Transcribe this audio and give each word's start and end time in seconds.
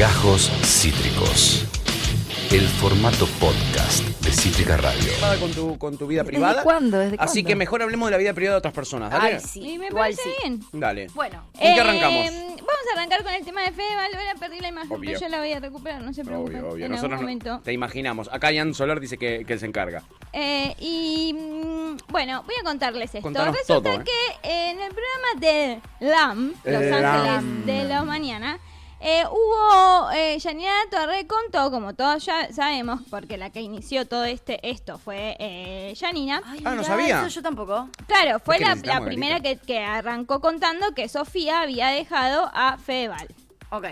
Gajos 0.00 0.50
Cítricos. 0.64 1.66
El 2.50 2.62
formato 2.66 3.26
podcast 3.38 4.02
de 4.24 4.32
Cítrica 4.32 4.78
Radio. 4.78 5.12
con 5.38 5.50
tu, 5.52 5.76
con 5.78 5.98
tu 5.98 6.06
vida 6.06 6.24
privada. 6.24 6.62
cuándo? 6.62 6.98
¿Desde 6.98 7.16
Así 7.18 7.40
cuándo? 7.42 7.48
que 7.48 7.56
mejor 7.56 7.82
hablemos 7.82 8.06
de 8.08 8.12
la 8.12 8.16
vida 8.16 8.32
privada 8.32 8.54
de 8.54 8.58
otras 8.60 8.72
personas. 8.72 9.10
Dale. 9.12 9.34
Ay, 9.34 9.40
sí. 9.46 9.60
Y 9.60 9.78
me 9.78 9.88
igual 9.88 10.04
parece 10.04 10.22
sí. 10.22 10.30
bien. 10.42 10.60
Dale. 10.72 11.08
Bueno, 11.14 11.44
¿Con 11.52 11.60
qué 11.60 11.68
Eh, 11.68 11.80
arrancamos? 11.80 12.26
Vamos 12.30 12.86
a 12.90 12.98
arrancar 12.98 13.22
con 13.24 13.34
el 13.34 13.44
tema 13.44 13.60
de 13.62 13.72
Fedeval. 13.72 14.14
Ahora 14.14 14.34
perdí 14.40 14.60
la 14.60 14.68
imagen, 14.68 14.90
Obvio. 14.92 15.10
pero 15.10 15.20
yo 15.20 15.28
la 15.28 15.38
voy 15.40 15.52
a 15.52 15.60
recuperar, 15.60 16.00
no 16.00 16.14
se 16.14 16.24
preocupen. 16.24 16.56
Obvio, 16.60 16.68
obvio. 16.70 16.86
En 16.86 16.92
Nosotros 16.92 17.20
algún 17.20 17.38
no- 17.44 17.60
te 17.60 17.72
imaginamos. 17.74 18.30
Acá 18.32 18.50
Ian 18.52 18.72
Solar 18.72 19.00
dice 19.00 19.18
que, 19.18 19.44
que 19.44 19.52
él 19.52 19.60
se 19.60 19.66
encarga. 19.66 20.02
Eh, 20.32 20.74
y 20.80 21.34
mm, 21.34 21.96
bueno, 22.08 22.42
voy 22.44 22.54
a 22.58 22.64
contarles 22.64 23.10
esto. 23.14 23.20
Contanos 23.20 23.54
Resulta 23.54 23.90
todo, 23.90 24.00
¿eh? 24.00 24.04
que 24.04 24.70
en 24.70 24.80
el 24.80 24.92
programa 24.92 25.40
de 25.40 25.80
LAM, 26.00 26.54
Los 26.64 26.74
Ángeles 26.74 27.00
LAM. 27.02 27.66
de 27.66 27.84
la 27.84 28.02
Mañana, 28.02 28.58
eh, 29.00 29.24
hubo, 29.30 30.10
eh, 30.12 30.38
Janina 30.42 30.72
Torre 30.90 31.26
contó, 31.26 31.70
como 31.70 31.94
todos 31.94 32.24
ya 32.24 32.52
sabemos, 32.52 33.00
porque 33.10 33.36
la 33.38 33.50
que 33.50 33.60
inició 33.60 34.06
todo 34.06 34.24
este 34.24 34.60
esto 34.68 34.98
fue 34.98 35.36
eh, 35.38 35.94
Janina. 35.98 36.42
Ay, 36.44 36.60
Ah, 36.64 36.74
no 36.74 36.84
sabía. 36.84 37.20
Eso 37.20 37.28
yo 37.28 37.42
tampoco. 37.42 37.88
Claro, 38.06 38.38
fue 38.40 38.56
Es 38.56 38.82
que 38.82 38.86
la, 38.86 39.00
primera 39.00 39.40
que, 39.40 39.56
que 39.56 39.78
arrancó 39.80 40.40
contando 40.40 40.92
que 40.94 41.08
Sofía 41.08 41.62
había 41.62 41.88
dejado 41.88 42.50
a 42.52 42.76
Fedeval. 42.78 43.28
Ok. 43.70 43.86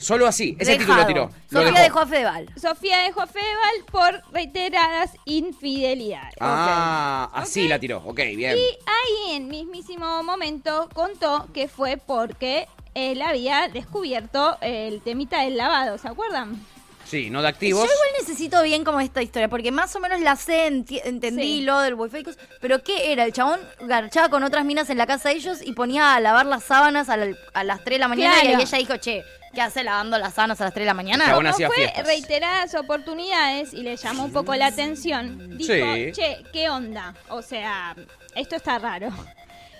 Solo 0.00 0.28
así. 0.28 0.56
Ese 0.60 0.78
Dejado. 0.78 1.04
título 1.04 1.06
tiró. 1.06 1.30
Sofía 1.50 1.64
dejó. 1.72 1.82
dejó 1.82 1.98
a 1.98 2.06
Fedeval. 2.06 2.48
Sofía 2.56 2.98
dejó 2.98 3.20
a 3.22 3.26
Fedeval 3.26 3.84
por 3.90 4.22
reiteradas 4.32 5.10
infidelidades. 5.24 6.34
Ah, 6.40 7.28
así 7.34 7.64
Ok. 7.64 7.68
la 7.68 7.78
tiró. 7.80 7.98
Ok, 8.06 8.16
bien. 8.36 8.56
Y 8.56 8.60
ahí 8.86 9.34
en 9.36 9.48
mismísimo 9.48 10.22
momento 10.22 10.88
contó 10.94 11.48
que 11.52 11.66
fue 11.66 11.96
porque 11.96 12.68
él 12.94 13.22
había 13.22 13.68
descubierto 13.68 14.58
el 14.60 15.00
temita 15.02 15.42
del 15.42 15.56
lavado, 15.56 15.98
¿se 15.98 16.08
acuerdan? 16.08 16.60
Sí, 17.04 17.30
no 17.30 17.40
de 17.40 17.48
activos. 17.48 17.80
Yo 17.86 17.90
igual 17.90 18.08
necesito 18.20 18.62
bien 18.62 18.84
como 18.84 19.00
esta 19.00 19.22
historia, 19.22 19.48
porque 19.48 19.72
más 19.72 19.96
o 19.96 20.00
menos 20.00 20.20
la 20.20 20.36
sé, 20.36 20.68
enti- 20.70 21.00
entendí 21.04 21.42
Sí. 21.42 21.60
lo 21.62 21.78
del 21.80 21.94
wifi, 21.94 22.22
pero 22.60 22.82
¿qué 22.82 23.12
era? 23.12 23.24
El 23.24 23.32
chabón 23.32 23.60
garchaba 23.80 24.28
con 24.28 24.42
otras 24.42 24.62
minas 24.66 24.90
en 24.90 24.98
la 24.98 25.06
casa 25.06 25.30
de 25.30 25.36
ellos 25.36 25.60
y 25.64 25.72
ponía 25.72 26.14
a 26.14 26.20
lavar 26.20 26.44
las 26.44 26.64
sábanas 26.64 27.08
a, 27.08 27.16
la- 27.16 27.34
a 27.54 27.64
las 27.64 27.82
3 27.82 27.94
de 27.94 28.00
la 28.00 28.08
mañana 28.08 28.34
Claro. 28.42 28.58
y 28.58 28.62
ella 28.62 28.76
dijo, 28.78 28.96
che, 28.98 29.22
¿qué 29.54 29.62
hace 29.62 29.84
lavando 29.84 30.18
las 30.18 30.34
sábanas 30.34 30.60
a 30.60 30.64
las 30.64 30.74
3 30.74 30.82
de 30.82 30.86
la 30.86 30.92
mañana? 30.92 31.32
Como 31.32 31.48
hacía 31.48 31.68
fue 31.68 31.76
fiestas. 31.76 32.06
reiteradas 32.06 32.74
oportunidades 32.74 33.72
y 33.72 33.82
le 33.84 33.96
llamó 33.96 34.24
un 34.26 34.32
poco 34.32 34.54
la 34.54 34.66
atención, 34.66 35.56
dijo, 35.56 35.72
Sí. 35.72 36.12
che, 36.12 36.44
¿qué 36.52 36.68
onda? 36.68 37.14
O 37.30 37.40
sea, 37.40 37.96
esto 38.34 38.56
está 38.56 38.78
raro. 38.78 39.08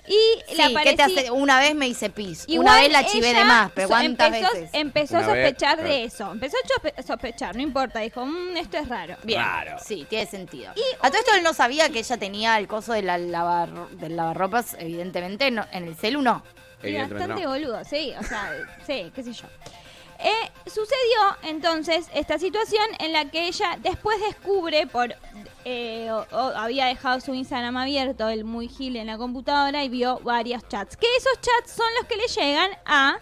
Y 0.09 0.15
Sí, 0.49 0.57
le 0.57 0.75
¿qué 0.83 0.95
te 0.95 1.03
apareció... 1.03 1.05
hace? 1.21 1.31
Una 1.31 1.61
vez 1.61 1.75
me 1.75 1.87
hice 1.87 2.09
pis, 2.11 2.45
una 2.47 2.55
Igual 2.55 2.81
vez 2.83 2.93
la 2.93 3.07
chivé 3.07 3.35
de 3.35 3.45
más, 3.45 3.71
pero 3.75 3.89
¿cuántas 3.89 4.27
empezó, 4.29 4.53
veces? 4.55 4.71
Empezó 4.73 5.17
a 5.17 5.21
Una 5.21 5.33
vez, 5.35 5.45
sospechar 5.47 5.83
de 5.83 6.05
eso. 6.05 6.33
Empezó 6.33 6.57
a 6.97 7.03
sospechar, 7.03 7.57
no 7.57 7.63
importa. 7.63 8.01
Dijo, 8.01 8.25
"Mm, 8.25 8.57
esto 8.57 8.79
es 8.79 8.89
raro. 8.89 9.17
Bien, 9.23 9.41
Claro. 9.43 9.77
sí, 9.85 10.07
tiene 10.09 10.27
sentido. 10.27 10.73
Y 10.77 10.83
a 11.01 11.11
todo 11.11 11.19
esto 11.21 11.35
él 11.35 11.43
no 11.43 11.53
sabía 11.55 11.89
que 11.91 11.99
ella 11.99 12.17
tenía 12.17 12.59
el 12.59 12.67
coso 12.69 12.93
de 12.93 13.03
la 13.03 13.19
lavar, 13.19 13.69
del 13.99 14.17
lavarropas, 14.17 14.77
evidentemente, 14.79 15.51
no, 15.51 15.67
en 15.73 15.85
el 15.85 15.95
celu 15.97 16.23
no. 16.23 16.43
Y 16.83 16.95
bastante 16.95 17.43
no. 17.43 17.51
boludo, 17.51 17.85
sí, 17.85 18.15
o 18.19 18.23
sea, 18.23 18.51
sí, 18.87 19.11
qué 19.15 19.23
sé 19.23 19.33
yo. 19.33 19.47
Eh, 20.21 20.51
sucedió 20.67 21.37
entonces 21.45 22.09
esta 22.13 22.39
situación 22.39 22.85
en 22.99 23.13
la 23.13 23.27
que 23.31 23.47
ella 23.47 23.79
después 23.81 24.19
descubre 24.21 24.87
por 24.89 25.15
eh, 25.71 26.11
o- 26.11 26.27
o 26.31 26.41
había 26.57 26.87
dejado 26.87 27.21
su 27.21 27.35
Instagram 27.35 27.77
abierto, 27.77 28.29
el 28.29 28.45
muy 28.45 28.69
gil 28.69 28.97
en 28.97 29.07
la 29.07 29.19
computadora 29.19 29.85
y 29.85 29.89
vio 29.89 30.19
varios 30.21 30.67
chats. 30.69 30.97
Que 30.97 31.07
esos 31.19 31.35
chats 31.41 31.73
son 31.73 31.87
los 31.99 32.07
que 32.09 32.17
le 32.17 32.27
llegan 32.29 32.71
a 32.87 33.19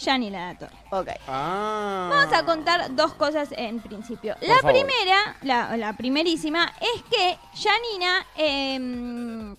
Yanni 0.00 0.30
La 0.30 0.56
Torre. 0.58 0.76
Ok. 0.90 1.08
Ah. 1.26 2.08
Vamos 2.10 2.32
a 2.34 2.44
contar 2.44 2.94
dos 2.94 3.14
cosas 3.14 3.48
en 3.56 3.80
principio. 3.80 4.34
la 4.40 4.56
favor. 4.56 4.72
primera, 4.72 5.36
la, 5.42 5.76
la 5.76 5.92
primerísima, 5.96 6.72
es 6.80 7.02
que 7.10 7.38
Janina. 7.62 8.26
em, 8.36 9.56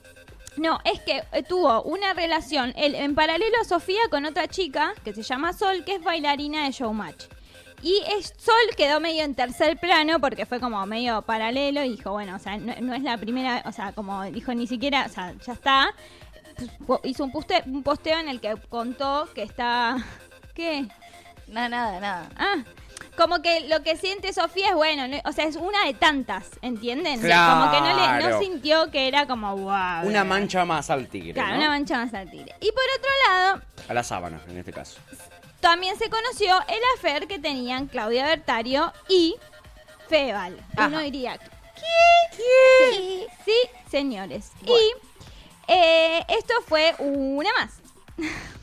no, 0.57 0.79
es 0.83 0.99
que 1.01 1.23
tuvo 1.47 1.81
una 1.83 2.13
relación 2.13 2.73
él, 2.75 2.93
en 2.95 3.15
paralelo 3.15 3.55
a 3.61 3.63
Sofía 3.63 4.01
con 4.09 4.25
otra 4.25 4.47
chica 4.47 4.93
que 5.03 5.13
se 5.13 5.23
llama 5.23 5.53
Sol, 5.53 5.83
que 5.85 5.95
es 5.95 6.03
bailarina 6.03 6.65
de 6.65 6.71
Showmatch. 6.71 7.25
Y 7.81 8.01
es- 8.17 8.33
Sol 8.37 8.53
quedó 8.77 8.99
medio 8.99 9.23
en 9.23 9.33
tercer 9.35 9.77
plano 9.79 10.19
porque 10.19 10.45
fue 10.45 10.59
como 10.59 10.85
medio 10.85 11.21
paralelo 11.23 11.83
y 11.83 11.89
dijo, 11.95 12.11
bueno, 12.11 12.35
o 12.35 12.39
sea, 12.39 12.57
no, 12.57 12.73
no 12.81 12.93
es 12.93 13.01
la 13.03 13.17
primera, 13.17 13.63
o 13.65 13.71
sea, 13.71 13.91
como 13.93 14.23
dijo 14.23 14.53
ni 14.53 14.67
siquiera, 14.67 15.05
o 15.07 15.09
sea, 15.09 15.33
ya 15.45 15.53
está. 15.53 15.93
Hizo 17.03 17.23
un, 17.23 17.31
poste- 17.31 17.63
un 17.65 17.81
posteo 17.83 18.19
en 18.19 18.29
el 18.29 18.39
que 18.39 18.55
contó 18.69 19.27
que 19.33 19.43
está... 19.43 19.97
¿Qué? 20.53 20.85
Nada, 21.47 21.69
nada, 21.69 21.99
nada. 21.99 22.29
Ah, 22.37 22.55
como 23.17 23.41
que 23.41 23.67
lo 23.67 23.81
que 23.83 23.97
siente 23.97 24.31
Sofía 24.31 24.69
es 24.69 24.75
bueno, 24.75 25.07
no- 25.07 25.17
o 25.25 25.31
sea, 25.31 25.45
es 25.45 25.55
una 25.55 25.85
de 25.85 25.93
tantas, 25.93 26.49
¿entienden? 26.61 27.19
Claro. 27.19 27.59
Como 27.61 27.71
que 27.71 27.81
no, 27.81 28.19
le, 28.19 28.29
no 28.29 28.39
sintió 28.39 28.91
que 28.91 29.07
era 29.07 29.25
como 29.27 29.55
wow. 29.57 30.03
Una 30.05 30.23
mancha 30.23 30.65
más 30.65 30.89
al 30.89 31.07
tigre. 31.07 31.33
Claro, 31.33 31.51
¿no? 31.53 31.57
una 31.57 31.69
mancha 31.69 31.97
más 31.97 32.13
al 32.13 32.29
tigre. 32.29 32.53
Y 32.61 32.71
por 32.71 32.83
otro 32.97 33.09
lado, 33.27 33.61
A 33.89 33.93
la 33.93 34.03
sábana, 34.03 34.39
en 34.47 34.57
este 34.57 34.71
caso. 34.71 34.99
También 35.61 35.97
se 35.97 36.09
conoció 36.09 36.53
el 36.67 36.81
afer 36.97 37.27
que 37.27 37.39
tenían 37.39 37.87
Claudia 37.87 38.25
Bertario 38.25 38.91
y 39.07 39.35
Feval. 40.09 40.59
Ajá. 40.75 40.87
Uno 40.87 40.99
diría, 40.99 41.37
¿qué? 41.37 42.35
Sí, 42.91 43.27
sí, 43.45 43.55
señores. 43.89 44.51
Y 44.65 45.71
eh, 45.71 46.25
esto 46.27 46.53
fue 46.67 46.93
una 46.99 47.49
más. 47.53 47.79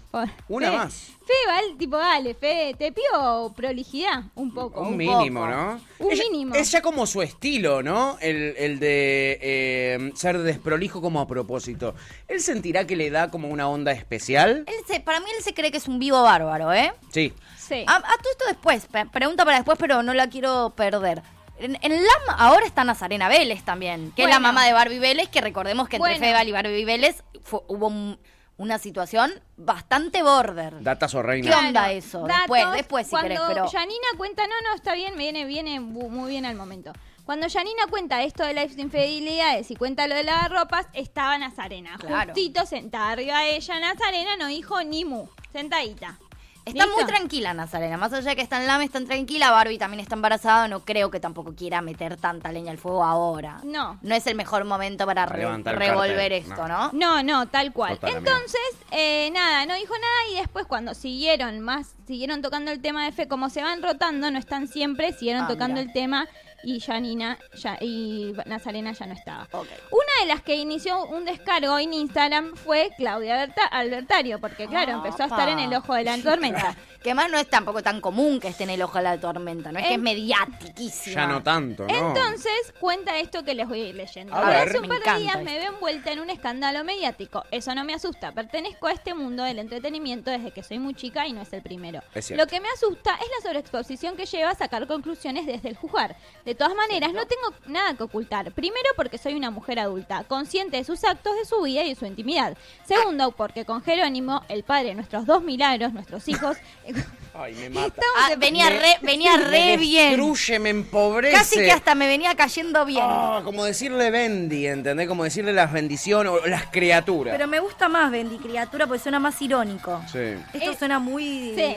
Una 0.49 0.71
más. 0.73 1.09
Feval, 1.27 1.77
tipo, 1.79 1.97
dale, 1.99 2.35
Fe, 2.35 2.75
te 2.79 2.91
pido 2.93 3.53
prolijidad 3.55 4.25
un 4.35 4.53
poco. 4.55 4.81
Un 4.81 4.89
un 4.89 4.97
mínimo, 4.97 5.41
poco. 5.41 5.53
¿no? 5.53 5.81
Un 5.99 6.13
Es- 6.13 6.19
mínimo. 6.21 6.55
Es 6.55 6.71
ya 6.71 6.81
como 6.81 7.07
su 7.07 7.21
estilo, 7.21 7.83
¿no? 7.83 8.17
El, 8.21 8.55
el 8.57 8.79
de 8.79 9.39
eh, 9.43 10.13
ser 10.15 10.39
desprolijo 10.39 11.01
como 11.03 11.21
a 11.21 11.27
propósito. 11.27 11.95
¿Él 12.29 12.41
sentirá 12.41 12.87
que 12.87 12.97
le 12.97 13.11
da 13.11 13.31
como 13.31 13.49
una 13.49 13.69
onda 13.69 13.93
especial? 13.93 14.65
Él 14.67 14.75
se, 14.87 15.01
para 15.01 15.21
mí 15.21 15.27
él 15.37 15.43
se 15.45 15.53
cree 15.53 15.71
que 15.71 15.77
es 15.79 15.87
un 15.89 15.99
vivo 15.99 16.23
bárbaro, 16.23 16.73
¿eh? 16.73 16.93
Sí. 17.13 17.33
Sí. 17.59 17.85
A, 17.87 17.97
a 17.97 18.01
todo 18.01 18.31
esto 18.33 18.45
después, 18.49 18.89
pregunta 19.13 19.45
para 19.45 19.59
después, 19.59 19.77
pero 19.79 20.03
no 20.03 20.15
la 20.15 20.29
quiero 20.31 20.73
perder. 20.75 21.23
En, 21.59 21.77
en 21.83 21.93
LAM 21.93 22.37
ahora 22.39 22.65
está 22.65 22.85
Nazarena 22.85 23.29
Vélez 23.29 23.65
también, 23.65 24.13
que 24.17 24.23
es 24.23 24.29
la 24.31 24.39
mamá 24.39 24.65
de 24.65 24.73
Barbie 24.73 25.01
Vélez, 25.01 25.29
que 25.29 25.41
recordemos 25.41 25.89
que 25.89 25.97
entre 25.97 26.13
Bueno. 26.13 26.25
Feval 26.25 26.49
y 26.49 26.53
Barbie 26.53 26.85
Vélez 26.85 27.23
fue- 27.43 27.61
hubo 27.67 27.89
un- 27.89 28.19
una 28.59 28.79
situación 28.79 29.33
bastante 29.57 30.23
border. 30.23 30.83
Datazo 30.83 31.23
reina. 31.23 31.49
¿Qué 31.49 31.67
onda 31.67 31.93
eso? 31.93 32.25
Después, 32.25 32.73
después, 32.73 33.07
si 33.07 33.11
cuando 33.11 33.29
querés, 33.29 33.43
pero- 33.49 33.69
Janina 33.69 34.07
cuenta, 34.17 34.47
no, 34.47 34.55
no, 34.69 34.75
está 34.75 34.95
bien, 34.95 35.17
viene, 35.17 35.45
viene 35.47 35.81
muy 35.81 36.31
bien 36.31 36.45
al 36.45 36.57
momento. 36.57 36.93
Cuando 37.25 37.47
Janina 37.49 37.87
cuenta 37.91 38.23
esto 38.23 38.45
de 38.45 38.55
las 38.55 38.77
infidelidades 38.77 39.71
y 39.71 39.77
cuenta 39.77 40.07
lo 40.09 40.15
de 40.15 40.25
lavarropas, 40.25 40.87
estaba 40.93 41.37
Nazarena. 41.39 41.97
Claro. 41.99 42.33
Justito 42.33 42.67
sentada 42.67 43.11
arriba 43.11 43.41
de 43.41 43.57
ella, 43.57 43.81
Nazarena 43.81 44.37
no 44.37 44.47
dijo 44.49 44.83
ni 44.83 45.05
mu, 45.05 45.29
sentadita. 45.53 46.19
Está 46.69 46.85
¿Listo? 46.85 46.97
muy 46.97 47.07
tranquila 47.07 47.55
Nazarena, 47.55 47.97
más 47.97 48.13
allá 48.13 48.31
de 48.31 48.37
que 48.37 48.43
está 48.43 48.61
en 48.61 48.67
LAM, 48.67 48.83
está 48.83 49.05
tranquila, 49.05 49.51
Barbie 49.51 49.79
también 49.79 50.01
está 50.01 50.15
embarazada, 50.15 50.69
no 50.69 50.81
creo 50.85 51.11
que 51.11 51.21
tampoco 51.21 51.55
quiera 51.55 51.81
meter 51.83 52.17
tanta 52.17 52.53
leña 52.53 52.71
al 52.73 52.79
fuego 52.79 53.05
ahora. 53.05 53.61
No. 53.65 53.99
No 54.03 54.15
es 54.15 54.27
el 54.27 54.35
mejor 54.35 54.65
momento 54.65 55.05
para 55.07 55.27
re- 55.27 55.39
levantar 55.41 55.79
revolver 55.79 56.17
cartel, 56.17 56.33
esto, 56.33 56.69
no. 56.69 56.93
¿no? 56.93 56.93
No, 56.93 57.23
no, 57.23 57.47
tal 57.49 57.73
cual. 57.73 57.99
Total. 57.99 58.17
Entonces, 58.19 58.61
eh, 58.91 59.31
nada, 59.33 59.67
no 59.67 59.75
dijo 59.75 59.95
nada 59.95 60.33
y 60.33 60.41
después 60.41 60.67
cuando 60.67 60.95
siguieron 60.95 61.61
más, 61.61 61.95
siguieron 62.07 62.43
tocando 62.43 62.71
el 62.71 62.81
tema 62.81 63.05
de 63.05 63.13
fe, 63.13 63.29
como 63.29 63.51
se 63.51 63.63
van 63.63 63.83
rotando, 63.83 64.31
no 64.31 64.39
están 64.39 64.69
siempre, 64.69 65.13
siguieron 65.13 65.45
Ah, 65.45 65.49
tocando 65.49 65.81
el 65.81 65.93
tema 65.93 66.27
y 66.63 66.81
Janina 66.81 67.39
ya, 67.55 67.77
y 67.81 68.33
Nazarena 68.47 68.93
ya 68.93 69.07
no 69.07 69.15
estaba. 69.15 69.45
Ok. 69.53 69.69
Una 69.91 70.23
de 70.23 70.27
las 70.27 70.43
que 70.43 70.57
inició 70.57 71.05
un 71.07 71.25
descargo 71.25 71.79
en 71.79 71.93
Instagram 71.95 72.55
fue 72.57 72.91
Claudia 72.97 73.37
Berta- 73.37 73.67
Albertario, 73.67 74.41
porque 74.41 74.67
claro, 74.67 74.93
empezó 74.93 75.23
a 75.23 75.27
estar 75.27 75.49
en 75.49 75.59
el 75.61 75.73
ojo 75.75 75.95
de 75.95 76.05
la 76.05 76.19
tormenta. 76.19 76.75
Que 77.03 77.15
más 77.15 77.31
no 77.31 77.39
es 77.39 77.49
tampoco 77.49 77.83
tan 77.83 78.01
común 78.01 78.41
que 78.41 78.49
esté 78.49 78.65
en 78.65 78.71
el 78.71 78.83
ojo 78.83 78.99
de 78.99 79.05
la 79.05 79.21
tormenta, 79.21 79.71
no 79.71 79.79
es 79.79 79.87
que 79.87 79.95
es 79.95 80.01
mediatiquísima. 80.01 81.15
Ya 81.15 81.27
no 81.27 81.43
tanto, 81.43 81.87
¿no? 81.87 81.95
Entonces, 82.09 82.75
cuenta 82.81 83.19
esto 83.19 83.45
que 83.45 83.55
les 83.55 83.69
voy 83.69 83.83
a 83.83 83.89
ir 83.89 83.95
leyendo. 83.95 84.35
A 84.35 84.39
Ahora 84.41 84.59
ver. 84.61 84.69
hace 84.69 84.79
un 84.81 84.89
Me 84.89 84.99
par 85.01 85.15
de 85.15 85.21
días 85.21 85.35
esto. 85.37 85.45
me 85.45 85.59
veo 85.59 85.73
envuelta 85.73 86.13
en 86.13 86.21
un 86.21 86.31
escándalo 86.31 86.85
mediático. 86.85 87.45
Eso 87.51 87.75
no 87.75 87.85
me 87.85 87.95
asusta. 87.95 88.33
Pertenezco 88.33 88.89
a 88.89 88.93
este 88.93 89.15
mundo 89.15 89.45
del 89.45 89.59
entretenimiento 89.61 90.31
desde 90.31 90.51
que 90.51 90.63
soy 90.63 90.79
muy 90.79 90.95
chica 90.95 91.27
y 91.27 91.33
no 91.33 91.43
es 91.43 91.53
el 91.53 91.63
primero. 91.63 92.01
Es 92.15 92.27
cierto. 92.27 92.45
Lo 92.45 92.49
que 92.51 92.61
me 92.61 92.69
asusta 92.69 93.15
es 93.15 93.29
la 93.39 93.49
sobreexposición 93.49 94.17
que 94.17 94.27
lleva 94.27 94.51
a 94.51 94.55
sacar 94.55 94.87
conclusiones 94.87 95.47
desde 95.47 95.69
el 95.69 95.77
juzgar. 95.77 96.17
De 96.45 96.55
todas 96.55 96.75
maneras, 96.75 97.13
no 97.13 97.27
tengo 97.27 97.55
nada 97.67 97.95
que 97.95 98.03
ocultar. 98.03 98.51
Primero, 98.53 98.89
porque 98.97 99.19
soy 99.19 99.35
una 99.35 99.51
mujer 99.51 99.79
adulta, 99.79 100.25
consciente 100.25 100.77
de 100.79 100.85
sus 100.85 101.05
actos, 101.05 101.37
de 101.37 101.45
su 101.45 101.63
vida 101.63 101.83
y 101.85 101.91
de 101.91 101.95
su 101.95 102.07
intimidad. 102.07 102.57
Segundo, 102.85 103.31
porque 103.33 103.65
con 103.65 103.83
Jerónimo, 103.83 104.43
el 104.49 104.65
padre 104.65 104.89
de 104.91 104.95
nuestros 104.97 105.27
dos 105.27 105.43
milagros, 105.43 105.93
nuestros 105.93 106.27
hijos, 106.29 106.57
Ay, 107.35 107.55
me 107.55 107.71
mata. 107.71 108.03
Ah, 108.19 108.33
en- 108.33 108.41
venía 108.41 108.69
re, 108.69 108.97
venía 109.03 109.37
re 109.37 109.51
me 109.51 109.77
bien. 109.77 110.09
destruye, 110.11 110.59
me 110.59 110.71
empobrece. 110.71 111.37
Casi 111.37 111.57
que 111.57 111.71
hasta 111.71 111.95
me 111.95 112.09
venía 112.09 112.35
cayendo 112.35 112.85
bien. 112.85 113.05
Ah, 113.07 113.43
como 113.45 113.65
decirle 113.65 114.11
Bendy, 114.11 114.67
¿entendés? 114.67 115.07
Como 115.07 115.23
decirle 115.23 115.53
las 115.53 115.73
bendiciones 115.73 116.33
o 116.33 116.47
las 116.49 116.67
criaturas. 116.67 117.33
Pero 117.37 117.47
me 117.47 117.61
gusta 117.61 117.89
más 117.89 118.11
Bendy 118.11 118.39
Criatura 118.39 118.87
porque 118.89 119.01
suena 119.03 119.21
más 119.21 119.41
irónico. 119.41 120.03
Sí. 120.11 120.19
Esto 120.53 120.73
Eh, 120.73 120.77
suena 120.77 120.99
muy... 120.99 121.55
Sí. 121.55 121.77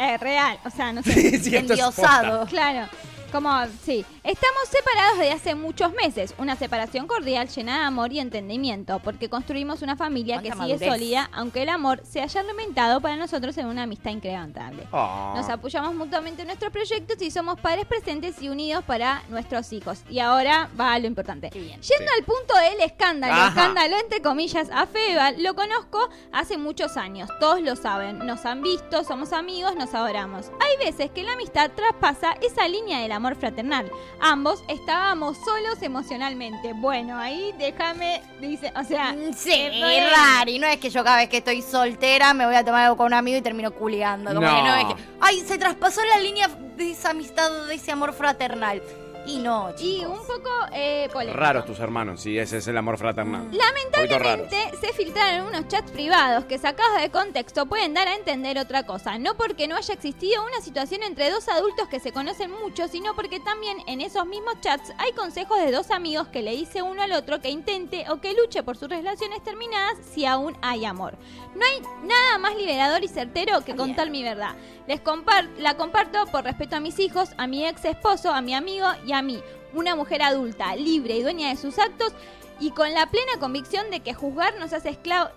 Eh, 0.00 0.16
real, 0.18 0.58
o 0.64 0.70
sea, 0.70 0.92
no 0.92 1.02
sé. 1.02 1.12
Sí, 1.14 1.26
esto 1.34 1.48
es 1.48 1.54
Endiosado. 1.54 2.46
Claro, 2.46 2.88
como, 3.28 3.50
sí. 3.82 4.04
Estamos 4.24 4.62
separados 4.68 5.18
desde 5.18 5.32
hace 5.32 5.54
muchos 5.54 5.92
meses. 5.92 6.34
Una 6.38 6.56
separación 6.56 7.06
cordial 7.06 7.48
llena 7.48 7.78
de 7.78 7.84
amor 7.84 8.12
y 8.12 8.20
entendimiento, 8.20 9.00
porque 9.00 9.28
construimos 9.28 9.82
una 9.82 9.96
familia 9.96 10.38
que 10.38 10.52
sigue 10.52 10.56
madurez. 10.56 10.88
sólida, 10.88 11.30
aunque 11.32 11.62
el 11.62 11.68
amor 11.68 12.02
se 12.04 12.20
haya 12.20 12.40
alimentado 12.40 13.00
para 13.00 13.16
nosotros 13.16 13.56
en 13.58 13.66
una 13.66 13.84
amistad 13.84 14.10
incrementable. 14.10 14.86
Ah. 14.92 15.34
Nos 15.36 15.48
apoyamos 15.48 15.94
mutuamente 15.94 16.42
en 16.42 16.48
nuestros 16.48 16.72
proyectos 16.72 17.20
y 17.22 17.30
somos 17.30 17.60
padres 17.60 17.86
presentes 17.86 18.40
y 18.42 18.48
unidos 18.48 18.84
para 18.84 19.22
nuestros 19.28 19.72
hijos. 19.72 20.02
Y 20.08 20.20
ahora 20.20 20.68
va 20.78 20.98
lo 20.98 21.06
importante. 21.06 21.50
Bien. 21.52 21.80
Yendo 21.80 22.12
al 22.16 22.24
punto 22.24 22.54
del 22.56 22.80
escándalo, 22.80 23.34
Ajá. 23.34 23.48
escándalo 23.48 23.96
entre 23.98 24.22
comillas, 24.22 24.68
a 24.72 24.86
Fedeval, 24.86 25.42
lo 25.42 25.54
conozco 25.54 26.08
hace 26.32 26.56
muchos 26.56 26.96
años. 26.96 27.28
Todos 27.40 27.60
lo 27.60 27.76
saben, 27.76 28.26
nos 28.26 28.44
han 28.46 28.62
visto, 28.62 29.04
somos 29.04 29.32
amigos, 29.32 29.76
nos 29.76 29.94
adoramos. 29.94 30.50
Hay 30.60 30.86
veces 30.86 31.10
que 31.10 31.22
la 31.22 31.34
amistad 31.34 31.70
traspasa 31.74 32.32
esa 32.42 32.66
línea 32.68 33.00
del 33.00 33.12
amor 33.12 33.17
fraternal. 33.36 33.90
Ambos 34.20 34.62
estábamos 34.68 35.36
solos 35.38 35.82
emocionalmente. 35.82 36.72
Bueno, 36.74 37.18
ahí 37.18 37.52
déjame, 37.58 38.22
dice, 38.40 38.72
o 38.76 38.84
sea, 38.84 39.12
Mm, 39.12 39.32
Sí, 39.34 39.52
es 39.52 40.10
raro. 40.10 40.50
Y 40.50 40.58
no 40.58 40.66
es 40.66 40.78
que 40.78 40.90
yo 40.90 41.02
cada 41.04 41.18
vez 41.18 41.28
que 41.28 41.38
estoy 41.38 41.62
soltera 41.62 42.34
me 42.34 42.46
voy 42.46 42.54
a 42.54 42.64
tomar 42.64 42.84
algo 42.84 42.96
con 42.96 43.06
un 43.06 43.14
amigo 43.14 43.36
y 43.38 43.42
termino 43.42 43.70
culiando. 43.72 44.32
Como 44.34 44.46
No. 44.46 44.56
que 44.56 44.62
no 44.62 44.74
es 44.76 44.84
que. 44.94 45.02
Ay, 45.20 45.40
se 45.40 45.58
traspasó 45.58 46.00
la 46.04 46.20
línea 46.20 46.48
de 46.48 46.90
esa 46.92 47.10
amistad, 47.10 47.50
de 47.66 47.74
ese 47.74 47.90
amor 47.92 48.12
fraternal. 48.12 48.82
Y 49.28 49.38
no, 49.38 49.70
Y 49.70 49.74
chicos. 49.74 50.18
un 50.20 50.26
poco 50.26 50.50
eh, 50.72 51.08
polémico. 51.12 51.38
Raros 51.38 51.66
tus 51.66 51.78
hermanos, 51.80 52.20
sí, 52.22 52.38
ese 52.38 52.56
es 52.58 52.66
el 52.66 52.76
amor 52.78 52.96
fraternal. 52.96 53.42
Raros. 53.42 53.56
Lamentablemente 53.56 54.78
se 54.80 54.92
filtraron 54.94 55.48
unos 55.48 55.68
chats 55.68 55.90
privados 55.90 56.44
que 56.46 56.56
sacados 56.56 57.00
de 57.00 57.10
contexto 57.10 57.66
pueden 57.66 57.92
dar 57.92 58.08
a 58.08 58.14
entender 58.14 58.58
otra 58.58 58.86
cosa. 58.86 59.18
No 59.18 59.36
porque 59.36 59.68
no 59.68 59.76
haya 59.76 59.92
existido 59.92 60.42
una 60.46 60.60
situación 60.62 61.02
entre 61.02 61.30
dos 61.30 61.46
adultos 61.48 61.88
que 61.88 62.00
se 62.00 62.10
conocen 62.12 62.50
mucho, 62.50 62.88
sino 62.88 63.14
porque 63.14 63.38
también 63.38 63.76
en 63.86 64.00
esos 64.00 64.24
mismos 64.26 64.60
chats 64.62 64.92
hay 64.96 65.12
consejos 65.12 65.58
de 65.60 65.72
dos 65.72 65.90
amigos 65.90 66.28
que 66.28 66.42
le 66.42 66.52
dice 66.52 66.80
uno 66.80 67.02
al 67.02 67.12
otro 67.12 67.40
que 67.40 67.50
intente 67.50 68.06
o 68.10 68.20
que 68.20 68.32
luche 68.34 68.62
por 68.62 68.78
sus 68.78 68.88
relaciones 68.88 69.42
terminadas 69.42 69.98
si 70.14 70.24
aún 70.24 70.56
hay 70.62 70.86
amor. 70.86 71.18
No 71.54 71.66
hay 71.66 71.82
nada 72.06 72.38
más 72.38 72.56
liberador 72.56 73.04
y 73.04 73.08
certero 73.08 73.62
que 73.62 73.76
contar 73.76 74.10
mi 74.10 74.22
verdad. 74.22 74.54
Les 74.86 75.00
compar 75.02 75.48
la 75.58 75.76
comparto 75.76 76.24
por 76.26 76.44
respeto 76.44 76.76
a 76.76 76.80
mis 76.80 76.98
hijos, 76.98 77.30
a 77.36 77.46
mi 77.46 77.66
ex 77.66 77.84
esposo, 77.84 78.32
a 78.32 78.40
mi 78.40 78.54
amigo 78.54 78.86
y 79.04 79.12
a 79.12 79.17
mí. 79.22 79.42
Una 79.74 79.94
mujer 79.96 80.22
adulta, 80.22 80.74
libre 80.76 81.16
y 81.16 81.22
dueña 81.22 81.48
de 81.50 81.56
sus 81.56 81.78
actos 81.78 82.12
y 82.60 82.70
con 82.70 82.92
la 82.94 83.06
plena 83.10 83.32
convicción 83.38 83.90
de 83.90 84.00
que 84.00 84.14
juzgar 84.14 84.58
nos 84.58 84.72
hace 84.72 84.90
esclavos 84.90 85.30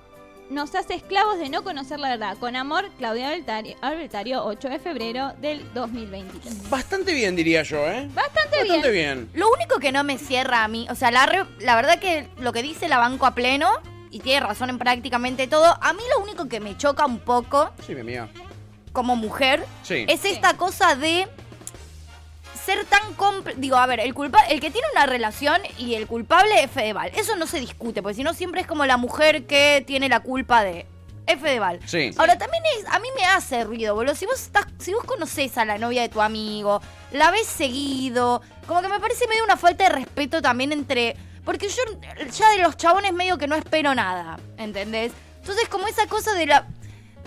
nos 0.50 0.76
hace 0.76 0.96
esclavos 0.96 1.40
de 1.40 1.48
no 1.48 1.64
conocer 1.64 1.98
la 1.98 2.10
verdad. 2.10 2.38
Con 2.38 2.58
amor, 2.58 2.90
Claudia 2.98 3.30
Albertario, 3.30 3.78
Albertario 3.80 4.44
8 4.44 4.68
de 4.68 4.80
febrero 4.80 5.32
del 5.40 5.64
2023. 5.74 6.70
Bastante 6.70 7.14
bien, 7.14 7.38
diría 7.38 7.64
yo, 7.64 7.78
¿eh? 7.88 8.10
Bastante, 8.14 8.58
Bastante 8.60 8.92
bien. 8.92 9.30
bien. 9.30 9.30
Lo 9.34 9.50
único 9.50 9.80
que 9.80 9.94
no 9.94 10.04
me 10.04 10.18
cierra 10.18 10.66
a 10.66 10.68
mí, 10.68 10.88
o 10.90 10.96
sea, 10.96 11.10
la, 11.10 11.26
re- 11.26 11.46
la 11.60 11.78
verdad 11.78 12.00
que 12.00 12.28
lo 12.38 12.52
que 12.52 12.64
dice 12.64 12.90
la 12.90 12.98
banco 12.98 13.26
a 13.28 13.34
pleno, 13.34 13.70
y 14.10 14.20
tiene 14.20 14.42
razón 14.46 14.70
en 14.70 14.78
prácticamente 14.78 15.48
todo, 15.48 15.78
a 15.82 15.94
mí 15.94 16.04
lo 16.18 16.22
único 16.22 16.50
que 16.50 16.60
me 16.60 16.76
choca 16.76 17.06
un 17.06 17.20
poco 17.20 17.70
Sí, 17.88 17.96
mi 17.96 18.02
amiga. 18.02 18.28
como 18.92 19.16
mujer 19.16 19.64
Sí. 19.84 20.04
es 20.10 20.26
esta 20.26 20.58
cosa 20.58 20.96
de 20.96 21.30
ser 22.66 22.86
tan 22.86 23.16
compl- 23.18 23.56
digo 23.56 23.76
a 23.78 23.86
ver 23.86 24.00
el 24.00 24.14
culpa 24.14 24.40
el 24.46 24.60
que 24.60 24.72
tiene 24.72 24.88
una 24.94 25.06
relación 25.06 25.62
y 25.78 25.96
el 25.96 26.08
culpable 26.08 26.64
es 26.64 26.70
Fedeval 26.72 27.12
eso 27.16 27.36
no 27.36 27.48
se 27.48 27.60
discute 27.60 28.02
porque 28.02 28.16
si 28.16 28.24
no 28.24 28.34
siempre 28.34 28.62
es 28.62 28.68
como 28.68 28.86
la 28.86 28.98
mujer 28.98 29.46
que 29.48 29.84
tiene 29.86 30.10
la 30.10 30.20
culpa 30.20 30.64
de 30.64 30.86
es 31.26 31.40
Fedeval 31.40 31.80
Sí. 31.86 32.12
ahora 32.18 32.38
también 32.38 32.64
es 32.78 32.86
a 32.88 33.00
mí 33.00 33.08
me 33.16 33.26
hace 33.26 33.64
ruido 33.64 33.96
boludo 33.96 34.16
si 34.16 34.26
vos 34.26 34.40
estás 34.42 34.66
si 34.80 34.94
vos 34.94 35.04
conocés 35.06 35.58
a 35.58 35.66
la 35.66 35.78
novia 35.78 36.02
de 36.02 36.10
tu 36.10 36.22
amigo 36.22 36.82
la 37.12 37.32
ves 37.32 37.48
seguido 37.48 38.42
como 38.68 38.82
que 38.82 38.88
me 38.90 39.00
parece 39.00 39.28
medio 39.28 39.44
una 39.44 39.58
falta 39.58 39.86
de 39.86 39.90
respeto 39.92 40.42
también 40.42 40.72
entre 40.72 41.16
porque 41.46 41.68
yo 41.70 41.82
ya 42.32 42.50
de 42.52 42.60
los 42.60 42.78
chabones 42.78 43.14
medio 43.14 43.38
que 43.38 43.48
no 43.48 43.56
espero 43.56 43.96
nada 43.96 44.38
¿entendés? 44.58 45.12
entonces 45.40 45.68
como 45.70 45.88
esa 45.88 46.06
cosa 46.08 46.34
de 46.34 46.46
la 46.46 46.68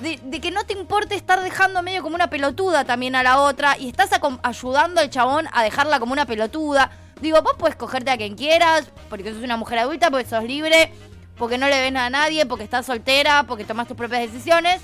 de, 0.01 0.41
que 0.41 0.51
no 0.51 0.65
te 0.65 0.73
importe 0.73 1.15
estar 1.15 1.43
dejando 1.43 1.83
medio 1.83 2.03
como 2.03 2.15
una 2.15 2.29
pelotuda 2.29 2.85
también 2.85 3.15
a 3.17 3.23
la 3.23 3.41
otra 3.41 3.77
y 3.79 3.89
estás 3.89 4.11
ayudando 4.43 5.01
al 5.01 5.11
chabón 5.11 5.49
a 5.53 5.63
dejarla 5.63 6.01
como 6.01 6.13
una 6.13 6.27
pelotuda. 6.27 6.91
Digo, 7.21 7.41
vos 7.43 7.55
puedes 7.59 7.77
cogerte 7.77 8.11
a 8.11 8.17
quien 8.17 8.35
quieras, 8.35 8.91
porque 9.09 9.33
sos 9.33 9.43
una 9.43 9.57
mujer 9.57 9.79
adulta, 9.79 10.11
porque 10.11 10.29
sos 10.29 10.45
libre, 10.45 10.93
porque 11.37 11.59
no 11.59 11.69
le 11.69 11.81
ves 11.81 11.93
nada 11.93 12.07
a 12.07 12.11
nadie, 12.11 12.45
porque 12.47 12.65
estás 12.65 12.87
soltera, 12.87 13.45
porque 13.45 13.65
tomas 13.65 13.89
tus 13.89 13.97
propias 13.97 14.23
decisiones 14.23 14.81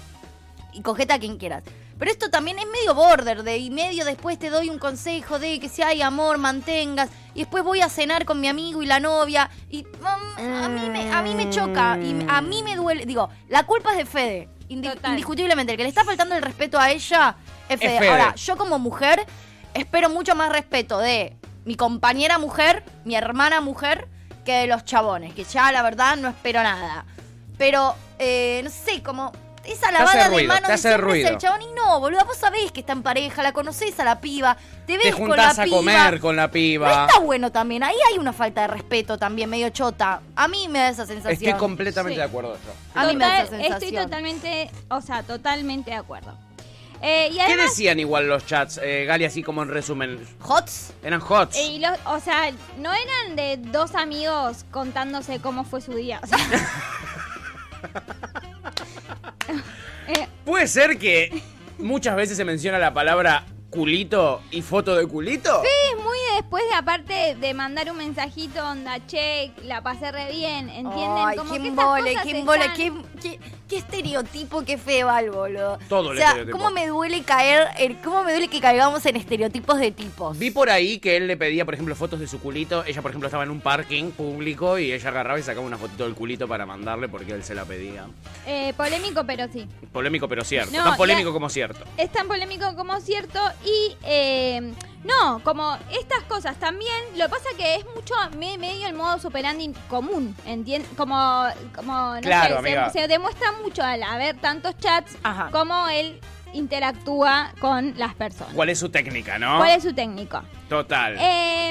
y 0.73 0.83
cogete 0.83 1.13
a 1.13 1.19
quien 1.19 1.37
quieras. 1.37 1.65
Pero 1.99 2.13
esto 2.13 2.31
también 2.31 2.59
es 2.59 2.65
medio 2.67 2.95
border, 2.95 3.43
de 3.43 3.59
y 3.59 3.69
medio 3.69 4.06
después 4.06 4.39
te 4.39 4.49
doy 4.49 4.71
un 4.71 4.79
consejo 4.79 5.39
de 5.39 5.61
que 5.61 5.69
si 5.69 5.83
hay 5.83 6.01
amor, 6.01 6.39
mantengas, 6.39 7.11
y 7.35 7.41
después 7.41 7.63
voy 7.63 7.83
a 7.83 7.91
cenar 7.91 8.25
con 8.25 8.41
mi 8.41 8.49
amigo 8.49 8.83
y 8.83 8.87
la 8.87 9.01
novia, 9.01 9.51
y 9.69 9.83
mm, 9.83 10.65
a, 10.65 10.69
mí 10.71 10.89
me, 10.89 11.13
a 11.13 11.21
mí 11.21 11.35
me 11.35 11.51
choca, 11.51 11.99
y 11.99 12.25
a 12.27 12.41
mí 12.41 12.63
me 12.63 12.77
duele, 12.77 13.05
digo, 13.05 13.29
la 13.49 13.67
culpa 13.67 13.91
es 13.91 13.99
de 13.99 14.06
Fede, 14.06 14.49
indi- 14.70 14.93
Total. 14.94 15.11
indiscutiblemente, 15.11 15.72
el 15.72 15.76
que 15.76 15.82
le 15.82 15.88
está 15.90 16.05
faltando 16.05 16.34
el 16.34 16.43
respeto 16.43 16.78
a 16.78 16.90
ella 16.90 17.37
es 17.69 17.78
Fede. 17.78 17.99
Fede. 17.99 18.08
Ahora, 18.08 18.34
yo 18.34 18.56
como 18.56 18.78
mujer 18.78 19.26
espero 19.75 20.08
mucho 20.08 20.34
más 20.34 20.50
respeto 20.50 20.99
de 20.99 21.37
mi 21.64 21.75
compañera 21.76 22.38
mujer, 22.38 22.82
mi 23.05 23.14
hermana 23.14 23.61
mujer, 23.61 24.08
que 24.44 24.52
de 24.52 24.67
los 24.67 24.84
chabones, 24.84 25.34
que 25.34 25.44
ya 25.44 25.70
la 25.70 25.82
verdad 25.82 26.17
no 26.17 26.28
espero 26.28 26.62
nada. 26.62 27.05
Pero, 27.58 27.94
eh, 28.19 28.62
no 28.64 28.70
sé, 28.70 29.02
como 29.02 29.32
esa 29.65 29.89
hace 29.89 29.93
lavada 29.99 30.25
de 30.25 30.29
ruido, 30.31 30.49
manos 30.49 30.62
te 30.62 30.67
de 30.69 30.73
hace 30.75 30.89
siempre 30.89 31.07
es 31.07 31.12
ruido. 31.12 31.29
el 31.31 31.39
chabón 31.39 31.62
y 31.62 31.73
no, 31.73 32.01
boludo, 32.01 32.25
vos 32.25 32.37
sabés 32.37 32.73
que 32.73 32.81
está 32.81 32.93
en 32.93 33.03
pareja, 33.03 33.43
la 33.43 33.53
conocés 33.53 33.99
a 34.01 34.05
la 34.05 34.21
piba, 34.21 34.57
te 34.87 34.97
ves 34.97 35.07
Te 35.07 35.12
con 35.12 35.37
la 35.37 35.51
a 35.51 35.55
piba. 35.65 35.77
comer 35.77 36.21
con 36.21 36.37
la 36.37 36.47
No 36.47 36.51
piba. 36.53 37.07
está 37.07 37.21
bueno 37.21 37.53
también, 37.53 37.83
ahí 37.83 37.97
hay 38.11 38.19
una 38.19 38.33
falta 38.33 38.62
de 38.62 38.69
respeto 38.69 39.19
también, 39.19 39.51
medio 39.51 39.69
chota. 39.71 40.21
A 40.37 40.49
mí 40.49 40.69
me 40.69 40.79
da 40.79 40.89
esa 40.89 41.07
sensación. 41.07 41.33
Estoy 41.33 41.53
completamente 41.61 42.15
Sí. 42.15 42.19
de 42.21 42.25
acuerdo 42.27 42.55
yo. 42.55 42.73
A 43.01 43.07
mí 43.07 43.15
me 43.17 43.25
da 43.25 43.37
esa 43.39 43.45
Total- 43.47 43.61
sensación. 43.62 43.83
Estoy 43.91 44.05
totalmente, 44.05 44.71
o 44.89 45.01
sea, 45.01 45.23
totalmente 45.23 45.91
de 45.91 45.97
acuerdo. 45.97 46.35
Eh, 47.03 47.29
y 47.31 47.37
¿Qué 47.37 47.43
además, 47.43 47.71
decían 47.71 47.99
igual 47.99 48.29
los 48.29 48.45
chats, 48.45 48.79
eh, 48.83 49.06
Gali, 49.06 49.25
así 49.25 49.43
como 49.43 49.63
en 49.63 49.71
resumen? 49.71 50.21
¿Hots? 50.43 50.93
Eran 51.03 51.23
hots. 51.27 51.56
eh, 51.56 51.65
y 51.65 51.79
los- 51.79 51.99
o 52.05 52.21
sea, 52.21 52.51
no 52.77 52.93
eran 52.93 53.37
de 53.37 53.56
dos 53.71 53.95
amigos 53.95 54.67
contándose 54.71 55.41
cómo 55.41 55.65
fue 55.65 55.81
su 55.81 55.95
día. 55.95 56.21
O 56.23 56.27
sea, 56.27 56.39
¿Puede 60.50 60.67
ser 60.67 60.99
que 60.99 61.31
muchas 61.79 62.17
veces 62.17 62.37
se 62.37 62.44
menciona 62.44 62.76
la 62.81 62.93
palabra 62.93 63.47
culito 63.70 64.43
y 64.51 64.63
foto 64.63 64.96
de 64.96 65.06
culito? 65.06 65.63
es 65.63 65.96
muy 66.03 66.19
después 66.34 66.65
de 66.69 66.75
aparte 66.75 67.36
de 67.36 67.55
mandar 67.55 67.89
un 67.89 67.98
mensajito 67.98 68.60
onda, 68.69 68.98
che, 69.06 69.53
la 69.63 69.81
pasé 69.84 70.10
re 70.10 70.29
bien, 70.32 70.69
¿entienden? 70.69 71.25
Ay, 71.25 71.36
Como 71.36 71.53
qué 71.53 71.63
que 71.63 71.70
cosas 71.72 71.84
embole, 71.84 72.10
están- 72.10 72.27
qué, 73.20 73.39
qué, 73.39 73.41
qué 73.69 73.77
estereotipo, 73.79 74.65
qué 74.65 74.79
feo 74.79 75.08
boludo. 75.32 75.79
Todo 75.89 76.08
o 76.08 76.12
el 76.12 76.19
sea, 76.19 76.29
estereotipo. 76.29 76.58
cómo 76.58 76.70
me 76.70 76.86
duele 76.86 77.22
caer, 77.22 77.69
cómo 78.03 78.24
me 78.24 78.32
duele 78.32 78.48
que 78.48 78.60
caigamos 78.60 79.05
en 79.06 79.17
estereotipos 79.17 79.79
de 79.79 79.91
tipos. 79.91 80.39
Vi 80.39 80.50
por 80.50 80.70
ahí 80.70 80.98
que 80.98 81.17
él 81.17 81.27
le 81.27 81.36
pedía, 81.36 81.65
por 81.65 81.74
ejemplo, 81.74 81.94
fotos 81.96 82.20
de 82.20 82.27
su 82.27 82.41
culito. 82.41 82.84
Ella, 82.84 83.03
por 83.03 83.10
ejemplo, 83.10 83.27
estaba 83.29 83.44
en 83.44 83.50
un 83.50 83.60
parking 83.60 84.10
público 84.12 84.79
y 84.79 84.93
ella 84.93 85.08
agarraba 85.10 85.39
y 85.39 85.43
sacaba 85.43 85.67
una 85.67 85.79
fotito 85.79 86.05
del 86.05 86.15
culito 86.15 86.48
para 86.48 86.67
mandarle 86.67 87.08
porque 87.08 87.32
él 87.32 87.44
se 87.44 87.55
la 87.55 87.65
pedía. 87.65 88.06
Eh, 88.46 88.72
polémico, 88.77 89.24
pero 89.24 89.46
sí. 89.53 89.67
Polémico 89.93 90.29
pero 90.29 90.44
cierto. 90.44 90.77
No, 90.77 90.84
Tan 90.84 90.96
polémico 90.96 91.29
la- 91.29 91.34
como 91.34 91.48
cierto. 91.48 91.84
Es 91.96 92.10
tan 92.12 92.27
polémico 92.29 92.74
como 92.77 92.98
cierto 93.00 93.39
y 93.65 93.96
eh, 94.05 94.72
no, 95.05 95.41
como 95.44 95.77
estas 95.98 96.22
cosas 96.24 96.56
también, 96.58 96.91
lo 97.17 97.24
que 97.24 97.31
pasa 97.31 97.48
que 97.56 97.77
es 97.77 97.84
mucho 97.94 98.15
me- 98.39 98.58
medio 98.58 98.86
el 98.86 98.94
modo 98.94 99.17
operandi 99.27 99.72
común, 99.89 100.36
¿entiendes? 100.46 100.91
Como, 100.96 101.44
como 101.74 102.15
no 102.17 102.20
Claro, 102.20 102.62
sé, 102.62 102.91
se 102.93 103.08
demuestra 103.10 103.52
mucho 103.62 103.82
al 103.82 104.02
haber 104.02 104.36
tantos 104.38 104.76
chats 104.79 105.17
Ajá. 105.22 105.50
cómo 105.52 105.88
él 105.88 106.19
interactúa 106.52 107.52
con 107.60 107.94
las 107.98 108.14
personas. 108.14 108.55
¿Cuál 108.55 108.70
es 108.70 108.79
su 108.79 108.88
técnica, 108.88 109.38
no? 109.38 109.58
¿Cuál 109.58 109.70
es 109.76 109.82
su 109.82 109.93
técnico? 109.93 110.43
Total. 110.69 111.17
Eh, 111.19 111.70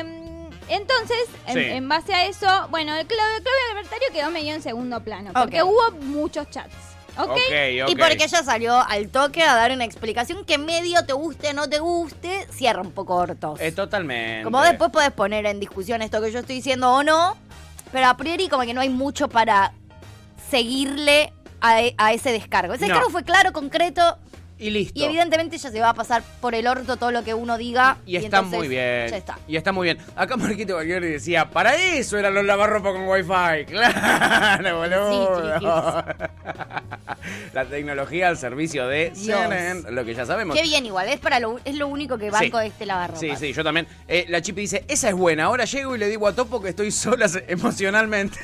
entonces, 0.69 1.17
en, 1.47 1.53
Sí. 1.55 1.59
en 1.61 1.89
base 1.89 2.13
a 2.13 2.25
eso, 2.25 2.47
bueno, 2.69 2.95
el 2.95 3.07
Claudio, 3.07 3.35
Claudio 3.43 3.71
Albertario 3.71 4.07
quedó 4.13 4.29
medio 4.31 4.53
en 4.53 4.61
segundo 4.61 5.01
plano, 5.01 5.31
porque 5.33 5.63
hubo 5.63 5.91
muchos 6.01 6.49
chats. 6.49 6.75
¿Ok? 7.17 7.37
Y 7.89 7.95
porque 7.97 8.23
ella 8.23 8.43
salió 8.43 8.75
al 8.79 9.09
toque 9.09 9.43
a 9.43 9.53
dar 9.55 9.71
una 9.71 9.83
explicación 9.83 10.45
que 10.45 10.57
medio 10.57 11.05
te 11.05 11.11
guste 11.11 11.49
o 11.49 11.53
no 11.53 11.67
te 11.67 11.79
guste, 11.79 12.47
cierra 12.51 12.81
un 12.81 12.91
poco 12.91 13.15
cortos. 13.17 13.59
Eh, 13.59 13.73
totalmente. 13.73 14.43
Como 14.45 14.61
después 14.61 14.89
podés 14.91 15.11
poner 15.11 15.45
en 15.45 15.59
discusión 15.59 16.01
esto 16.01 16.21
que 16.21 16.31
yo 16.31 16.39
estoy 16.39 16.55
diciendo 16.55 16.89
o 16.93 17.03
no, 17.03 17.35
pero 17.91 18.07
a 18.07 18.15
priori 18.15 18.47
como 18.47 18.63
que 18.63 18.73
no 18.73 18.79
hay 18.79 18.89
mucho 18.89 19.27
para 19.27 19.73
seguirle 20.49 21.31
a, 21.61 21.81
e- 21.81 21.95
a 21.97 22.13
ese 22.13 22.31
descargo. 22.31 22.73
Ese 22.73 22.87
No. 22.87 22.93
descargo 22.93 23.09
fue 23.11 23.23
claro, 23.23 23.51
concreto, 23.53 24.17
Y 24.57 24.69
listo. 24.71 24.99
y 24.99 25.03
evidentemente 25.05 25.57
ya 25.57 25.71
se 25.71 25.79
va 25.79 25.89
a 25.89 25.93
pasar 25.93 26.21
por 26.41 26.53
el 26.55 26.67
orto 26.67 26.97
todo 26.97 27.11
lo 27.11 27.23
que 27.23 27.33
uno 27.33 27.57
diga. 27.57 27.97
Y 28.05 28.15
está 28.17 28.41
muy 28.41 28.67
bien. 28.67 29.07
Ya 29.09 29.17
está. 29.17 29.39
Y 29.47 29.55
está 29.57 29.71
muy 29.71 29.85
bien. 29.85 29.97
Acá 30.15 30.35
Marquito 30.37 30.75
Baglioni 30.75 31.07
decía, 31.07 31.49
para 31.49 31.75
eso 31.75 32.17
eran 32.17 32.33
los 32.33 32.43
lavarropa 32.45 32.91
con 32.91 33.07
wifi. 33.07 33.65
Claro, 33.71 34.77
boludo. 34.79 36.03
La 37.53 37.65
tecnología 37.65 38.29
al 38.29 38.37
servicio 38.37 38.87
de. 38.87 39.11
CNN, 39.15 39.91
lo 39.91 40.05
que 40.05 40.13
ya 40.13 40.25
sabemos. 40.25 40.55
Qué 40.55 40.63
bien 40.63 40.85
igual, 40.85 41.07
es 41.09 41.19
para 41.19 41.39
lo, 41.39 41.59
es 41.65 41.75
lo 41.75 41.87
único 41.87 42.17
que 42.17 42.29
banco 42.29 42.57
Sí. 42.57 42.63
de 42.63 42.67
este 42.67 42.85
lavarropas. 42.85 43.19
Sí, 43.19 43.31
sí, 43.37 43.51
yo 43.53 43.63
también. 43.63 43.87
Eh, 44.07 44.25
la 44.29 44.41
Chipi 44.41 44.61
dice, 44.61 44.85
esa 44.87 45.09
es 45.09 45.15
buena. 45.15 45.45
Ahora 45.45 45.65
llego 45.65 45.95
y 45.95 45.99
le 45.99 46.07
digo 46.07 46.27
a 46.27 46.33
Topo 46.35 46.61
que 46.61 46.69
estoy 46.69 46.91
sola 46.91 47.27
emocionalmente. 47.47 48.37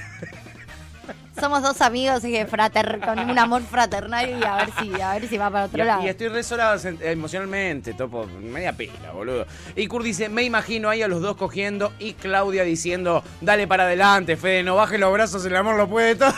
Somos 1.40 1.62
dos 1.62 1.82
amigos 1.82 2.24
y 2.24 2.32
que 2.32 2.46
frater, 2.46 3.00
con 3.04 3.20
un 3.20 3.38
amor 3.38 3.62
fraternal 3.64 4.30
y 4.40 4.44
a 4.44 4.56
ver 4.56 4.70
si, 4.80 5.02
a 5.02 5.14
ver 5.16 5.28
si 5.28 5.38
va 5.38 5.50
para 5.50 5.66
otro 5.66 5.84
Y, 5.84 5.86
lado. 5.86 6.04
y 6.04 6.08
estoy 6.08 6.30
re 6.30 6.44
sola 6.44 6.76
sen- 6.76 6.98
emocionalmente, 7.02 7.94
Topo. 7.94 8.26
Media 8.26 8.72
pila, 8.74 9.12
boludo. 9.14 9.46
Y 9.76 9.88
Kurt 9.88 10.06
dice, 10.06 10.30
me 10.30 10.44
imagino 10.44 10.90
ahí 10.90 11.02
a 11.02 11.08
los 11.10 11.22
dos 11.22 11.36
cogiendo 11.36 11.92
y 12.00 12.14
Claudia 12.14 12.64
diciendo, 12.64 13.22
dale 13.42 13.68
para 13.68 13.84
adelante, 13.84 14.38
Fede, 14.38 14.64
no 14.64 14.76
baje 14.76 14.98
los 14.98 15.12
brazos, 15.12 15.44
el 15.46 15.56
amor 15.56 15.76
lo 15.76 15.90
puede 15.90 16.16
todo. 16.16 16.34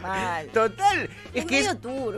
Mal. 0.00 0.46
Total. 0.54 1.02
Es, 1.34 1.42
Es 1.42 1.44
que 1.44 1.58
es, 1.60 1.68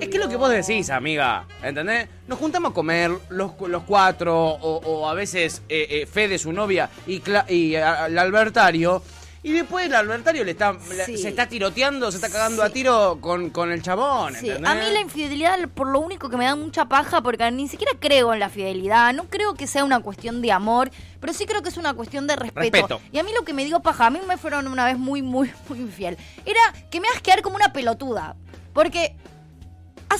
que 0.00 0.16
es 0.16 0.16
lo 0.16 0.28
que 0.28 0.37
vos 0.37 0.50
decís, 0.50 0.90
amiga. 0.90 1.47
¿Entendés? 1.62 2.09
Nos 2.28 2.38
juntamos 2.38 2.71
a 2.71 2.75
comer 2.75 3.11
los, 3.28 3.52
los 3.66 3.83
cuatro, 3.83 4.37
o, 4.40 4.76
o 4.87 5.09
a 5.09 5.14
veces 5.14 5.62
eh, 5.68 5.87
eh, 5.90 6.06
Fede, 6.06 6.38
su 6.38 6.52
novia, 6.52 6.88
y, 7.09 7.21
Cla- 7.21 7.44
y 7.50 7.75
a- 7.75 8.06
el 8.06 8.16
Albertario. 8.18 9.02
Y 9.44 9.52
después 9.52 9.84
el 9.84 9.94
Albertario 9.94 10.42
le 10.42 10.52
está, 10.52 10.74
Sí. 11.04 11.18
se 11.18 11.28
está 11.28 11.46
tiroteando, 11.46 12.10
se 12.10 12.16
está 12.16 12.30
cagando 12.30 12.62
Sí. 12.62 12.68
a 12.68 12.72
tiro 12.72 13.18
con, 13.20 13.50
con 13.50 13.70
el 13.70 13.82
chabón. 13.82 14.34
A 14.34 14.74
mí 14.74 14.90
la 14.90 15.00
infidelidad 15.00 15.58
por 15.68 15.86
lo 15.86 16.00
único 16.00 16.30
que 16.30 16.38
me 16.38 16.46
da 16.46 16.56
mucha 16.56 16.86
paja 16.86 17.20
porque 17.20 17.50
ni 17.50 17.68
siquiera 17.68 17.92
creo 18.00 18.32
en 18.32 18.40
la 18.40 18.48
fidelidad, 18.48 19.12
no 19.12 19.24
creo 19.24 19.52
que 19.52 19.66
sea 19.66 19.84
una 19.84 20.00
cuestión 20.00 20.40
de 20.40 20.50
amor, 20.50 20.90
pero 21.20 21.34
sí 21.34 21.44
creo 21.44 21.62
que 21.62 21.68
es 21.68 21.76
una 21.76 21.92
cuestión 21.92 22.26
de 22.26 22.36
respeto. 22.36 22.60
Respeto. 22.78 23.00
Y 23.12 23.18
a 23.18 23.22
mí 23.22 23.32
lo 23.38 23.44
que 23.44 23.52
me 23.52 23.66
dio 23.66 23.80
paja, 23.80 24.06
a 24.06 24.10
mí 24.10 24.18
me 24.26 24.38
fueron 24.38 24.66
una 24.66 24.86
vez 24.86 24.96
muy, 24.98 25.20
muy, 25.20 25.52
muy 25.68 25.78
infiel, 25.78 26.16
era 26.46 26.60
que 26.90 26.98
me 27.00 27.08
hagas 27.08 27.20
quedar 27.20 27.42
como 27.42 27.56
una 27.56 27.70
pelotuda. 27.72 28.36
Porque 28.72 29.14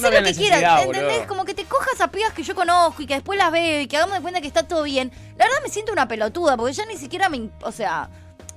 No 0.01 0.11
lo 0.11 0.23
que 0.23 0.35
quieras, 0.35 0.83
¿entendés? 0.85 1.27
Como 1.27 1.47
que 1.47 1.55
te 1.55 1.65
cojas 1.65 1.99
a 2.03 2.09
pigas 2.09 2.35
que 2.35 2.43
yo 2.43 2.55
conozco 2.55 3.01
y 3.03 3.07
que 3.07 3.15
después 3.15 3.39
las 3.39 3.51
veo 3.51 3.81
y 3.81 3.87
que 3.87 3.97
hagamos 3.97 4.17
de 4.17 4.21
cuenta 4.23 4.41
que 4.43 4.49
está 4.49 4.65
todo 4.65 4.83
bien. 4.83 5.11
La 5.39 5.47
verdad 5.47 5.61
me 5.63 5.71
siento 5.71 5.93
una 5.93 6.09
pelotuda 6.09 6.57
porque 6.59 6.75
ya 6.75 6.85
ni 6.85 6.99
siquiera 6.99 7.29
me... 7.31 7.49
O 7.63 7.73
sea, 7.73 8.11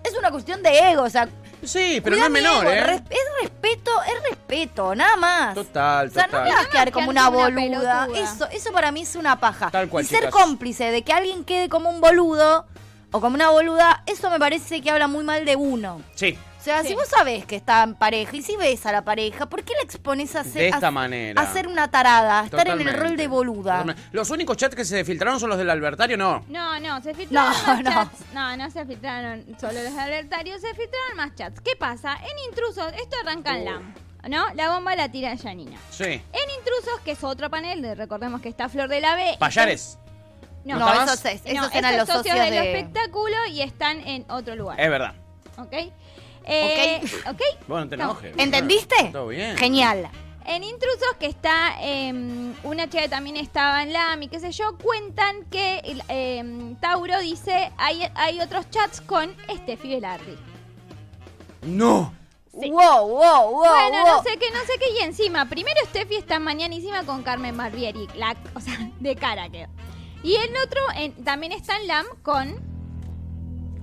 es 0.08 0.18
una 0.18 0.32
cuestión 0.32 0.62
de 0.64 0.92
ego, 0.92 1.04
o 1.04 1.10
sea... 1.10 1.28
Sí, 1.64 2.00
pero 2.04 2.16
no 2.16 2.26
es 2.26 2.30
menor, 2.32 2.64
ego, 2.66 2.72
¿eh? 2.72 2.82
res- 2.84 3.02
es 3.10 3.20
respeto, 3.42 3.92
es 4.04 4.30
respeto, 4.30 4.94
nada 4.94 5.16
más. 5.18 5.56
Total, 5.56 6.08
O 6.08 6.12
sea, 6.12 6.24
no 6.28 6.32
total. 6.32 6.44
me 6.50 6.56
vas 6.56 6.66
a 6.66 6.70
quedar 6.70 6.92
como 6.92 7.10
una 7.10 7.30
boluda. 7.30 8.08
Eso, 8.16 8.48
eso 8.52 8.72
para 8.72 8.92
mí 8.92 9.02
es 9.02 9.16
una 9.16 9.40
paja. 9.40 9.72
Tal 9.72 9.90
cual, 9.90 10.06
y 10.06 10.08
ser 10.08 10.20
chicas. 10.20 10.34
cómplice 10.34 10.92
de 10.92 11.02
que 11.02 11.14
alguien 11.14 11.44
quede 11.44 11.68
como 11.68 11.90
un 11.90 12.00
boludo 12.00 12.66
o 13.12 13.22
como 13.22 13.36
una 13.36 13.50
boluda, 13.50 14.04
eso 14.06 14.30
me 14.30 14.40
parece 14.40 14.82
que 14.82 14.90
habla 14.92 15.08
muy 15.08 15.24
mal 15.24 15.46
de 15.46 15.56
uno. 15.56 16.02
Sí, 16.16 16.38
O 16.60 16.64
sea, 16.68 16.82
Sí. 16.82 16.90
si 16.90 16.96
vos 16.96 17.08
sabés 17.08 17.46
que 17.46 17.56
está 17.56 17.82
en 17.84 17.96
pareja 17.96 18.36
y 18.36 18.42
si 18.42 18.58
ves 18.58 18.86
a 18.86 18.92
la 18.92 19.02
pareja, 19.06 19.46
¿por 19.46 19.64
qué 19.64 19.72
la 19.76 19.84
expones 19.84 20.36
a 20.36 20.44
ser, 20.44 20.54
de 20.54 20.68
esta 20.68 20.88
a- 20.88 20.92
manera. 20.92 21.42
a 21.42 21.54
ser 21.54 21.66
una 21.66 21.90
tarada, 21.90 22.42
a 22.42 22.46
estar 22.46 22.68
en 22.68 22.82
el 22.82 22.94
rol 22.94 23.16
de 23.16 23.28
boluda? 23.30 23.74
Totalmente. 23.84 24.02
Los 24.12 24.30
únicos 24.32 24.58
chats 24.58 24.76
que 24.76 24.84
se 24.84 25.06
filtraron 25.06 25.40
son 25.40 25.48
los 25.50 25.58
del 25.58 25.70
Albertario, 25.70 26.18
no. 26.18 26.44
No, 26.50 26.78
no, 26.82 27.02
se 27.02 27.14
filtraron 27.14 27.54
No, 27.54 27.68
más 27.74 27.84
no. 27.84 27.90
chats. 27.92 28.20
No, 28.34 28.58
no 28.58 28.70
se 28.70 28.86
filtraron 28.86 29.46
solo 29.62 29.82
los 29.82 29.94
alertarios, 29.98 30.60
se 30.60 30.68
filtraron 30.74 31.16
más 31.16 31.36
chats. 31.36 31.62
¿Qué 31.62 31.78
pasa? 31.78 32.16
En 32.18 32.50
intrusos, 32.50 32.92
esto 33.02 33.16
arranca 33.24 33.56
en 33.56 33.64
LAM, 33.64 33.94
¿no? 34.28 34.46
La 34.56 34.70
bomba 34.74 34.94
la 34.98 35.10
tira 35.10 35.38
Janina. 35.38 35.78
Sí. 35.90 36.04
En 36.04 36.50
intrusos, 36.60 37.00
que 37.06 37.12
es 37.12 37.24
otro 37.24 37.50
panel, 37.50 37.82
de- 37.82 37.96
recordemos 37.96 38.42
que 38.42 38.50
está 38.50 38.68
Flor 38.68 38.90
de 38.90 39.00
la 39.00 39.16
B. 39.16 39.38
Payares. 39.40 40.00
No, 40.76 40.80
No, 40.80 40.86
¿No 40.94 41.14
está 41.14 41.32
esos, 41.32 41.46
es- 41.46 41.54
no, 41.54 41.62
esos 41.62 41.76
eran 41.76 41.98
los 41.98 42.08
socios 42.08 42.36
del 42.38 42.50
de... 42.52 42.72
espectáculo 42.72 43.36
y 43.52 43.62
están 43.62 44.00
en 44.08 44.26
otro 44.30 44.56
lugar. 44.56 44.80
Es 44.80 44.90
verdad. 44.90 45.14
¿Ok? 45.58 45.74
Eh, 46.50 47.02
¿Ok? 47.30 47.42
Bueno, 47.68 47.86
no 47.86 47.90
te 47.90 47.98
No. 47.98 48.04
enojes. 48.06 48.34
¿Entendiste? 48.38 48.96
Todo 49.12 49.28
bien. 49.28 49.58
Genial. 49.58 50.10
En 50.46 50.64
Intrusos, 50.64 51.16
que 51.20 51.26
está 51.26 51.76
em, 51.82 52.54
una 52.64 52.88
chica 52.90 53.04
que 53.04 53.10
también 53.10 53.36
estaba 53.36 53.84
en 53.84 53.92
LAM 53.92 54.24
y 54.24 54.28
qué 54.30 54.40
sé 54.40 54.52
yo, 54.54 54.78
cuentan 54.78 55.44
que 55.52 55.82
em, 56.08 56.76
Tauro 56.78 57.20
dice 57.20 57.72
hay, 57.78 58.08
hay 58.16 58.40
otros 58.40 58.70
chats 58.70 59.02
con 59.02 59.30
Steffi 59.50 59.90
Velardi. 59.96 60.38
No. 61.64 62.14
Sí. 62.60 62.70
Wow, 62.72 63.08
wow, 63.08 63.52
wow, 63.52 63.52
bueno, 63.60 64.04
wow. 64.06 64.16
no 64.18 64.24
sé 64.24 64.38
qué, 64.40 64.50
no 64.52 64.60
sé 64.62 64.80
qué. 64.80 64.86
Y 65.00 65.04
encima, 65.04 65.46
primero 65.48 65.80
Steffi 65.90 66.16
está 66.16 66.40
mañanísima 66.40 67.04
con 67.04 67.22
Carmen 67.24 67.56
Barbieri. 67.56 68.08
La, 68.16 68.36
o 68.56 68.60
sea, 68.62 68.90
de 69.00 69.16
cara 69.16 69.50
quedó. 69.50 69.68
Y 70.24 70.36
el 70.36 70.50
otro 70.66 70.82
en- 70.96 71.24
también 71.24 71.52
está 71.52 71.78
en 71.78 71.88
LAM 71.88 72.06
con... 72.24 72.66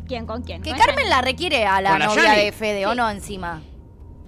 ¿Quién? 0.07 0.27
¿Con 0.27 0.43
quién? 0.43 0.63
Que 0.63 0.71
Con 0.71 0.79
Carmen 0.79 0.97
Yanni. 0.99 1.11
la 1.11 1.23
requiere 1.23 1.65
a 1.67 1.81
la 1.81 1.91
Con 1.91 1.99
la 2.01 2.07
novia 2.07 2.33
de 2.33 2.53
Fede, 2.53 2.87
¿o 2.87 2.91
Sí. 2.91 2.97
no? 2.97 3.11
Encima. 3.11 3.63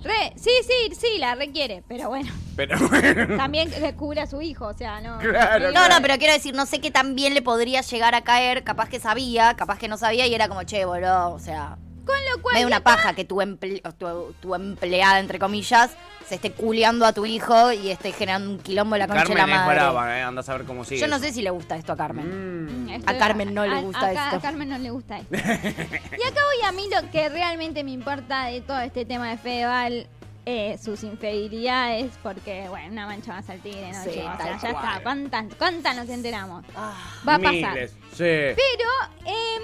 Re, 0.03 0.33
sí, 0.37 0.51
sí, 0.63 0.95
sí, 0.95 1.19
la 1.19 1.35
requiere. 1.35 1.83
Pero 1.89 2.09
bueno, 2.09 2.33
Pero 2.55 2.79
bueno. 2.89 3.37
también 3.37 3.71
que 3.71 3.95
cubra 3.95 4.23
a 4.23 4.27
su 4.27 4.41
hijo, 4.41 4.67
o 4.69 4.75
sea, 4.75 5.01
no... 5.01 5.19
Claro, 5.19 5.73
No, 5.73 5.89
no, 5.89 5.97
pero 6.01 6.17
quiero 6.17 6.33
decir, 6.33 6.55
no 6.55 6.65
sé 6.65 6.81
qué 6.81 6.91
tan 6.91 7.15
bien 7.15 7.35
le 7.35 7.43
podría 7.43 7.81
llegar 7.83 8.15
a 8.15 8.23
caer. 8.23 8.63
Capaz 8.65 8.89
que 8.89 9.01
sabía, 9.01 9.55
capaz 9.55 9.79
que 9.79 9.89
no 9.89 9.99
sabía 9.99 10.27
y 10.27 10.35
era 10.35 10.49
como, 10.49 10.63
che, 10.63 10.85
boludo, 10.85 11.33
o 11.33 11.39
sea... 11.39 11.77
Con 12.07 12.17
lo 12.33 12.41
cual... 12.43 12.55
Me 12.55 12.61
da 12.63 12.67
una 12.69 12.81
paja 12.81 13.15
que 13.15 13.25
tu, 13.25 13.37
emple- 13.43 13.83
tu, 13.99 14.33
tu 14.41 14.55
empleada, 14.55 15.19
entre 15.19 15.39
comillas, 15.39 15.91
se 16.29 16.37
esté 16.37 16.53
culeando 16.53 17.05
a 17.05 17.13
tu 17.13 17.27
hijo 17.27 17.73
y 17.73 17.91
esté 17.91 18.13
generando 18.13 18.51
un 18.51 18.59
quilombo 18.59 18.95
en 18.97 19.01
la 19.01 19.07
concha 19.09 19.23
Carmen 19.25 19.37
de 19.45 19.51
la 19.51 19.57
es 19.57 19.61
madre. 19.67 19.75
brava, 19.75 20.19
eh. 20.19 20.23
Anda 20.23 20.41
a 20.41 20.45
saber 20.45 20.65
cómo 20.67 20.85
sigue. 20.85 21.01
Yo 21.01 21.09
no 21.09 21.17
eso. 21.17 21.25
sé 21.27 21.33
si 21.33 21.43
le 21.43 21.51
gusta 21.51 21.77
esto 21.77 21.93
a 21.93 21.97
Carmen. 21.97 22.87
Mm. 22.87 22.89
Esto- 22.91 23.11
A 23.11 23.19
Carmen 23.19 23.53
no 23.55 23.67
le 23.67 23.77
a- 23.77 23.81
gusta 23.81 24.07
acá 24.09 24.25
esto. 24.27 24.37
A 24.37 24.41
Carmen 24.41 24.69
no 24.69 24.79
le 24.79 24.91
gusta 24.91 25.19
esto. 25.19 25.35
y 25.37 26.23
acá 26.23 26.41
voy 26.45 26.65
a 26.67 26.73
mí 26.73 26.89
lo 26.91 27.11
que 27.11 27.29
realmente 27.29 27.85
me 27.85 27.91
importa 27.93 28.47
de 28.47 28.61
todo 28.61 28.81
este 28.81 29.05
tema 29.05 29.29
de 29.31 29.37
Fedeval. 29.39 30.07
Eh, 30.49 30.79
sus 30.81 31.03
infidelidades, 31.03 32.13
porque, 32.23 32.67
bueno, 32.69 32.93
una 32.93 33.07
mancha 33.07 33.33
más 33.33 33.51
al 33.51 33.59
tigre, 33.59 33.91
¿no? 33.93 34.01
Sí? 34.05 34.11
O 34.11 34.13
sea, 34.37 34.57
ya 34.63 34.71
está, 34.71 35.01
¿cuántas, 35.03 35.47
¿cuántas 35.59 35.97
nos 35.97 36.09
enteramos? 36.09 36.65
Ah, 36.77 36.95
Va 37.29 37.35
a 37.35 37.39
pasar. 37.41 37.73
Miles. 37.75 37.91
Sí. 38.13 38.55
Pero 38.55 38.89
em, 39.25 39.63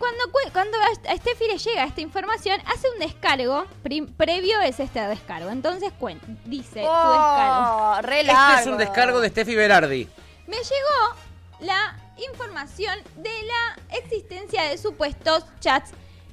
cuando, 0.00 0.24
cu- 0.32 0.50
cuando 0.52 0.76
a 1.08 1.16
Steffi 1.16 1.46
le 1.46 1.58
llega 1.58 1.84
esta 1.84 2.00
información, 2.00 2.60
hace 2.66 2.90
un 2.90 2.98
descargo. 2.98 3.66
previo 4.16 4.60
es 4.62 4.80
este 4.80 5.00
descargo. 5.00 5.50
Entonces, 5.50 5.92
cuen- 6.00 6.18
dice 6.44 6.80
su 6.80 6.80
descargo. 6.80 7.92
oh, 7.98 7.98
re 8.02 8.20
Este 8.22 8.32
es 8.62 8.66
un 8.66 8.78
descargo 8.78 9.20
de 9.20 9.28
Steffi 9.28 9.54
Berardi. 9.54 10.08
Me 10.48 10.56
llegó 10.56 11.14
la 11.60 11.96
información 12.32 12.98
de 13.16 13.30
la 13.44 13.96
existencia 13.98 14.64
de 14.64 14.76
supuestos 14.78 15.44
chats 15.60 15.92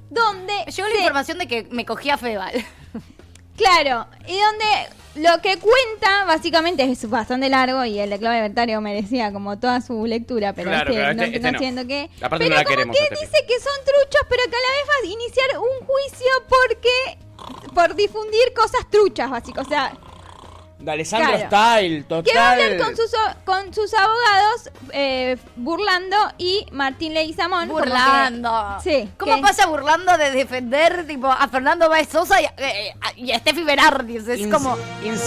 donde 0.10 0.54
Me 0.66 0.72
llegó 0.72 0.88
la 0.88 0.96
información 0.96 1.38
de 1.38 1.48
que 1.48 1.68
me 1.70 1.86
cogía 1.86 2.18
Fedeval. 2.18 2.54
Claro, 3.58 4.08
y 4.28 4.40
donde 4.40 4.66
lo 5.18 5.42
que 5.42 5.58
cuenta 5.60 6.26
básicamente 6.26 6.84
es 6.84 7.10
bastante 7.10 7.50
largo 7.50 7.84
y 7.86 8.00
el 8.00 8.10
de 8.10 8.20
Claudia 8.20 8.42
Bertario 8.42 8.80
merecía 8.82 9.32
como 9.32 9.58
toda 9.60 9.82
su 9.82 10.06
lectura, 10.06 10.54
pero 10.54 10.70
Claro, 10.70 10.90
este 10.92 11.02
pero 11.02 11.14
no, 11.14 11.24
este- 11.24 11.36
este 11.38 11.52
no 11.52 11.60
siento 11.60 11.88
que... 11.88 12.10
Pero 12.20 12.30
no 12.50 12.56
la 12.56 12.64
como 12.64 12.94
que 12.94 13.00
Steffi. 13.00 13.16
dice 13.26 13.46
que 13.48 13.60
son 13.60 13.74
truchos, 13.86 14.22
pero 14.30 14.44
que 14.50 14.56
a 14.56 14.60
la 14.60 14.72
vez 14.78 14.88
va 14.90 15.04
a 15.04 15.06
iniciar 15.12 15.50
un 15.58 15.86
juicio 15.88 16.28
porque... 16.48 17.74
por 17.74 17.96
difundir 17.96 18.54
cosas 18.56 18.90
truchas, 18.90 19.30
básicamente. 19.30 19.68
O 19.68 19.70
sea, 19.78 19.94
De 20.80 20.92
Alessandro 20.92 21.32
Claro. 21.32 21.48
Style, 21.48 22.04
total. 22.04 22.24
que 22.24 22.38
va 22.38 22.50
a 22.50 22.52
hablar 22.52 22.78
con 22.78 22.96
sus, 22.96 23.12
con 23.46 23.74
sus 23.74 23.94
abogados 23.96 24.70
eh, 24.94 25.36
burlando 25.56 26.16
y 26.38 26.68
Martín 26.72 27.16
Leguizamón... 27.16 27.68
como 27.68 27.82
que- 27.82 27.90
Burlando. 27.90 28.78
Sí, 28.84 29.10
¿Cómo 29.18 29.36
que- 29.38 29.42
pasa 29.42 29.66
burlando 29.66 30.16
de 30.18 30.30
defender 30.32 31.08
tipo 31.08 31.28
a 31.32 31.48
Fernando 31.48 31.90
Baez 31.90 32.10
Sosa 32.10 32.40
y, 32.42 32.46
a- 32.46 32.54
eh, 32.58 32.94
a- 33.02 33.20
y 33.20 33.32
a 33.32 33.40
Steffi 33.40 33.64
Berardi? 33.64 34.18
Es 34.18 34.28
Ins- 34.28 34.52
como 34.52 34.78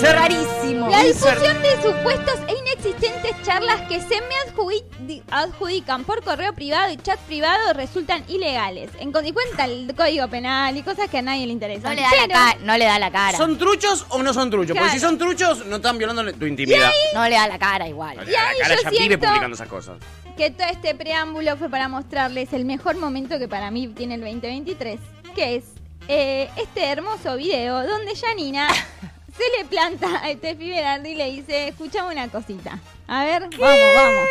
rarísimo. 0.02 0.88
La 0.88 1.02
difusión 1.02 1.61
de 1.62 1.83
supuestos 1.83 2.35
e 2.49 2.54
inexistentes 2.57 3.33
charlas 3.42 3.80
que 3.88 4.00
se 4.00 4.21
me 4.21 4.35
adjudi- 4.47 4.85
di- 5.00 5.23
adjudican 5.30 6.04
por 6.04 6.23
correo 6.23 6.52
privado 6.54 6.92
y 6.92 6.97
chat 6.97 7.19
privado 7.21 7.73
resultan 7.73 8.25
ilegales. 8.28 8.90
En 9.00 9.12
con- 9.12 9.26
y 9.26 9.33
cuenta 9.33 9.64
el 9.64 9.92
código 9.97 10.28
penal 10.28 10.76
y 10.76 10.83
cosas 10.83 11.09
que 11.11 11.19
a 11.19 11.23
nadie 11.23 11.47
le 11.47 11.52
interesan. 11.52 11.90
No 11.90 11.97
le, 11.97 12.02
da 12.02 12.11
la 12.26 12.28
cara, 12.33 12.57
no 12.62 12.76
le 12.78 12.85
da 12.85 12.99
la 12.99 13.11
cara. 13.11 13.37
¿Son 13.37 13.59
truchos 13.59 14.07
o 14.11 14.23
no 14.23 14.33
son 14.33 14.50
truchos? 14.50 14.69
Porque 14.76 14.80
Claro. 14.80 14.92
si 14.92 15.00
son 15.00 15.19
truchos, 15.19 15.39
no 15.66 15.76
están 15.76 15.99
violando 15.99 16.32
tu 16.32 16.47
intimidad. 16.47 16.90
No 17.14 17.25
le 17.28 17.35
da 17.37 17.49
la 17.49 17.59
cara 17.59 17.88
igual. 17.88 18.16
No 18.16 18.23
le 18.25 18.30
Y 18.30 18.35
da 18.35 18.42
la 18.42 18.49
ahí 18.50 18.59
cara, 18.61 18.75
yo 18.75 18.99
ya 19.09 19.18
publicando 19.18 19.54
esas 19.54 19.68
cosas. 19.68 19.99
que 20.37 20.50
todo 20.50 20.68
este 20.68 20.94
preámbulo 20.94 21.56
fue 21.56 21.68
para 21.68 21.88
mostrarles 21.88 22.52
el 22.52 22.64
mejor 22.64 22.97
momento 22.97 23.38
que 23.38 23.49
para 23.49 23.70
mí 23.70 23.88
tiene 23.88 24.14
el 24.14 24.20
2023, 24.23 25.00
que 25.35 25.56
es 25.56 25.64
eh, 26.09 26.49
este 26.56 26.85
hermoso 26.87 27.37
video 27.37 27.87
donde 27.87 28.14
Janina 28.16 28.68
se 29.37 29.59
le 29.59 29.64
planta 29.66 30.18
a 30.18 30.32
Steffi 30.32 30.68
Berardi 30.70 31.11
y 31.11 31.14
le 31.14 31.30
dice, 31.30 31.68
escuchame 31.68 32.12
una 32.12 32.28
cosita. 32.28 32.78
A 33.06 33.25
ver, 33.25 33.42
vamos, 33.59 33.94
vamos. 33.94 34.28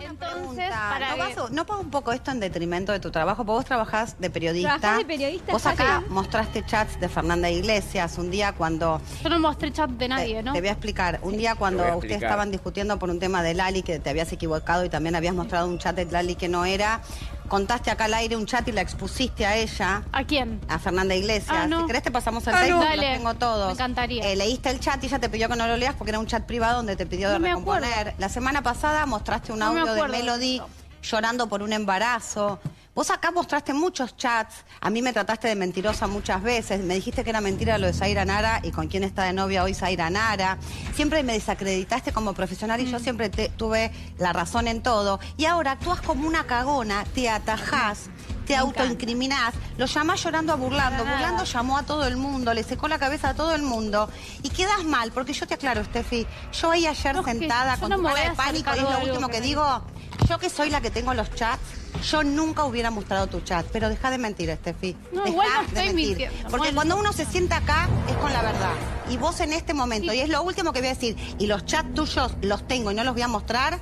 Entonces, 0.00 0.70
para 0.70 1.10
¿no, 1.10 1.16
vas 1.18 1.50
¿no 1.52 1.66
pasa 1.66 1.80
un 1.80 1.90
poco 1.90 2.12
esto 2.12 2.30
en 2.30 2.40
detrimento 2.40 2.92
de 2.92 3.00
tu 3.00 3.10
trabajo? 3.10 3.44
Porque 3.44 3.56
vos 3.58 3.64
trabajás 3.64 4.16
de 4.18 4.30
periodista. 4.30 4.78
Trabajás 4.78 4.98
de 4.98 5.04
periodista, 5.04 5.52
Vos 5.52 5.66
acá 5.66 5.98
bien. 6.00 6.12
mostraste 6.12 6.64
chats 6.64 6.98
de 7.00 7.08
Fernanda 7.08 7.50
Iglesias 7.50 8.18
un 8.18 8.30
día 8.30 8.52
cuando... 8.52 9.00
yo 9.22 9.28
no 9.28 9.38
mostré 9.40 9.72
chat 9.72 9.90
de 9.90 9.96
te- 9.98 10.08
nadie, 10.08 10.42
¿no? 10.42 10.52
Te 10.52 10.60
voy 10.60 10.68
a 10.68 10.72
explicar. 10.72 11.20
Un 11.22 11.36
día 11.36 11.54
cuando 11.54 11.84
ustedes 11.96 12.22
estaban 12.22 12.50
discutiendo 12.50 12.98
por 12.98 13.10
un 13.10 13.18
tema 13.18 13.42
de 13.42 13.54
Lali, 13.54 13.82
que 13.82 13.98
te 13.98 14.10
habías 14.10 14.32
equivocado 14.32 14.84
y 14.84 14.88
también 14.88 15.14
habías 15.16 15.34
mostrado 15.34 15.66
un 15.68 15.78
chat 15.78 15.94
de 15.94 16.06
Lali 16.06 16.34
que 16.34 16.48
no 16.48 16.64
era, 16.64 17.00
contaste 17.50 17.90
acá 17.90 18.06
al 18.06 18.14
aire 18.14 18.36
un 18.36 18.46
chat 18.46 18.66
y 18.68 18.72
la 18.72 18.80
expusiste 18.80 19.44
a 19.44 19.56
ella. 19.56 20.02
¿A 20.12 20.24
quién? 20.24 20.58
A 20.68 20.78
Fernanda 20.78 21.14
Iglesias. 21.14 21.54
Ah, 21.64 21.66
no. 21.66 21.80
Si 21.82 21.86
querés 21.88 22.02
te 22.02 22.10
pasamos 22.10 22.46
el 22.46 22.54
Ah, 22.54 22.58
texto, 22.60 22.76
no. 22.76 22.80
los 22.80 22.88
Dale. 22.90 23.12
tengo 23.16 23.34
todos. 23.34 23.66
Me 23.66 23.72
encantaría. 23.74 24.26
Eh, 24.26 24.36
leíste 24.36 24.70
el 24.70 24.80
chat 24.80 25.02
y 25.02 25.06
ella 25.08 25.18
te 25.18 25.28
pidió 25.28 25.48
que 25.50 25.56
no 25.56 25.66
lo 25.66 25.76
leas 25.76 25.94
porque 25.96 26.12
era 26.12 26.18
un 26.18 26.26
chat 26.26 26.44
privado 26.46 26.76
donde 26.78 26.96
te 26.96 27.04
pidió 27.04 27.28
de 27.28 27.34
No 27.34 27.40
me 27.40 27.48
recomponer. 27.48 27.92
acuerdo. 27.92 28.12
La 28.18 28.28
semana 28.30 28.62
pasada 28.62 29.04
mostraste 29.04 29.52
un 29.52 29.58
me 29.58 29.64
audio 29.66 29.92
de 29.92 30.00
de 30.02 30.08
Melody 30.08 30.62
llorando 31.02 31.48
por 31.48 31.62
un 31.62 31.72
embarazo. 31.74 32.58
Vos 32.92 33.08
acá 33.10 33.30
mostraste 33.30 33.72
muchos 33.72 34.16
chats. 34.16 34.64
A 34.80 34.90
mí 34.90 35.00
me 35.00 35.12
trataste 35.12 35.46
de 35.46 35.54
mentirosa 35.54 36.08
muchas 36.08 36.42
veces. 36.42 36.80
Me 36.82 36.94
dijiste 36.94 37.22
que 37.22 37.30
era 37.30 37.40
mentira 37.40 37.78
lo 37.78 37.86
de 37.86 37.92
Zaira 37.92 38.24
Nara 38.24 38.60
y 38.64 38.72
con 38.72 38.88
quién 38.88 39.04
está 39.04 39.22
de 39.24 39.32
novia 39.32 39.62
hoy 39.62 39.74
Zaira 39.74 40.10
Nara. 40.10 40.58
Siempre 40.96 41.22
me 41.22 41.34
desacreditaste 41.34 42.12
como 42.12 42.34
profesional 42.34 42.80
y 42.80 42.86
Mm. 42.86 42.90
yo 42.90 42.98
siempre 42.98 43.30
te- 43.30 43.48
tuve 43.50 43.92
la 44.18 44.32
razón 44.32 44.66
en 44.66 44.82
todo. 44.82 45.20
Y 45.36 45.44
ahora 45.44 45.72
actúas 45.72 46.00
como 46.00 46.26
una 46.26 46.44
cagona, 46.48 47.04
te 47.14 47.30
atajás, 47.30 48.10
te 48.44 48.56
autoincriminás, 48.56 49.54
lo 49.78 49.86
llamás 49.86 50.22
llorando 50.24 50.52
a 50.52 50.56
burlando. 50.56 51.04
Burlando 51.04 51.44
llamó 51.44 51.78
a 51.78 51.84
todo 51.84 52.06
el 52.08 52.16
mundo, 52.16 52.52
le 52.52 52.64
secó 52.64 52.88
la 52.88 52.98
cabeza 52.98 53.30
a 53.30 53.34
todo 53.34 53.54
el 53.54 53.62
mundo. 53.62 54.10
Y 54.42 54.50
quedas 54.50 54.82
mal, 54.84 55.12
porque 55.12 55.32
yo 55.32 55.46
te 55.46 55.54
aclaro, 55.54 55.84
Steffi, 55.84 56.26
yo 56.60 56.72
ahí 56.72 56.86
ayer 56.88 57.14
No, 57.14 57.22
sentada 57.22 57.76
con 57.76 57.88
no 57.90 57.96
tu 57.98 58.02
cara 58.02 58.30
de 58.30 58.36
pánico, 58.36 58.70
y 58.74 58.78
es 58.78 58.82
lo 58.82 58.98
último 58.98 59.28
que 59.28 59.34
que 59.34 59.40
me- 59.40 59.46
digo. 59.46 59.82
Yo 60.30 60.38
que 60.38 60.48
soy 60.48 60.70
la 60.70 60.80
que 60.80 60.92
tengo 60.92 61.12
los 61.12 61.28
chats, 61.34 61.60
yo 62.08 62.22
nunca 62.22 62.64
hubiera 62.64 62.92
mostrado 62.92 63.26
tu 63.26 63.40
chat, 63.40 63.66
pero 63.72 63.88
deja 63.88 64.12
de 64.12 64.18
mentir, 64.18 64.48
Steffi. 64.60 64.96
No, 65.12 65.26
igual 65.26 65.48
no 65.66 65.74
de 65.74 65.86
mentir. 65.86 66.06
mintiendo, 66.06 66.36
Porque 66.42 66.56
bueno. 66.58 66.74
cuando 66.76 66.96
uno 66.98 67.12
se 67.12 67.26
sienta 67.26 67.56
acá 67.56 67.88
es 68.08 68.14
con 68.18 68.32
la 68.32 68.40
verdad. 68.40 68.70
Y 69.10 69.16
vos 69.16 69.40
en 69.40 69.52
este 69.52 69.74
momento, 69.74 70.12
Sí. 70.12 70.18
y 70.18 70.20
es 70.20 70.28
lo 70.28 70.40
último 70.44 70.72
que 70.72 70.78
voy 70.78 70.86
a 70.90 70.94
decir, 70.94 71.16
y 71.40 71.48
los 71.48 71.64
chats 71.66 71.92
tuyos 71.94 72.36
los 72.42 72.64
tengo 72.68 72.92
y 72.92 72.94
no 72.94 73.02
los 73.02 73.14
voy 73.14 73.22
a 73.22 73.26
mostrar, 73.28 73.80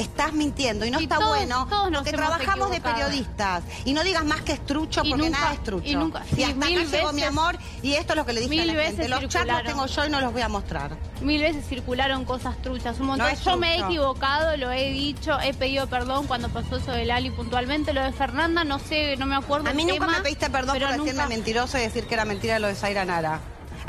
estás 0.00 0.32
mintiendo 0.32 0.84
y 0.84 0.90
no 0.90 1.00
Y 1.00 1.04
está 1.04 1.16
todos- 1.16 1.28
bueno 1.28 1.66
todos 1.68 1.90
porque 1.94 2.12
trabajamos 2.12 2.70
de 2.70 2.80
periodistas. 2.80 3.62
Y 3.84 3.92
no 3.92 4.02
digas 4.04 4.24
más 4.24 4.42
que 4.42 4.52
es 4.52 4.64
trucho 4.66 5.02
Y 5.04 5.10
porque 5.10 5.24
nunca- 5.26 5.40
nada 5.40 5.52
es 5.54 5.62
trucho. 5.62 5.88
y 5.88 5.94
nunca- 5.94 6.22
y 6.30 6.34
sí, 6.36 6.42
hasta 6.44 6.66
mil 6.66 6.78
acá 6.80 6.90
llegó 6.96 7.12
mi 7.12 7.20
veces- 7.22 7.28
amor 7.38 7.58
y 7.82 7.92
esto 7.94 8.12
es 8.12 8.16
lo 8.16 8.26
que 8.26 8.32
le 8.32 8.40
dije 8.40 8.54
a 8.54 8.64
mil 8.64 8.66
la 8.66 8.82
gente. 8.82 8.90
veces 9.02 9.10
Los 9.10 9.28
chats 9.28 9.46
los 9.46 9.62
tengo 9.64 9.86
yo 9.86 10.06
y 10.06 10.10
no 10.10 10.20
los 10.20 10.32
voy 10.32 10.42
a 10.42 10.48
mostrar. 10.48 10.96
Mil 11.20 11.40
veces 11.42 11.66
circularon 11.68 12.24
cosas 12.24 12.56
truchas, 12.62 12.98
un 13.00 13.06
montón. 13.08 13.28
No 13.28 13.34
Yo 13.40 13.56
me 13.56 13.76
he 13.76 13.80
equivocado, 13.80 14.56
lo 14.56 14.70
he 14.72 14.90
dicho, 14.90 15.38
he 15.40 15.54
pedido 15.54 15.86
perdón 15.88 16.26
cuando 16.26 16.48
pasó 16.48 16.76
eso 16.76 16.92
de 16.92 17.04
Lali 17.04 17.30
puntualmente. 17.30 17.92
Lo 17.92 18.02
de 18.02 18.12
Fernanda, 18.12 18.64
no 18.64 18.78
sé, 18.78 19.16
no 19.16 19.26
me 19.26 19.36
acuerdo. 19.36 19.68
A 19.68 19.72
mí 19.72 19.84
nunca 19.84 20.06
tema, 20.06 20.18
me 20.18 20.22
pediste 20.22 20.50
perdón 20.50 20.78
por 20.78 20.88
decirme 20.88 21.12
nunca- 21.12 21.26
mentiroso 21.28 21.78
y 21.78 21.82
decir 21.82 22.06
que 22.06 22.14
era 22.14 22.24
mentira 22.24 22.58
lo 22.58 22.66
de 22.68 22.74
Zaira 22.74 23.04
Nara. 23.04 23.40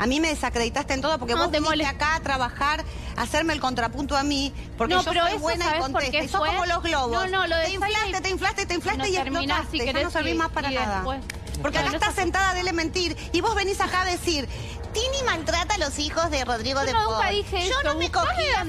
A 0.02 0.06
mí 0.06 0.18
me 0.18 0.30
desacreditaste 0.30 0.94
en 0.94 1.00
todo 1.00 1.16
porque 1.16 1.34
No, 1.34 1.42
vos 1.42 1.52
te 1.52 1.60
viniste 1.60 1.86
acá 1.86 2.16
a 2.16 2.20
trabajar, 2.20 2.84
a 3.16 3.22
hacerme 3.22 3.52
el 3.52 3.60
contrapunto 3.60 4.16
a 4.16 4.24
mí, 4.24 4.52
porque 4.76 4.94
No, 4.94 5.04
yo 5.04 5.10
pero 5.12 5.22
soy 5.26 5.30
eso, 5.34 5.40
buena 5.40 5.64
y 5.64 5.68
¿sabes 5.68 5.80
por 5.82 5.92
contesta. 5.92 6.28
sos 6.28 6.40
fue? 6.40 6.48
como 6.48 6.66
los 6.66 6.82
globos. 6.82 7.12
No, 7.12 7.26
no, 7.28 7.46
lo 7.46 7.56
de 7.56 7.64
te 7.66 7.70
inflaste, 7.74 8.08
y- 8.18 8.20
te 8.22 8.28
inflaste, 8.30 8.66
te 8.66 8.74
inflaste 8.74 8.98
No, 8.98 9.06
y 9.06 9.16
explotaste. 9.16 9.78
si 9.78 9.84
Ya 9.86 9.92
no 10.02 10.10
servís 10.10 10.34
más 10.34 10.48
para 10.50 10.70
nada. 10.72 10.96
después. 10.96 11.20
Porque 11.62 11.78
acá 11.78 11.90
estás 11.92 12.08
eso- 12.14 12.20
sentada 12.20 12.52
de 12.54 12.72
mentir 12.72 13.16
y 13.32 13.40
vos 13.42 13.54
venís 13.54 13.80
acá 13.80 14.00
a 14.00 14.04
decir, 14.06 14.48
Tini 14.92 15.22
maltrata 15.24 15.76
a 15.76 15.78
los 15.78 15.98
hijos 15.98 16.30
de 16.30 16.44
Rodrigo 16.44 16.80
Yo 16.80 16.86
de 16.86 16.92
nunca 16.92 17.06
Paul. 17.20 17.34
dije 17.36 17.66
Yo 17.66 17.80
eso. 17.80 17.82
no 17.84 17.94
me 17.98 18.10
cogí 18.10 18.42
a 18.54 18.62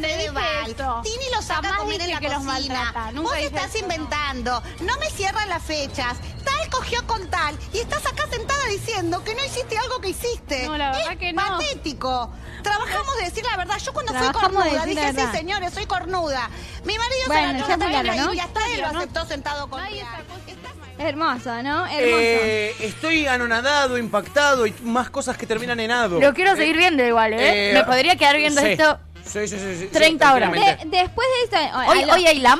esto. 0.68 1.02
Tini 1.04 1.26
los 1.36 1.44
saca 1.44 1.74
a 1.74 1.78
comer 1.78 2.00
en 2.02 2.12
la 2.12 2.20
que 2.22 2.28
cocina. 2.28 2.44
maltrata. 2.46 3.12
Nunca 3.12 3.30
Vos 3.30 3.38
estás 3.40 3.76
eso, 3.76 3.86
no. 3.88 3.94
inventando. 3.94 4.64
No 4.82 4.98
me 5.00 5.10
cierran 5.10 5.50
las 5.50 5.62
fechas. 5.64 6.16
Cogió 6.74 7.06
con 7.06 7.28
tal. 7.30 7.56
Y 7.72 7.78
estás 7.80 8.06
acá 8.06 8.24
sentada 8.32 8.66
diciendo 8.68 9.24
que 9.24 9.36
no 9.36 9.44
hiciste 9.46 9.78
algo 9.78 10.02
que 10.02 10.10
hiciste. 10.10 10.66
No, 10.66 10.76
la 10.78 10.92
verdad 10.92 11.12
es 11.14 11.18
que 11.20 11.32
no. 11.34 11.42
patético. 11.46 12.34
Trabajamos 12.64 13.16
de 13.18 13.26
decir 13.26 13.44
la 13.50 13.58
verdad. 13.58 13.78
Yo 13.78 13.94
cuando 13.94 14.12
Trabajamos 14.12 14.42
fui 14.42 14.54
cornuda 14.64 14.86
dije, 14.86 15.14
la 15.14 15.32
sí 15.32 15.38
señores, 15.38 15.74
soy 15.74 15.86
cornuda. 15.86 16.50
Mi 16.84 16.98
marido 16.98 17.22
Bueno, 17.28 17.48
se 17.48 17.54
la 17.54 17.60
ya 17.60 17.64
echó 17.66 17.74
está 17.74 17.86
a 17.86 18.02
claro, 18.02 18.26
¿no? 18.26 18.34
y 18.34 18.40
hasta 18.40 18.68
él 18.74 18.82
lo 18.82 18.92
¿no? 18.92 19.00
aceptó 19.00 19.26
sentado 19.26 19.70
con 19.70 19.82
Hermoso, 20.98 21.64
¿no? 21.64 21.86
Hermoso. 21.88 21.94
Eh, 22.00 22.76
estoy 22.80 23.28
anonadado, 23.28 23.98
impactado 23.98 24.66
y 24.68 24.74
más 24.84 25.10
cosas 25.10 25.38
que 25.38 25.46
terminan 25.46 25.80
en 25.80 25.92
ado. 25.92 26.20
Lo 26.20 26.34
quiero 26.34 26.54
Eh, 26.54 26.58
seguir 26.58 26.78
viendo 26.78 27.04
igual, 27.04 27.34
¿eh? 27.34 27.72
eh, 27.72 27.74
Me 27.74 27.84
podría 27.84 28.16
quedar 28.16 28.38
viendo 28.38 28.62
sí. 28.62 28.68
esto 28.68 29.00
Sí, 29.26 29.48
sí, 29.48 29.58
sí, 29.58 29.76
sí, 29.80 29.86
30 29.88 30.34
horas. 30.34 30.52
De- 30.52 30.78
después 30.86 31.28
de 31.28 31.44
esto, 31.46 31.78
Hoy, 31.90 32.04
hoy 32.04 32.28
hay 32.28 32.40
LAM. 32.40 32.60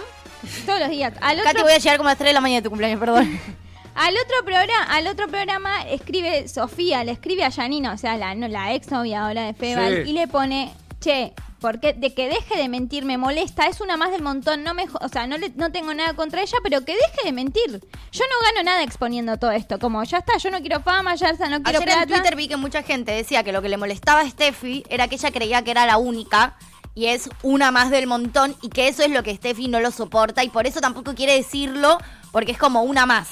todos 0.66 0.80
los 0.80 0.90
días. 0.90 1.14
Al 1.22 1.42
Katy, 1.44 1.62
voy 1.62 1.74
a 1.74 1.78
llegar 1.78 1.98
como 1.98 2.10
a 2.10 2.12
las 2.14 2.18
3 2.18 2.30
de 2.30 2.34
la 2.34 2.42
mañana 2.42 2.60
de 2.60 2.64
tu 2.64 2.70
cumpleaños, 2.70 3.00
perdón. 3.00 3.40
al 3.96 4.14
otro 4.16 4.46
programa, 4.46 4.84
al 4.90 5.08
otro 5.08 5.28
programa 5.28 5.82
escribe 5.84 6.48
Sofía, 6.48 7.04
le 7.04 7.12
escribe 7.12 7.44
a 7.44 7.52
Janina, 7.52 7.94
o 7.94 7.98
sea, 7.98 8.18
la, 8.18 8.36
no, 8.36 8.48
la 8.48 8.74
ex 8.74 8.92
novia 8.92 9.26
ahora 9.26 9.44
de 9.44 9.54
Feval, 9.54 10.04
Sí. 10.04 10.10
y 10.12 10.14
le 10.14 10.28
pone, 10.28 10.74
che, 11.00 11.34
porque 11.60 11.94
de 11.94 12.14
que 12.14 12.28
deje 12.28 12.58
de 12.58 12.68
mentir 12.68 13.06
me 13.06 13.18
molesta, 13.18 13.68
es 13.68 13.80
una 13.80 13.96
más 13.96 14.12
del 14.12 14.22
montón, 14.22 14.64
no 14.64 14.74
me, 14.74 14.86
o 15.00 15.08
sea, 15.08 15.28
no 15.28 15.38
le, 15.38 15.50
no 15.56 15.72
tengo 15.72 15.94
nada 15.94 16.14
contra 16.14 16.42
ella, 16.42 16.58
pero 16.62 16.84
que 16.84 16.94
deje 16.94 17.24
de 17.24 17.32
mentir. 17.32 17.82
Yo 18.12 18.24
no 18.26 18.46
gano 18.52 18.64
nada 18.66 18.84
exponiendo 18.84 19.38
todo 19.38 19.52
esto, 19.52 19.80
como 19.80 20.04
ya 20.04 20.18
está, 20.18 20.38
yo 20.38 20.52
no 20.52 20.60
quiero 20.60 20.82
fama, 20.82 21.16
ya 21.16 21.30
está, 21.30 21.48
no 21.48 21.64
quiero 21.64 21.80
Ayer 21.80 21.90
en 21.90 21.96
plata. 21.96 22.14
Twitter 22.14 22.36
vi 22.36 22.48
que 22.50 22.58
mucha 22.58 22.84
gente 22.84 23.14
decía 23.14 23.44
que 23.44 23.54
lo 23.54 23.62
que 23.62 23.70
le 23.70 23.78
molestaba 23.78 24.22
a 24.22 24.30
Steffi 24.30 24.84
era 24.90 25.08
que 25.08 25.16
ella 25.16 25.32
creía 25.32 25.62
que 25.64 25.72
era 25.72 25.86
la 25.86 25.98
única 25.98 26.56
y 26.96 27.06
es 27.06 27.30
una 27.44 27.72
más 27.72 27.90
del 27.92 28.08
montón 28.08 28.56
y 28.62 28.70
que 28.70 28.88
eso 28.90 29.02
es 29.04 29.10
lo 29.12 29.24
que 29.24 29.34
Steffi 29.34 29.68
no 29.70 29.80
lo 29.80 29.92
soporta 29.92 30.44
y 30.44 30.50
por 30.50 30.68
eso 30.68 30.82
tampoco 30.82 31.16
quiere 31.16 31.34
decirlo 31.34 31.98
porque 32.34 32.52
es 32.52 32.58
como 32.58 32.84
una 32.84 33.06
más. 33.06 33.30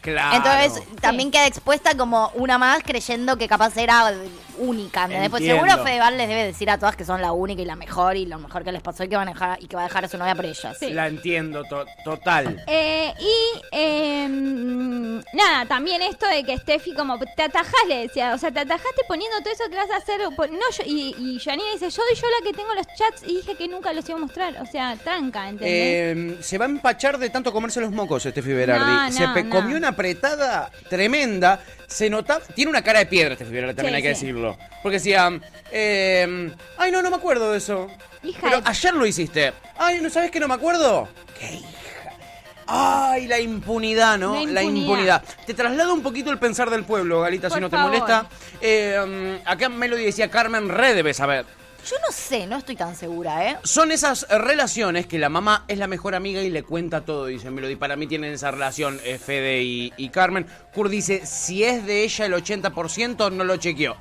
Claro. 0.00 0.36
Entonces 0.36 0.82
también 1.00 1.30
queda 1.30 1.46
expuesta 1.46 1.96
como 1.96 2.30
una 2.34 2.58
más 2.58 2.82
creyendo 2.82 3.36
que 3.36 3.48
capaz 3.48 3.76
era 3.76 4.12
única. 4.60 5.04
¿entendés? 5.04 5.28
Pues 5.30 5.44
seguro 5.44 5.84
Fedeval 5.84 6.16
les 6.16 6.28
debe 6.28 6.44
decir 6.44 6.70
a 6.70 6.78
todas 6.78 6.96
que 6.96 7.04
son 7.04 7.20
la 7.20 7.32
única 7.32 7.62
y 7.62 7.64
la 7.64 7.76
mejor 7.76 8.16
y 8.16 8.26
lo 8.26 8.38
mejor 8.38 8.64
que 8.64 8.72
les 8.72 8.82
pasó 8.82 9.04
y 9.04 9.08
que 9.08 9.16
van 9.16 9.28
a 9.28 9.32
dejar 9.32 9.58
y 9.62 9.66
que 9.66 9.76
va 9.76 9.82
a 9.82 9.86
dejar 9.86 10.04
a 10.04 10.08
su 10.08 10.18
novia 10.18 10.34
por 10.34 10.46
ellas. 10.46 10.76
La 10.82 11.06
entiendo, 11.08 11.64
to- 11.64 11.86
total. 12.04 12.62
Eh, 12.66 13.12
y 13.18 13.60
eh, 13.72 14.28
nada, 15.32 15.66
también 15.66 16.02
esto 16.02 16.26
de 16.26 16.44
que 16.44 16.56
Steffi 16.58 16.94
como 16.94 17.18
te 17.18 17.42
atajás, 17.42 17.72
le 17.88 18.02
decía, 18.08 18.34
o 18.34 18.38
sea, 18.38 18.50
te 18.50 18.60
atajaste 18.60 19.02
poniendo 19.08 19.38
todo 19.40 19.52
eso 19.52 19.64
que 19.70 19.76
vas 19.76 19.90
a 19.90 19.96
hacer. 19.96 20.20
no, 20.20 20.36
yo- 20.38 20.84
y, 20.86 21.14
y 21.18 21.38
Janina 21.40 21.68
dice, 21.72 21.86
yo 21.86 21.90
soy 21.90 22.14
yo 22.14 22.26
la 22.38 22.46
que 22.50 22.56
tengo 22.56 22.74
los 22.74 22.86
chats 22.88 23.22
y 23.26 23.36
dije 23.36 23.54
que 23.56 23.68
nunca 23.68 23.92
los 23.92 24.08
iba 24.08 24.18
a 24.18 24.20
mostrar. 24.20 24.56
O 24.60 24.66
sea, 24.66 24.96
tranca, 24.96 25.48
¿entendés? 25.48 25.68
Eh, 25.72 26.38
se 26.42 26.58
va 26.58 26.66
a 26.66 26.68
empachar 26.68 27.18
de 27.18 27.30
tanto 27.30 27.52
comerse 27.52 27.80
los 27.80 27.90
mocos, 27.92 28.22
Steffi 28.22 28.52
Berardi. 28.52 29.10
No, 29.10 29.12
se 29.12 29.26
no, 29.26 29.34
pe- 29.34 29.42
no. 29.44 29.50
comió 29.56 29.76
una 29.76 29.88
apretada 29.88 30.70
tremenda. 30.88 31.60
Se 31.90 32.08
nota. 32.08 32.40
Tiene 32.54 32.70
una 32.70 32.82
cara 32.82 33.00
de 33.00 33.06
piedra, 33.06 33.34
Steffi 33.34 33.50
Berardi, 33.52 33.74
también 33.74 33.94
Sí, 33.94 33.96
hay 33.96 34.02
que 34.02 34.14
sí. 34.14 34.26
decirlo. 34.26 34.56
Porque 34.82 34.98
decía. 34.98 35.28
eh, 35.72 36.52
ay, 36.78 36.90
no, 36.92 37.02
no 37.02 37.10
me 37.10 37.16
acuerdo 37.16 37.50
de 37.52 37.58
eso. 37.58 37.88
Hija 38.22 38.38
Pero 38.42 38.60
de- 38.60 38.68
ayer 38.68 38.94
lo 38.94 39.04
hiciste. 39.06 39.52
Ay, 39.76 40.00
¿no 40.00 40.08
sabes 40.08 40.30
que 40.30 40.38
no 40.40 40.46
me 40.48 40.54
acuerdo? 40.54 41.08
¡Qué 41.38 41.54
hija! 41.54 41.66
Ay, 42.72 43.26
la 43.26 43.40
impunidad, 43.40 44.16
¿no? 44.18 44.34
La 44.46 44.52
La 44.52 44.62
impunidad. 44.62 45.24
Te 45.44 45.54
traslado 45.54 45.92
un 45.92 46.02
poquito 46.02 46.30
el 46.30 46.38
pensar 46.38 46.70
del 46.70 46.84
pueblo, 46.84 47.20
Galita, 47.22 47.50
si 47.50 47.58
no 47.58 47.68
te 47.68 47.76
molesta. 47.76 48.26
Eh, 48.60 48.96
um, 49.02 49.38
acá 49.44 49.68
Melody 49.68 50.04
decía 50.04 50.30
Carmen 50.30 50.68
Re 50.68 50.94
debe 50.94 51.12
saber. 51.12 51.44
Yo 51.88 51.96
no 52.06 52.12
sé, 52.12 52.46
no 52.46 52.56
estoy 52.58 52.76
tan 52.76 52.94
segura, 52.94 53.50
¿eh? 53.50 53.58
Son 53.64 53.90
esas 53.90 54.26
relaciones 54.28 55.06
que 55.06 55.18
la 55.18 55.28
mamá 55.28 55.64
es 55.66 55.78
la 55.78 55.86
mejor 55.86 56.14
amiga 56.14 56.42
y 56.42 56.50
le 56.50 56.62
cuenta 56.62 57.04
todo, 57.04 57.26
dice 57.26 57.50
Melody. 57.50 57.76
Para 57.76 57.96
mí 57.96 58.06
tienen 58.06 58.32
esa 58.32 58.50
relación 58.50 59.00
eh, 59.04 59.18
Fede 59.18 59.62
y, 59.62 60.08
Carmen. 60.10 60.46
Kur 60.74 60.88
dice, 60.88 61.24
si 61.24 61.64
es 61.64 61.86
de 61.86 62.04
ella 62.04 62.26
el 62.26 62.34
80%, 62.34 63.32
no 63.32 63.44
lo 63.44 63.56
chequeó. 63.56 63.96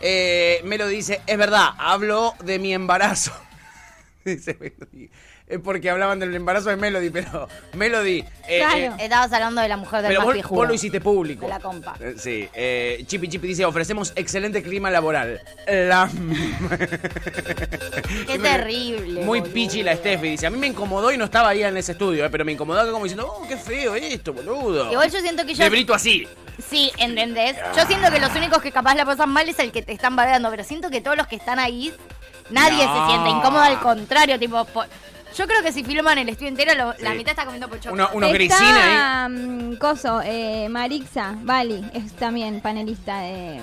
Eh, 0.00 0.60
Melody 0.64 0.96
dice, 0.96 1.22
es 1.26 1.38
verdad, 1.38 1.70
hablo 1.78 2.34
de 2.44 2.58
mi 2.58 2.74
embarazo. 2.74 3.32
dice 4.24 4.56
Melody. 4.60 5.10
Es 5.52 5.60
porque 5.60 5.90
hablaban 5.90 6.18
del 6.18 6.34
embarazo 6.34 6.70
de 6.70 6.76
Melody, 6.76 7.10
pero 7.10 7.48
Melody... 7.74 8.24
eh, 8.48 8.58
Claro. 8.58 8.76
eh, 8.78 8.92
Estabas 9.00 9.32
hablando 9.32 9.60
de 9.60 9.68
la 9.68 9.76
mujer 9.76 10.02
del 10.02 10.08
pero 10.16 10.26
más 10.26 10.48
vos, 10.48 10.68
lo 10.68 10.74
hiciste 10.74 11.00
público. 11.00 11.42
De 11.44 11.50
la 11.50 11.60
compa. 11.60 11.94
Eh, 12.00 12.14
Sí. 12.16 12.48
Eh, 12.54 13.04
Chipi 13.06 13.28
Chipi 13.28 13.48
dice, 13.48 13.64
ofrecemos 13.64 14.12
excelente 14.16 14.62
clima 14.62 14.90
laboral. 14.90 15.40
La... 15.66 16.08
Qué 18.26 18.38
terrible. 18.38 19.22
Muy 19.24 19.40
boludo. 19.40 19.54
pichi 19.54 19.82
la 19.82 19.96
Steffi. 19.96 20.28
Dice, 20.30 20.46
a 20.46 20.50
mí 20.50 20.58
me 20.58 20.66
incomodó 20.68 21.12
y 21.12 21.16
no 21.16 21.24
estaba 21.24 21.48
ahí 21.50 21.62
en 21.62 21.76
ese 21.76 21.92
estudio, 21.92 22.24
eh, 22.24 22.30
pero 22.30 22.44
me 22.44 22.52
incomodó 22.52 22.90
como 22.90 23.04
diciendo, 23.04 23.26
oh, 23.30 23.46
qué 23.46 23.56
feo 23.56 23.94
esto, 23.94 24.32
boludo. 24.32 24.90
Igual 24.90 25.10
yo 25.10 25.20
siento 25.20 25.42
que 25.42 25.48
De 25.48 25.52
ella... 25.54 25.68
brito 25.68 25.94
así. 25.94 26.26
Sí, 26.68 26.90
¿entendés? 26.98 27.56
Yo 27.76 27.84
siento 27.86 28.10
que 28.10 28.20
los 28.20 28.34
únicos 28.34 28.62
que 28.62 28.72
capaz 28.72 28.94
la 28.94 29.04
pasan 29.04 29.30
mal 29.30 29.48
es 29.48 29.58
el 29.58 29.72
que 29.72 29.82
te 29.82 29.92
están 29.92 30.16
bardeando, 30.16 30.50
pero 30.50 30.64
siento 30.64 30.90
que 30.90 31.00
todos 31.00 31.16
los 31.16 31.26
que 31.26 31.36
están 31.36 31.58
ahí, 31.58 31.92
nadie 32.50 32.84
No. 32.86 33.06
se 33.06 33.12
siente 33.12 33.30
incómodo, 33.30 33.62
al 33.62 33.80
contrario, 33.80 34.38
tipo... 34.38 34.66
Yo 35.36 35.46
creo 35.46 35.62
que 35.62 35.72
si 35.72 35.82
filman 35.84 36.18
el 36.18 36.28
estudio 36.28 36.48
entero, 36.48 36.74
lo- 36.74 36.94
la 37.02 37.10
Sí. 37.12 37.16
mitad 37.18 37.30
está 37.32 37.44
comiendo 37.44 37.68
pochoclo. 37.68 37.92
Uno- 37.92 38.08
uno- 38.14 38.26
unos 38.28 38.40
Está, 38.40 39.28
grisines 39.28 39.72
mm, 39.74 39.76
Coso, 39.76 40.20
eh, 40.24 40.68
Marixa, 40.68 41.34
Bali, 41.42 41.84
es 41.94 42.12
también 42.14 42.60
panelista 42.60 43.20
de, 43.20 43.60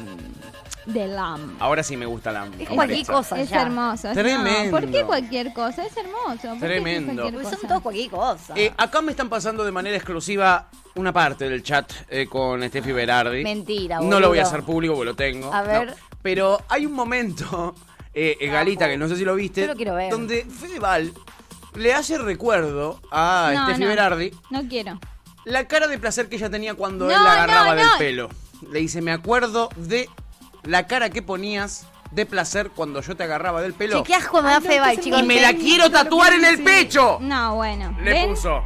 de 0.86 1.08
LAM. 1.08 1.58
Ahora 1.60 1.84
sí 1.84 1.96
me 1.98 2.06
gusta 2.08 2.32
la... 2.32 2.48
Es 2.58 2.68
cualquier 2.70 3.06
cosa. 3.06 3.40
Es 3.40 3.50
ya. 3.50 3.62
hermoso. 3.62 4.12
Tremendo. 4.14 4.66
No, 4.66 4.72
¿Por 4.72 4.90
qué 4.92 5.04
cualquier 5.04 5.54
cosa? 5.54 5.86
Es 5.86 5.96
hermoso. 5.96 6.48
¿Por 6.50 6.54
qué 6.60 6.66
Tremendo. 6.66 7.14
cualquier 7.14 7.34
Porque 7.34 7.44
cosa? 7.46 7.58
son 7.60 7.68
todos 7.70 7.82
cualquier 7.84 8.10
cosa. 8.10 8.54
Eh, 8.56 8.74
acá 8.78 9.02
me 9.02 9.12
están 9.12 9.30
pasando 9.30 9.64
de 9.64 9.72
manera 9.72 9.96
exclusiva 9.96 10.68
una 10.96 11.14
parte 11.14 11.48
del 11.48 11.62
chat 11.62 11.92
eh, 12.10 12.26
con 12.28 12.64
Steffi 12.68 12.92
Berardi. 12.92 13.44
Mentira, 13.44 13.98
No 13.98 14.04
boludo. 14.06 14.20
lo 14.22 14.28
voy 14.30 14.40
a 14.40 14.44
hacer 14.44 14.64
público 14.64 14.96
porque 14.96 15.06
lo 15.12 15.16
tengo. 15.16 15.54
A 15.54 15.62
ver. 15.62 15.88
No. 15.90 15.94
Pero 16.24 16.62
hay 16.68 16.86
un 16.86 16.94
momento, 16.94 17.76
eh, 18.14 18.36
eh, 18.40 18.48
Galita, 18.48 18.88
que 18.90 18.98
no 18.98 19.08
sé 19.08 19.16
si 19.16 19.24
lo 19.24 19.36
viste, 19.36 19.62
Yo 19.62 19.68
lo 19.68 19.76
quiero 19.76 19.94
ver. 19.96 20.10
donde 20.12 20.44
Fedeval 20.46 21.14
le 21.80 21.94
hace 21.94 22.18
recuerdo 22.18 23.02
a 23.12 23.52
No, 23.54 23.64
Steffi 23.66 23.82
no. 23.82 23.88
Berardi 23.88 24.32
No 24.50 24.68
quiero. 24.68 25.00
la 25.46 25.68
cara 25.68 25.88
de 25.88 25.98
placer 25.98 26.30
que 26.30 26.36
ella 26.36 26.50
tenía 26.50 26.74
cuando 26.76 27.06
No, 27.06 27.12
él 27.12 27.24
la 27.24 27.32
agarraba 27.34 27.70
no, 27.70 27.76
del 27.76 27.88
no. 27.88 27.98
pelo. 27.98 28.30
Le 28.72 28.80
dice, 28.80 29.02
me 29.02 29.12
acuerdo 29.12 29.70
de 29.78 30.10
la 30.64 30.86
cara 30.88 31.10
que 31.10 31.22
ponías 31.22 31.86
de 32.12 32.26
placer 32.26 32.72
cuando 32.76 33.02
yo 33.02 33.16
te 33.16 33.24
agarraba 33.24 33.62
del 33.62 33.74
pelo. 33.74 34.00
Che, 34.04 34.08
qué 34.08 34.16
asco 34.16 34.42
me 34.42 34.50
da 34.50 34.60
Fedeval, 34.62 35.00
chicos. 35.00 35.20
Y 35.22 35.24
me 35.24 35.40
la 35.42 35.54
quiero 35.54 35.90
tatuar 35.90 36.34
en 36.34 36.44
el 36.46 36.62
pecho. 36.64 37.18
No, 37.22 37.56
bueno. 37.56 37.96
Le 38.02 38.12
¿Ven? 38.12 38.30
puso. 38.32 38.62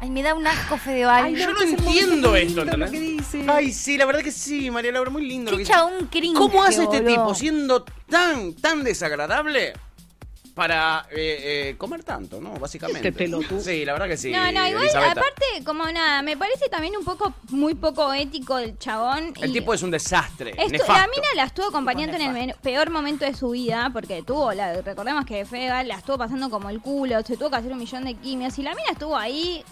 Ay, 0.00 0.10
me 0.10 0.22
da 0.22 0.34
un 0.34 0.46
asco 0.46 0.76
Fedeval. 0.76 1.34
Yo 1.34 1.52
no 1.52 1.62
entiendo 1.62 2.36
esto, 2.36 2.62
¿entendés? 2.62 2.92
Ay, 3.48 3.72
sí, 3.72 3.96
la 3.96 4.04
verdad 4.04 4.20
que 4.22 4.30
sí, 4.30 4.70
María 4.70 4.92
Laura, 4.92 5.10
muy 5.10 5.26
lindo 5.26 5.50
lo 5.50 5.56
Qué 5.56 5.64
que 5.64 5.68
dice. 5.68 5.72
chabón 5.72 6.06
cringe, 6.10 6.36
¿Cómo 6.36 6.62
hace 6.62 6.82
este 6.84 7.00
boludo. 7.00 7.14
tipo 7.16 7.34
siendo 7.34 7.84
tan, 8.08 8.52
tan 8.54 8.84
desagradable 8.84 9.72
para 10.54 11.06
eh, 11.10 11.70
eh, 11.70 11.74
comer 11.76 12.04
tanto, 12.04 12.40
¿no? 12.40 12.52
Básicamente. 12.54 13.08
Este 13.08 13.12
pelotudo. 13.24 13.60
Sí, 13.60 13.84
la 13.84 13.92
verdad 13.92 14.06
que 14.06 14.16
sí. 14.16 14.30
No, 14.30 14.52
no, 14.52 14.66
igual, 14.68 14.88
aparte, 14.94 15.44
como 15.64 15.84
nada, 15.90 16.22
me 16.22 16.36
parece 16.36 16.68
también 16.68 16.96
un 16.96 17.04
poco, 17.04 17.34
muy 17.48 17.74
poco 17.74 18.12
ético 18.12 18.58
el 18.58 18.78
chabón. 18.78 19.32
El 19.40 19.50
y 19.50 19.52
tipo 19.52 19.74
es 19.74 19.82
un 19.82 19.90
desastre. 19.90 20.52
estu- 20.56 20.70
nefasto. 20.70 20.92
la 20.92 21.08
mina 21.08 21.26
la 21.34 21.44
estuvo 21.44 21.66
acompañando 21.66 22.16
en 22.16 22.22
el 22.22 22.32
men- 22.32 22.54
peor 22.62 22.90
momento 22.90 23.24
de 23.24 23.34
su 23.34 23.50
vida, 23.50 23.90
porque 23.92 24.22
tuvo, 24.22 24.52
la, 24.52 24.80
recordemos 24.80 25.24
que 25.26 25.44
Fedeval 25.44 25.88
la 25.88 25.96
estuvo 25.96 26.18
pasando 26.18 26.48
como 26.50 26.70
el 26.70 26.80
culo, 26.80 27.20
se 27.22 27.36
tuvo 27.36 27.50
que 27.50 27.56
hacer 27.56 27.72
un 27.72 27.78
millón 27.78 28.04
de 28.04 28.14
quimios, 28.14 28.56
y 28.58 28.62
la 28.62 28.74
mina 28.76 28.90
estuvo 28.92 29.16
ahí, 29.16 29.64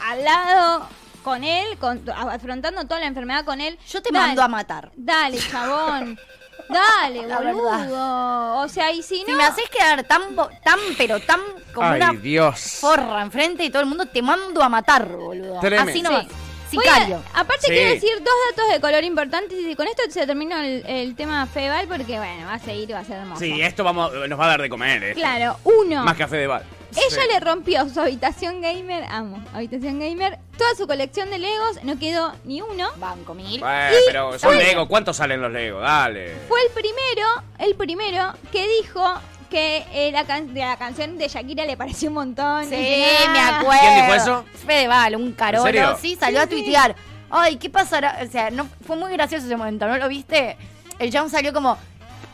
al 0.00 0.22
lado, 0.22 0.86
con 1.24 1.42
él, 1.42 1.76
con- 1.78 2.02
afrontando 2.08 2.84
toda 2.84 3.00
la 3.00 3.06
enfermedad 3.06 3.44
con 3.44 3.60
él. 3.60 3.76
Yo 3.88 4.00
te 4.00 4.10
Dale, 4.12 4.26
mando 4.28 4.42
a 4.42 4.48
matar. 4.48 4.92
Dale, 4.94 5.38
chabón. 5.38 6.18
Dale, 6.68 7.26
La 7.26 7.38
boludo. 7.40 8.56
O 8.62 8.68
sea, 8.68 8.90
y 8.90 9.02
si 9.02 9.20
no. 9.20 9.26
Si 9.26 9.32
me 9.34 9.44
haces 9.44 9.68
quedar 9.70 10.02
tan, 10.04 10.34
bo- 10.34 10.48
tan, 10.62 10.78
pero 10.96 11.20
tan 11.20 11.40
como 11.74 11.88
Ay, 11.88 12.00
una 12.00 12.12
Dios. 12.12 12.60
forra 12.80 13.22
enfrente 13.22 13.62
de 13.64 13.70
todo 13.70 13.82
el 13.82 13.88
mundo, 13.88 14.06
te 14.06 14.22
mando 14.22 14.62
a 14.62 14.68
matar, 14.68 15.06
boludo. 15.08 15.60
Tremendo. 15.60 15.90
Así 15.90 16.02
nomás. 16.02 16.26
Sí. 16.70 16.76
Voy 16.76 16.86
a- 16.88 16.94
Sicario. 16.94 17.22
aparte 17.34 17.66
Sí. 17.66 17.72
quiero 17.72 17.90
decir 17.90 18.10
dos 18.18 18.34
datos 18.50 18.72
de 18.72 18.80
color 18.80 19.04
importantes 19.04 19.56
y 19.60 19.76
con 19.76 19.86
esto 19.86 20.02
se 20.08 20.26
terminó 20.26 20.56
el, 20.58 20.84
el 20.86 21.14
tema 21.14 21.46
Fedeval 21.46 21.86
porque 21.86 22.16
bueno, 22.18 22.46
va 22.46 22.54
a 22.54 22.58
seguir, 22.58 22.92
va 22.92 23.00
a 23.00 23.04
ser 23.04 23.18
hermoso. 23.18 23.40
Sí, 23.40 23.60
esto 23.60 23.84
vamos, 23.84 24.10
nos 24.28 24.40
va 24.40 24.46
a 24.46 24.48
dar 24.48 24.62
de 24.62 24.68
comer, 24.70 25.04
¿eh? 25.04 25.14
Claro, 25.14 25.58
uno. 25.64 26.02
Más 26.04 26.16
café 26.16 26.36
de 26.38 26.46
bar. 26.48 26.64
Ella 26.96 27.22
le 27.32 27.40
rompió 27.40 27.88
su 27.88 28.00
habitación 28.00 28.60
gamer, 28.60 29.04
amo, 29.10 29.42
habitación 29.52 29.98
gamer, 30.00 30.38
toda 30.56 30.74
su 30.76 30.86
colección 30.86 31.30
de 31.30 31.38
Legos, 31.38 31.82
no 31.82 31.98
quedó 31.98 32.32
ni 32.44 32.60
uno. 32.60 32.88
Banco 32.96 33.34
mil. 33.34 33.60
Bueno, 33.60 33.90
Y- 33.96 34.02
pero 34.06 34.38
son 34.38 34.50
Oye. 34.56 34.64
Lego. 34.64 34.86
¿Cuántos 34.88 35.16
salen 35.16 35.40
los 35.42 35.52
Lego? 35.52 35.80
Dale. 35.80 36.34
Fue 36.48 36.60
el 36.62 36.70
primero, 36.72 37.28
el 37.58 37.74
primero 37.74 38.32
que 38.52 38.66
dijo 38.80 39.02
que 39.50 39.84
eh, 39.92 40.10
la, 40.12 40.24
can- 40.24 40.52
de 40.54 40.60
la 40.60 40.76
canción 40.76 41.16
de 41.18 41.28
Shakira 41.28 41.64
le 41.64 41.76
pareció 41.76 42.08
un 42.08 42.14
montón. 42.14 42.64
Sí, 42.68 42.74
Y 42.74 43.28
me 43.28 43.38
"Ah". 43.38 43.60
acuerdo. 43.60 43.80
¿Quién 43.82 43.94
dijo 44.02 44.14
eso? 44.14 44.44
Fedeval, 44.66 45.16
un 45.16 45.22
¿En 45.26 45.32
carolo. 45.32 45.98
Sí, 46.00 46.16
salió 46.18 46.40
a 46.40 46.46
tuitear. 46.46 46.94
Ay, 47.30 47.56
¿qué 47.56 47.68
pasará? 47.70 48.18
O 48.26 48.30
sea, 48.30 48.50
no, 48.50 48.68
fue 48.86 48.96
muy 48.96 49.10
gracioso 49.12 49.46
ese 49.46 49.56
momento, 49.56 49.86
¿no 49.88 49.96
lo 49.98 50.08
viste? 50.08 50.56
El 50.98 51.10
John 51.12 51.28
salió 51.28 51.52
como, 51.52 51.76
"Po, 51.76 51.80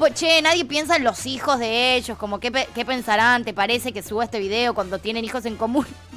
che, 0.09 0.41
nadie 0.43 0.65
piensa 0.65 0.97
en 0.97 1.05
los 1.05 1.27
hijos 1.27 1.59
de 1.59 1.95
ellos, 1.97 2.17
como, 2.19 2.41
¿qué, 2.41 2.51
qué 2.75 2.85
pensarán? 2.85 3.45
¿Te 3.45 3.53
parece 3.55 3.93
que 3.93 4.03
suba 4.03 4.25
este 4.25 4.39
video 4.39 4.75
cuando 4.75 4.99
tienen 4.99 5.25
hijos 5.25 5.45
en 5.47 5.57
común? 5.57 5.87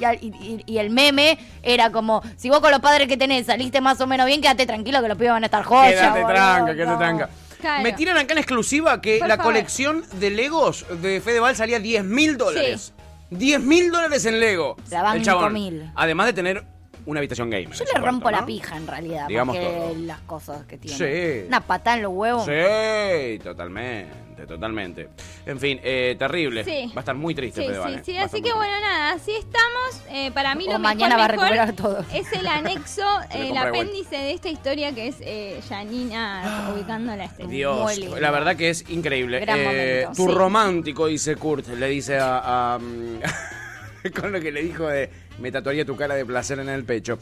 Y, 0.66 0.78
el 0.78 0.90
meme 0.90 1.38
era 1.62 1.90
como, 1.90 2.22
si 2.36 2.48
vos 2.50 2.60
con 2.60 2.70
los 2.70 2.80
padres 2.80 3.08
que 3.08 3.16
tenés 3.16 3.46
saliste 3.46 3.80
más 3.80 4.00
o 4.00 4.06
menos 4.06 4.26
bien, 4.26 4.40
quédate 4.40 4.66
tranquilo 4.66 5.00
que 5.02 5.08
los 5.08 5.16
pibes 5.16 5.32
van 5.32 5.42
a 5.42 5.46
estar 5.46 5.62
joyas. 5.64 5.92
Quédate 5.92 6.22
boludo". 6.22 6.34
tranca, 6.34 6.72
quédate 6.74 6.90
No. 6.92 6.98
tranca. 6.98 7.30
Claro. 7.60 7.82
Me 7.82 7.92
tiran 7.94 8.18
acá 8.18 8.32
en 8.32 8.38
exclusiva 8.38 9.00
que 9.00 9.18
Por 9.18 9.28
la 9.28 9.36
favor. 9.36 9.52
colección 9.54 10.04
de 10.14 10.30
Legos 10.30 10.84
de 11.00 11.20
Fedeval 11.22 11.56
salía 11.56 11.78
10 11.78 12.04
mil 12.04 12.36
dólares. 12.36 12.92
10 13.30 13.60
mil 13.62 13.90
dólares 13.90 14.24
en 14.26 14.38
Lego. 14.38 14.76
La 14.90 15.02
banco 15.02 15.16
El 15.16 15.22
chabón. 15.24 15.52
mil. 15.54 15.90
Además 15.94 16.26
de 16.26 16.32
tener 16.34 16.64
una 17.06 17.20
habitación 17.20 17.50
gamer. 17.50 17.70
Yo 17.72 17.84
le 17.84 18.00
rompo 18.00 18.22
cuarto, 18.22 18.30
la 18.36 18.40
¿no? 18.40 18.46
pija 18.46 18.76
en 18.76 18.86
realidad, 18.86 19.28
Digamos 19.28 19.56
porque 19.56 19.70
todo. 19.70 19.94
las 20.06 20.20
cosas 20.20 20.64
que 20.66 20.78
tiene. 20.78 20.96
Sí. 20.96 21.44
Una 21.48 21.60
patada 21.60 21.96
en 21.96 22.02
los 22.02 22.12
huevos. 22.12 22.44
Sí, 22.46 23.38
totalmente, 23.42 24.46
totalmente. 24.46 25.08
En 25.46 25.58
fin, 25.60 25.80
eh, 25.82 26.16
terrible. 26.18 26.64
Sí. 26.64 26.86
Va 26.88 26.96
a 26.96 27.00
estar 27.00 27.14
muy 27.14 27.34
triste 27.34 27.60
Sí, 27.62 27.66
sí, 27.68 27.72
eh. 27.74 28.02
sí, 28.04 28.12
Va 28.14 28.22
a 28.22 28.24
así 28.24 28.42
que 28.42 28.52
bueno, 28.52 28.80
nada, 28.80 29.12
así 29.12 29.32
estamos. 29.32 30.02
Eh, 30.10 30.30
para 30.32 30.54
mí 30.54 30.66
O 30.68 30.72
lo 30.72 30.78
mañana 30.78 31.16
mejor, 31.16 31.38
va 31.38 31.46
a 31.46 31.48
mejor 31.48 31.66
recuperar 31.66 32.04
todo. 32.04 32.18
Es 32.18 32.32
el 32.32 32.46
anexo, 32.48 33.02
Se 33.30 33.38
le 33.38 33.44
el 33.44 33.48
compra 33.48 33.64
de 33.64 33.70
vuelta. 33.70 33.90
apéndice 33.90 34.16
de 34.16 34.32
esta 34.32 34.48
historia 34.48 34.94
que 34.94 35.08
es 35.08 35.16
eh, 35.20 35.60
Janina 35.68 36.70
ubicando 36.74 37.14
la 37.16 37.24
estrella. 37.24 37.50
Dios, 37.50 37.98
lindo. 37.98 38.18
la 38.20 38.30
verdad 38.30 38.56
que 38.56 38.70
es 38.70 38.88
increíble. 38.90 39.40
Gran 39.40 39.58
Eh, 39.60 39.64
momento. 40.04 40.12
tu 40.16 40.28
Sí. 40.28 40.34
romántico, 40.34 41.06
dice 41.06 41.36
Kurt, 41.36 41.68
le 41.68 41.88
dice 41.88 42.18
a... 42.18 42.74
a, 42.76 42.78
con 44.20 44.32
lo 44.32 44.40
que 44.40 44.52
le 44.52 44.62
dijo 44.62 44.86
de... 44.86 45.10
Me 45.38 45.50
tatuaría 45.50 45.84
tu 45.84 45.96
cara 45.96 46.14
de 46.14 46.24
placer 46.24 46.58
en 46.60 46.68
el 46.68 46.84
pecho. 46.84 47.18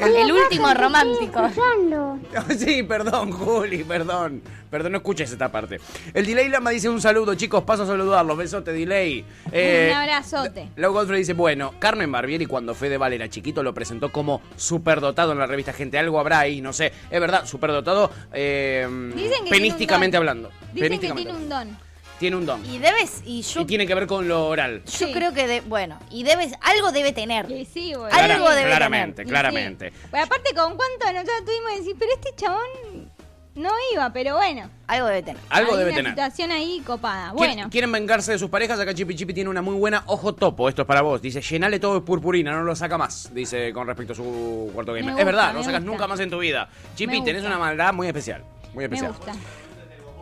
El 0.00 0.32
último 0.32 0.72
romántico. 0.72 1.40
Sí, 2.56 2.82
perdón, 2.82 3.32
Juli, 3.32 3.84
perdón. 3.84 4.42
Perdón, 4.70 4.92
no 4.92 4.98
escuches 4.98 5.30
esta 5.30 5.50
parte. 5.50 5.80
El 6.14 6.26
Delay 6.26 6.48
Lama 6.48 6.70
dice 6.70 6.88
un 6.88 7.00
saludo, 7.00 7.34
chicos, 7.34 7.64
paso 7.64 7.84
a 7.84 7.86
saludarlos. 7.86 8.36
Besote, 8.36 8.72
Delay. 8.72 9.24
Eh, 9.52 9.90
Un 9.90 9.96
abrazote. 9.98 10.70
Lau 10.76 10.92
Godfrey 10.92 11.20
dice, 11.20 11.34
bueno, 11.34 11.74
Carmen 11.78 12.10
Barbieri 12.10 12.46
cuando 12.46 12.74
Fedeval 12.74 13.12
era 13.12 13.28
chiquito 13.28 13.62
lo 13.62 13.72
presentó 13.74 14.10
como 14.12 14.42
superdotado 14.56 15.32
en 15.32 15.38
la 15.38 15.46
revista 15.46 15.72
Gente. 15.72 15.98
Algo 15.98 16.18
habrá 16.20 16.40
ahí, 16.40 16.60
no 16.60 16.72
sé. 16.72 16.92
Es 17.10 17.20
verdad, 17.20 17.46
superdotado 17.46 18.10
eh, 18.32 18.86
Dicen 19.14 19.44
que 19.44 19.50
penísticamente 19.50 20.18
tiene 20.18 20.30
un 20.30 20.42
don. 20.42 20.46
hablando. 20.46 20.50
Dicen 20.72 21.00
que 21.00 21.12
tiene 21.12 21.32
un 21.32 21.48
don. 21.48 21.85
Tiene 22.18 22.36
un 22.36 22.46
don. 22.46 22.64
Y 22.64 22.78
debes, 22.78 23.20
y 23.26 23.42
yo, 23.42 23.60
Y 23.60 23.64
tiene 23.66 23.86
que 23.86 23.94
ver 23.94 24.06
con 24.06 24.26
lo 24.26 24.46
oral. 24.46 24.82
yo 24.86 25.06
Sí. 25.06 25.12
creo 25.12 25.34
que, 25.34 25.46
de, 25.46 25.60
bueno, 25.60 25.98
y 26.10 26.22
debes, 26.22 26.54
algo 26.62 26.90
debe 26.92 27.12
tener. 27.12 27.50
Y 27.50 27.66
sí, 27.66 27.92
boludo. 27.94 28.08
Algo 28.12 28.50
debe 28.50 28.66
claramente, 28.70 29.22
Y 29.22 29.24
sí. 29.26 29.30
claramente. 29.30 29.92
Pues 30.10 30.22
aparte, 30.22 30.54
¿con 30.54 30.76
cuánto 30.76 31.12
nosotros 31.12 31.44
tuvimos 31.44 31.70
que 31.72 31.78
decir? 31.78 31.96
Pero 31.98 32.12
este 32.14 32.34
chabón 32.36 33.10
no 33.54 33.68
iba, 33.92 34.10
pero 34.14 34.36
bueno. 34.36 34.70
Algo 34.86 35.06
debe 35.08 35.22
tener. 35.22 35.42
Algo 35.50 35.72
Hay 35.72 35.78
debe 35.78 35.90
una 35.90 35.96
tener. 35.96 36.12
situación 36.12 36.50
ahí 36.52 36.82
copada. 36.86 37.32
¿Quieren- 37.34 37.54
Bueno, 37.56 37.70
¿Quieren 37.70 37.92
vengarse 37.92 38.32
de 38.32 38.38
sus 38.38 38.48
parejas? 38.48 38.80
Acá 38.80 38.94
Chipi 38.94 39.14
Chipi 39.14 39.34
tiene 39.34 39.50
una 39.50 39.60
muy 39.60 39.74
buena 39.76 40.02
ojo 40.06 40.34
topo. 40.34 40.70
Esto 40.70 40.82
es 40.82 40.88
para 40.88 41.02
vos. 41.02 41.20
Dice, 41.20 41.42
llenale 41.42 41.78
todo 41.80 41.94
de 41.94 42.00
purpurina, 42.00 42.52
no 42.52 42.62
lo 42.62 42.74
saca 42.74 42.96
más. 42.96 43.28
Dice 43.34 43.72
con 43.74 43.86
respecto 43.86 44.14
a 44.14 44.16
su 44.16 44.70
cuarto 44.72 44.94
gamer. 44.94 45.12
Me 45.14 45.20
es 45.20 45.26
verdad, 45.26 45.52
no 45.52 45.58
me 45.58 45.64
sacas 45.66 45.80
gusta. 45.82 45.90
nunca 45.92 46.06
más 46.06 46.20
en 46.20 46.30
tu 46.30 46.38
vida. 46.38 46.68
Chipi, 46.94 47.18
Me 47.20 47.24
tenés 47.26 47.44
una 47.44 47.58
maldad 47.58 47.92
muy 47.92 48.06
especial. 48.06 48.42
Muy 48.72 48.88
me 48.88 48.96
especial. 48.96 49.12
gusta. 49.12 49.32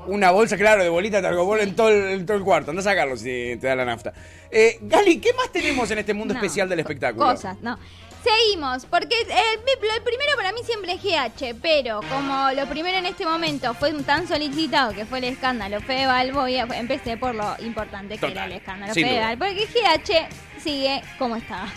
Una 0.06 0.30
bolsa, 0.30 0.56
claro, 0.56 0.82
de 0.82 0.88
bolita 0.88 1.20
de 1.20 1.28
algodón 1.28 1.60
en 1.60 1.74
todo 1.76 1.88
el, 1.88 2.04
en 2.10 2.26
todo 2.26 2.36
el 2.36 2.42
cuarto. 2.42 2.70
Anda 2.70 2.80
a 2.80 2.84
sacarlo 2.84 3.16
si 3.16 3.56
te 3.60 3.66
da 3.66 3.74
la 3.74 3.84
nafta. 3.84 4.12
Eh, 4.50 4.78
Gali, 4.82 5.18
¿qué 5.20 5.32
más 5.34 5.50
tenemos 5.50 5.90
en 5.90 5.98
este 5.98 6.14
mundo 6.14 6.34
No, 6.34 6.40
especial 6.40 6.68
del 6.68 6.80
espectáculo? 6.80 7.24
Cosas, 7.26 7.56
no. 7.60 7.78
Seguimos, 8.24 8.86
porque 8.86 9.14
el, 9.20 9.30
el 9.30 10.02
primero 10.02 10.32
para 10.36 10.52
mí 10.52 10.60
siempre 10.64 10.92
es 10.94 11.02
GH, 11.02 11.56
pero 11.60 12.00
como 12.08 12.52
lo 12.52 12.66
primero 12.66 12.96
en 12.96 13.04
este 13.04 13.26
momento 13.26 13.74
fue 13.74 13.92
tan 14.02 14.26
solicitado 14.26 14.94
que 14.94 15.04
fue 15.04 15.18
el 15.18 15.24
escándalo 15.24 15.82
Fedeval, 15.82 16.32
voy 16.32 16.56
a, 16.56 16.62
empecé 16.62 17.18
por 17.18 17.34
lo 17.34 17.54
importante 17.58 18.14
que 18.14 18.20
Total, 18.20 18.32
era 18.32 18.44
el 18.46 18.52
escándalo 18.52 18.94
Fedeval, 18.94 19.36
porque 19.36 19.66
GH 19.66 20.62
sigue 20.62 21.02
como 21.18 21.36
estaba. 21.36 21.70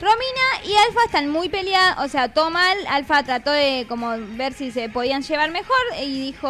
Romina 0.00 0.64
y 0.64 0.74
Alfa 0.88 1.00
están 1.04 1.28
muy 1.28 1.50
peleadas, 1.50 1.98
o 1.98 2.08
sea, 2.08 2.32
todo 2.32 2.48
mal. 2.48 2.74
Alfa 2.88 3.22
trató 3.22 3.50
de 3.50 3.84
como 3.86 4.12
ver 4.16 4.54
si 4.54 4.70
se 4.70 4.88
podían 4.88 5.22
llevar 5.22 5.50
mejor 5.50 5.76
y 6.02 6.18
dijo, 6.18 6.48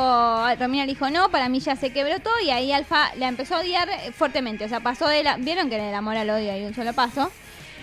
Romina 0.59 0.85
le 0.85 0.93
dijo 0.93 1.11
no, 1.11 1.33
para 1.33 1.49
mí 1.49 1.59
ya 1.59 1.75
se 1.75 1.93
quebró 1.93 2.21
todo 2.21 2.39
y 2.45 2.51
ahí 2.51 2.71
Alfa 2.71 3.13
la 3.17 3.27
empezó 3.27 3.57
a 3.57 3.61
odiar 3.61 3.89
fuertemente, 4.13 4.65
o 4.65 4.69
sea, 4.69 4.79
pasó 4.79 5.09
de 5.09 5.25
la, 5.25 5.37
vieron 5.37 5.69
que 5.69 5.77
en 5.79 5.87
el 5.87 5.95
amor 5.97 6.17
al 6.17 6.31
odio 6.31 6.53
hay 6.53 6.65
un 6.65 6.75
solo 6.75 6.93
paso. 6.93 7.33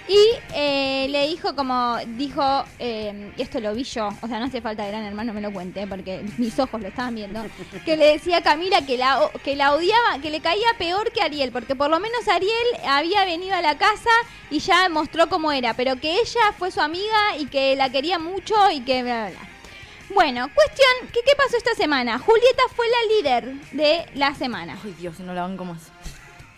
Y 0.08 0.17
eh, 0.54 1.08
le 1.10 1.28
dijo 1.28 1.54
como, 1.56 1.98
dijo, 2.15 2.63
eh, 2.80 3.32
y 3.36 3.41
esto 3.41 3.60
lo 3.60 3.74
vi 3.74 3.84
yo, 3.84 4.08
o 4.22 4.28
sea, 4.28 4.39
no 4.39 4.46
hace 4.46 4.62
falta 4.62 4.84
que 4.84 4.89
Gran 4.89 5.04
Hermano 5.04 5.34
me 5.34 5.41
lo 5.41 5.52
cuente, 5.52 5.86
porque 5.86 6.24
mis 6.38 6.58
ojos 6.60 6.82
lo 6.82 6.88
estaban 6.88 7.13
viendo, 7.13 7.43
que 7.84 7.98
le 7.98 8.13
decía 8.13 8.38
a 8.38 8.41
Camila 8.41 8.86
que 8.86 8.98
la, 8.98 9.30
que 9.43 9.58
la 9.58 9.74
odiaba, 9.74 10.20
que 10.22 10.30
le 10.30 10.39
caía 10.39 10.67
peor 10.78 11.12
que 11.12 11.22
Ariel, 11.22 11.52
porque 11.52 11.76
por 11.76 11.89
lo 11.89 12.00
menos 12.00 12.26
Ariel 12.30 12.67
había 12.88 13.26
venido 13.26 13.56
a 13.56 13.62
la 13.62 13.78
casa 13.78 14.10
y 14.50 14.60
ya 14.60 14.88
mostró 14.88 15.28
cómo 15.28 15.52
era, 15.52 15.74
pero 15.74 15.98
que 15.98 16.13
ella 16.13 16.54
fue 16.58 16.72
su 16.72 16.80
amiga 16.80 17.38
y 17.38 17.48
que 17.48 17.76
la 17.76 17.89
quería 17.89 18.17
mucho 18.17 18.56
y 18.72 18.82
que 18.82 19.04
bla, 19.04 19.28
bla, 19.28 19.30
bla. 19.32 19.50
Bueno, 20.13 20.50
cuestión, 20.54 21.12
¿qué, 21.12 21.20
¿qué 21.26 21.36
pasó 21.36 21.58
esta 21.58 21.76
semana? 21.76 22.17
Julieta 22.17 22.63
fue 22.74 22.86
la 22.88 23.15
líder 23.15 23.62
de 23.74 24.06
la 24.15 24.34
semana. 24.36 24.78
Ay, 24.82 24.96
Dios, 24.98 25.20
no 25.20 25.34
la 25.34 25.41
banco 25.41 25.65
más. 25.65 25.91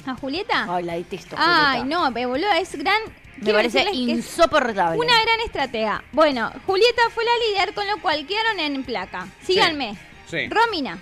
¿A 0.05 0.13
Julieta? 0.13 0.67
Ay, 0.69 0.83
la 0.83 0.93
detesto. 0.93 1.35
Ay, 1.37 1.79
Julieta. 1.79 1.99
no, 1.99 2.13
pero 2.13 2.29
boludo, 2.29 2.51
es 2.51 2.75
gran... 2.75 3.01
Me 3.41 3.53
parece 3.53 3.85
insoportable. 3.93 4.97
una 4.97 5.21
gran 5.21 5.39
estratega. 5.45 6.03
Bueno, 6.11 6.51
Julieta 6.65 7.01
fue 7.13 7.23
la 7.25 7.31
líder, 7.47 7.73
con 7.73 7.87
lo 7.87 8.01
cual 8.01 8.25
quedaron 8.27 8.59
en 8.59 8.83
placa. 8.83 9.27
Síganme. 9.43 9.97
Sí. 10.27 10.47
Romina, 10.49 10.97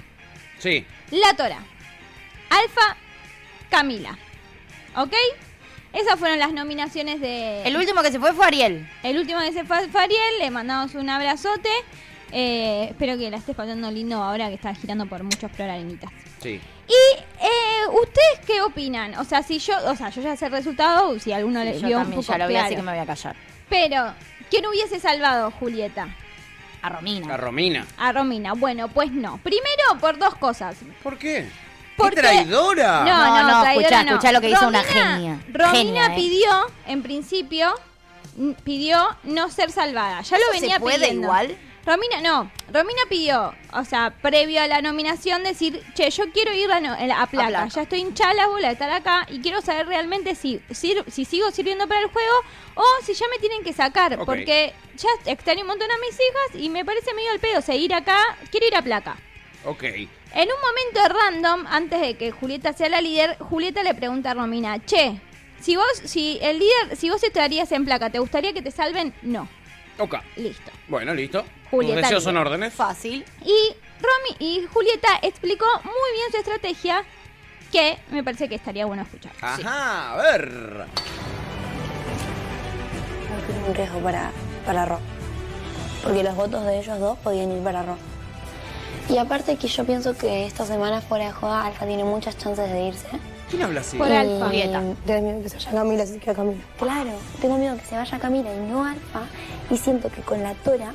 Sí. 0.59 0.85
La 1.11 1.33
Tora, 1.35 1.59
Alfa, 2.49 2.97
Camila. 3.69 4.17
¿Ok? 4.95 5.13
Esas 5.93 6.19
fueron 6.19 6.39
las 6.39 6.51
nominaciones 6.53 7.21
de... 7.21 7.63
El 7.63 7.75
último 7.77 8.01
que 8.01 8.11
se 8.11 8.19
fue 8.19 8.33
fue 8.33 8.45
Ariel. 8.45 8.87
El 9.03 9.17
último 9.17 9.39
que 9.39 9.51
se 9.51 9.63
fue 9.63 9.87
fue 9.89 10.01
Ariel, 10.01 10.39
le 10.39 10.49
mandamos 10.51 10.95
un 10.95 11.09
abrazote. 11.09 11.69
Eh, 12.31 12.87
espero 12.91 13.17
que 13.17 13.29
la 13.31 13.37
estés 13.37 13.55
pasando 13.55 13.89
lindo 13.89 14.21
ahora 14.21 14.49
que 14.49 14.55
estás 14.55 14.77
girando 14.79 15.05
por 15.05 15.23
muchos 15.23 15.51
floralinitas. 15.51 16.11
Sí. 16.41 16.61
Y 16.87 17.19
eh, 17.43 17.87
ustedes 18.01 18.45
qué 18.45 18.61
opinan? 18.61 19.15
O 19.15 19.23
sea, 19.25 19.43
si 19.43 19.59
yo, 19.59 19.73
o 19.85 19.95
sea, 19.95 20.09
yo 20.09 20.21
ya 20.21 20.35
sé 20.37 20.45
el 20.45 20.51
resultado, 20.53 21.19
si 21.19 21.33
alguno 21.33 21.63
le 21.63 21.79
Yo 21.79 21.87
vio 21.87 21.97
también 21.97 22.19
un 22.19 22.23
poco 22.25 22.33
ya 22.33 22.37
lo 22.37 22.47
vi, 22.47 22.55
así 22.55 22.75
que 22.75 22.81
me 22.81 22.91
voy 22.91 23.01
a 23.01 23.05
callar. 23.05 23.35
Pero, 23.69 24.13
¿quién 24.49 24.65
hubiese 24.65 24.99
salvado 24.99 25.51
Julieta? 25.51 26.07
A 26.81 26.89
Romina. 26.89 27.33
A 27.33 27.37
Romina. 27.37 27.85
A 27.97 28.11
Romina. 28.13 28.53
Bueno, 28.53 28.87
pues 28.87 29.11
no. 29.11 29.37
Primero, 29.39 29.99
por 29.99 30.17
dos 30.17 30.35
cosas. 30.35 30.77
¿Por 31.03 31.17
qué? 31.17 31.49
Porque- 31.97 32.15
¡Qué 32.17 32.21
traidora! 32.21 33.03
No, 33.03 33.17
No, 33.17 33.25
no, 33.25 33.43
no, 33.51 33.61
traidora 33.63 33.71
escuchá, 33.87 34.03
no. 34.03 34.11
escuchá 34.11 34.31
lo 34.31 34.41
que 34.41 34.47
dice 34.47 34.65
una 34.65 34.83
Romina- 34.83 35.15
genia. 35.15 35.39
Romina 35.51 35.71
Genia, 35.73 36.05
eh. 36.05 36.15
pidió, 36.15 36.67
en 36.85 37.01
principio, 37.03 37.73
pidió 38.63 38.99
no 39.23 39.49
ser 39.49 39.71
salvada. 39.71 40.21
Ya 40.21 40.37
lo 40.37 40.43
¿Eso 40.43 40.51
venía 40.53 40.75
se 40.75 40.79
puede 40.81 40.97
pidiendo. 40.99 41.23
igual? 41.27 41.57
Romina, 41.87 42.19
no. 42.19 42.51
Romina 42.69 43.01
pidió, 43.09 43.55
o 43.71 43.85
sea, 43.85 44.13
previo 44.21 44.61
a 44.61 44.67
la 44.67 44.81
nominación, 44.81 45.41
decir, 45.43 45.81
che, 45.95 46.09
yo 46.09 46.25
quiero 46.33 46.53
ir 46.53 46.69
a, 46.69 46.81
no- 46.81 46.91
a 46.91 47.27
placa. 47.27 47.47
placa. 47.47 47.67
Ya 47.69 47.81
estoy 47.83 47.99
hinchada 47.99 48.33
la 48.33 48.47
bola 48.47 48.67
de 48.67 48.73
estar 48.73 48.91
acá 48.91 49.25
y 49.29 49.39
quiero 49.39 49.61
saber 49.61 49.87
realmente 49.87 50.35
si, 50.35 50.61
sir- 50.71 51.05
si 51.09 51.23
sigo 51.23 51.49
sirviendo 51.51 51.87
para 51.87 52.01
el 52.01 52.07
juego 52.07 52.33
o 52.75 52.83
si 53.05 53.13
ya 53.13 53.25
me 53.29 53.37
tienen 53.39 53.63
que 53.63 53.71
sacar. 53.71 54.19
Porque 54.25 54.73
ya 54.97 55.07
extraño 55.31 55.61
un 55.61 55.67
montón 55.67 55.89
a 55.89 55.97
mis 55.99 56.13
hijas 56.13 56.61
y 56.61 56.67
me 56.67 56.83
parece 56.83 57.13
medio 57.13 57.31
al 57.31 57.39
pedo 57.39 57.61
seguir 57.61 57.93
acá. 57.93 58.17
Quiero 58.51 58.67
ir 58.67 58.75
a 58.75 58.81
placa. 58.81 59.15
Ok. 59.63 59.83
En 59.85 60.49
un 60.49 60.59
momento 60.61 61.19
random, 61.21 61.67
antes 61.69 62.01
de 62.01 62.17
que 62.17 62.31
Julieta 62.31 62.73
sea 62.73 62.89
la 62.89 62.99
líder, 62.99 63.37
Julieta 63.39 63.81
le 63.81 63.93
pregunta 63.95 64.31
a 64.31 64.33
Romina, 64.33 64.83
che, 64.85 65.21
si 65.61 65.77
vos, 65.77 65.85
si 66.03 66.37
el 66.41 66.59
líder, 66.59 66.97
si 66.97 67.09
vos 67.09 67.23
estarías 67.23 67.71
en 67.71 67.85
placa, 67.85 68.09
¿te 68.09 68.19
gustaría 68.19 68.51
que 68.51 68.61
te 68.61 68.71
salven? 68.71 69.13
No. 69.21 69.47
Ok. 69.99 70.15
Listo. 70.35 70.71
Bueno, 70.89 71.13
listo. 71.15 71.43
Julieta 71.71 71.95
Tus 71.95 72.01
deseos 72.03 72.23
son 72.23 72.37
órdenes. 72.37 72.73
Fácil. 72.73 73.25
Y 73.43 73.75
Romy 74.01 74.35
y 74.39 74.65
Julieta 74.71 75.19
explicó 75.21 75.65
muy 75.83 76.11
bien 76.13 76.31
su 76.31 76.37
estrategia, 76.37 77.03
que 77.71 77.97
me 78.11 78.23
parece 78.23 78.47
que 78.47 78.55
estaría 78.55 78.85
bueno 78.85 79.03
escuchar. 79.03 79.31
Ajá, 79.41 80.13
a 80.13 80.17
ver. 80.17 80.51
un 83.67 83.75
riesgo 83.75 83.99
para, 83.99 84.31
para 84.65 84.85
Ro. 84.85 84.99
Porque 86.03 86.23
los 86.23 86.35
votos 86.35 86.65
de 86.65 86.79
ellos 86.79 86.99
dos 86.99 87.17
podían 87.19 87.51
ir 87.51 87.63
para 87.63 87.83
Ro. 87.83 87.97
Y 89.09 89.17
aparte 89.17 89.55
que 89.55 89.67
yo 89.67 89.85
pienso 89.85 90.17
que 90.17 90.45
esta 90.45 90.65
semana 90.65 91.01
fuera 91.01 91.27
de 91.27 91.31
joda, 91.31 91.65
Alfa 91.65 91.85
tiene 91.85 92.03
muchas 92.03 92.37
chances 92.37 92.69
de 92.69 92.87
irse. 92.87 93.07
¿Quién 93.49 93.63
habla 93.63 93.79
así? 93.81 93.97
Por 93.97 94.11
Alfa. 94.11 94.45
Julieta. 94.47 94.81
Tengo 95.05 95.21
miedo 95.21 95.43
que 95.43 95.49
se 95.49 95.55
vaya 95.57 95.71
Camila, 95.71 96.05
si 96.05 96.13
se 96.13 96.19
queda 96.19 96.35
Camila. 96.35 96.61
Claro, 96.77 97.11
tengo 97.41 97.57
miedo 97.57 97.77
que 97.77 97.85
se 97.85 97.95
vaya 97.95 98.19
Camila 98.19 98.53
y 98.53 98.59
no 98.69 98.83
Alfa. 98.83 99.21
Y 99.69 99.77
siento 99.77 100.09
que 100.09 100.21
con 100.21 100.43
la 100.43 100.53
Tora 100.55 100.93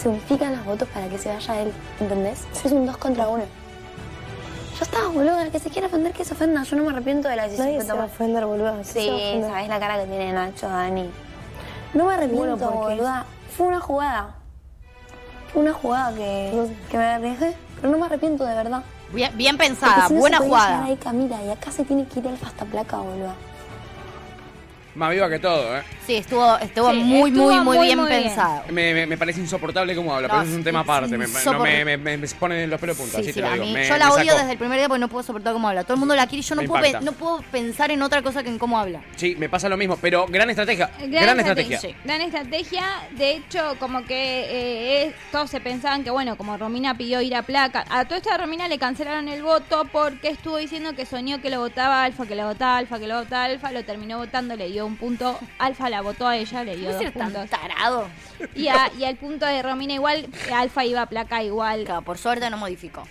se 0.00 0.08
unifican 0.08 0.54
los 0.56 0.64
votos 0.64 0.88
para 0.88 1.08
que 1.08 1.18
se 1.18 1.28
vaya 1.28 1.60
él. 1.62 1.72
¿Entendés? 2.00 2.44
Es 2.64 2.72
un 2.72 2.86
dos 2.86 2.96
contra 2.96 3.28
uno. 3.28 3.44
Ya 4.78 4.82
está, 4.84 5.06
boludo. 5.08 5.40
El 5.40 5.50
que 5.50 5.58
se 5.58 5.70
quiera 5.70 5.86
ofender, 5.88 6.12
que 6.12 6.24
se 6.24 6.34
ofenda. 6.34 6.62
Yo 6.64 6.76
no 6.76 6.82
me 6.84 6.90
arrepiento 6.90 7.28
de 7.28 7.36
la 7.36 7.44
decisión 7.44 7.66
Nadie 7.68 7.78
que 7.78 7.84
se 7.86 7.92
va 7.92 8.02
a 8.02 8.06
ofender, 8.06 8.44
boludo. 8.44 8.84
Sí, 8.84 9.40
sabés 9.48 9.68
la 9.68 9.80
cara 9.80 9.98
que 10.00 10.06
tiene 10.06 10.32
Nacho, 10.32 10.68
Dani. 10.68 11.10
No 11.94 12.04
me 12.04 12.12
arrepiento, 12.14 12.38
Bueno, 12.38 12.56
porque- 12.58 12.94
boluda. 12.94 13.24
Fue 13.56 13.66
una 13.68 13.80
jugada. 13.80 14.34
Fue 15.52 15.62
una 15.62 15.72
jugada 15.72 16.14
que, 16.14 16.68
que 16.90 16.98
me 16.98 17.04
arriesgué, 17.04 17.54
pero 17.80 17.90
no 17.90 17.98
me 17.98 18.04
arrepiento 18.04 18.44
de 18.44 18.54
verdad. 18.54 18.82
Bien, 19.12 19.34
bien 19.34 19.56
pensada, 19.56 20.08
si 20.08 20.14
no 20.14 20.20
buena 20.20 20.38
se 20.38 20.42
podía 20.42 20.56
llegar 20.58 20.72
jugada. 20.74 20.84
ahí 20.90 20.96
Camila, 20.96 21.42
y 21.42 21.50
acá 21.50 21.70
se 21.70 21.84
tiene 21.84 22.04
que 22.06 22.18
ir 22.20 22.28
Alfa 22.28 22.48
hasta 22.48 22.64
placa, 22.66 22.98
boluda. 22.98 23.34
Más 24.96 25.10
viva 25.12 25.28
que 25.28 25.38
todo, 25.38 25.76
¿eh? 25.76 25.82
Sí, 26.06 26.16
estuvo, 26.16 26.56
estuvo 26.58 26.90
Sí, 26.90 26.96
muy, 26.98 27.30
estuvo 27.30 27.46
muy, 27.50 27.54
muy 27.60 27.76
muy, 27.76 27.86
bien 27.86 27.98
muy 27.98 28.08
bien. 28.08 28.22
pensado. 28.24 28.62
Me, 28.70 28.94
me, 28.94 29.06
me 29.06 29.18
parece 29.18 29.40
insoportable 29.40 29.94
cómo 29.94 30.14
habla, 30.14 30.28
No, 30.28 30.32
pero 30.34 30.42
eso 30.44 30.52
es 30.52 30.56
un 30.58 30.64
tema 30.64 30.80
aparte. 30.80 31.18
Me, 31.18 31.26
no, 31.26 31.58
me, 31.60 31.84
me, 31.84 32.16
me 32.16 32.28
pone 32.28 32.66
los 32.66 32.80
pelos 32.80 32.96
punta, 32.96 33.16
Sí, 33.16 33.22
así 33.22 33.26
sí, 33.28 33.32
te 33.34 33.40
lo 33.42 33.48
a 33.48 33.52
digo. 33.54 33.66
mí- 33.66 33.72
Me- 33.74 33.86
yo 33.88 33.96
la 33.98 34.10
odio 34.12 34.34
desde 34.34 34.52
el 34.52 34.58
primer 34.58 34.78
día 34.78 34.88
porque 34.88 35.00
no 35.00 35.08
puedo 35.08 35.22
soportar 35.22 35.52
cómo 35.52 35.68
habla. 35.68 35.82
Todo 35.84 35.94
el 35.94 35.98
mundo 35.98 36.16
la 36.16 36.26
quiere 36.26 36.40
y 36.40 36.42
yo 36.44 36.54
no 36.54 36.62
puedo, 36.62 37.00
no 37.02 37.12
puedo 37.12 37.42
pensar 37.52 37.90
en 37.90 38.00
otra 38.02 38.22
cosa 38.22 38.42
que 38.42 38.48
en 38.48 38.58
cómo 38.58 38.78
habla. 38.78 39.02
Sí, 39.16 39.36
me 39.38 39.48
pasa 39.50 39.68
lo 39.68 39.76
mismo, 39.76 39.98
pero 40.00 40.26
gran 40.28 40.48
estrategia. 40.48 40.90
Gran, 40.98 41.10
Gran, 41.10 41.38
estrategia. 41.40 41.76
estrategia. 41.76 42.02
Gran 42.04 42.20
estrategia. 42.22 42.84
De 43.18 43.30
hecho, 43.32 43.76
como 43.78 44.04
que 44.06 44.46
eh, 44.48 45.06
es- 45.08 45.14
todos 45.30 45.50
se 45.50 45.60
pensaban 45.60 46.04
que, 46.04 46.10
bueno, 46.10 46.36
como 46.36 46.56
Romina 46.56 46.96
pidió 46.96 47.20
ir 47.20 47.34
a 47.34 47.42
placa, 47.42 47.84
a 47.90 48.04
toda 48.06 48.16
esta 48.18 48.38
Romina 48.38 48.68
le 48.68 48.78
cancelaron 48.78 49.28
el 49.28 49.42
voto 49.42 49.86
porque 49.92 50.28
estuvo 50.28 50.56
diciendo 50.56 50.94
que 50.94 51.04
soñó 51.04 51.42
que 51.42 51.50
lo 51.50 51.58
votaba 51.60 52.04
Alfa, 52.04 52.24
que 52.26 52.36
lo 52.36 52.46
votaba 52.46 52.78
Alfa, 52.78 52.98
que 52.98 53.06
lo 53.06 53.18
votaba 53.18 53.44
Alfa, 53.44 53.72
lo 53.72 53.84
terminó 53.84 54.18
votando, 54.18 54.54
le 54.56 54.70
dio 54.86 54.92
un 54.92 54.96
punto. 54.96 55.38
Alfa 55.58 55.88
la 55.90 56.00
votó 56.00 56.26
a 56.28 56.36
ella, 56.36 56.64
le 56.64 56.76
dio 56.76 56.90
¿Puede 56.90 56.92
dos 56.92 57.02
ser 57.02 57.12
tan 57.32 57.48
tarado? 57.48 58.08
Y, 58.54 58.68
a- 58.68 58.90
y 58.98 59.04
al 59.04 59.16
punto 59.16 59.46
de 59.46 59.62
Romina 59.62 59.94
igual, 59.94 60.26
Alfa 60.54 60.84
iba 60.84 61.02
a 61.02 61.06
placa 61.06 61.42
igual. 61.42 61.84
Claro, 61.84 62.02
por 62.02 62.18
suerte 62.18 62.48
no 62.50 62.56
modificó. 62.56 63.06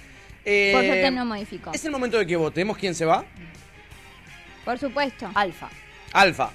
Eh, 0.45 0.71
Por 0.73 0.85
suerte 0.85 1.11
no 1.11 1.25
modificó. 1.25 1.71
Es 1.73 1.83
el 1.85 1.91
momento 1.91 2.17
de 2.17 2.25
que 2.27 2.35
votemos 2.35 2.77
quién 2.77 2.93
se 2.95 3.05
va. 3.05 3.25
Por 4.63 4.77
supuesto. 4.79 5.29
Alfa. 5.33 5.69
Alfa. 6.13 6.51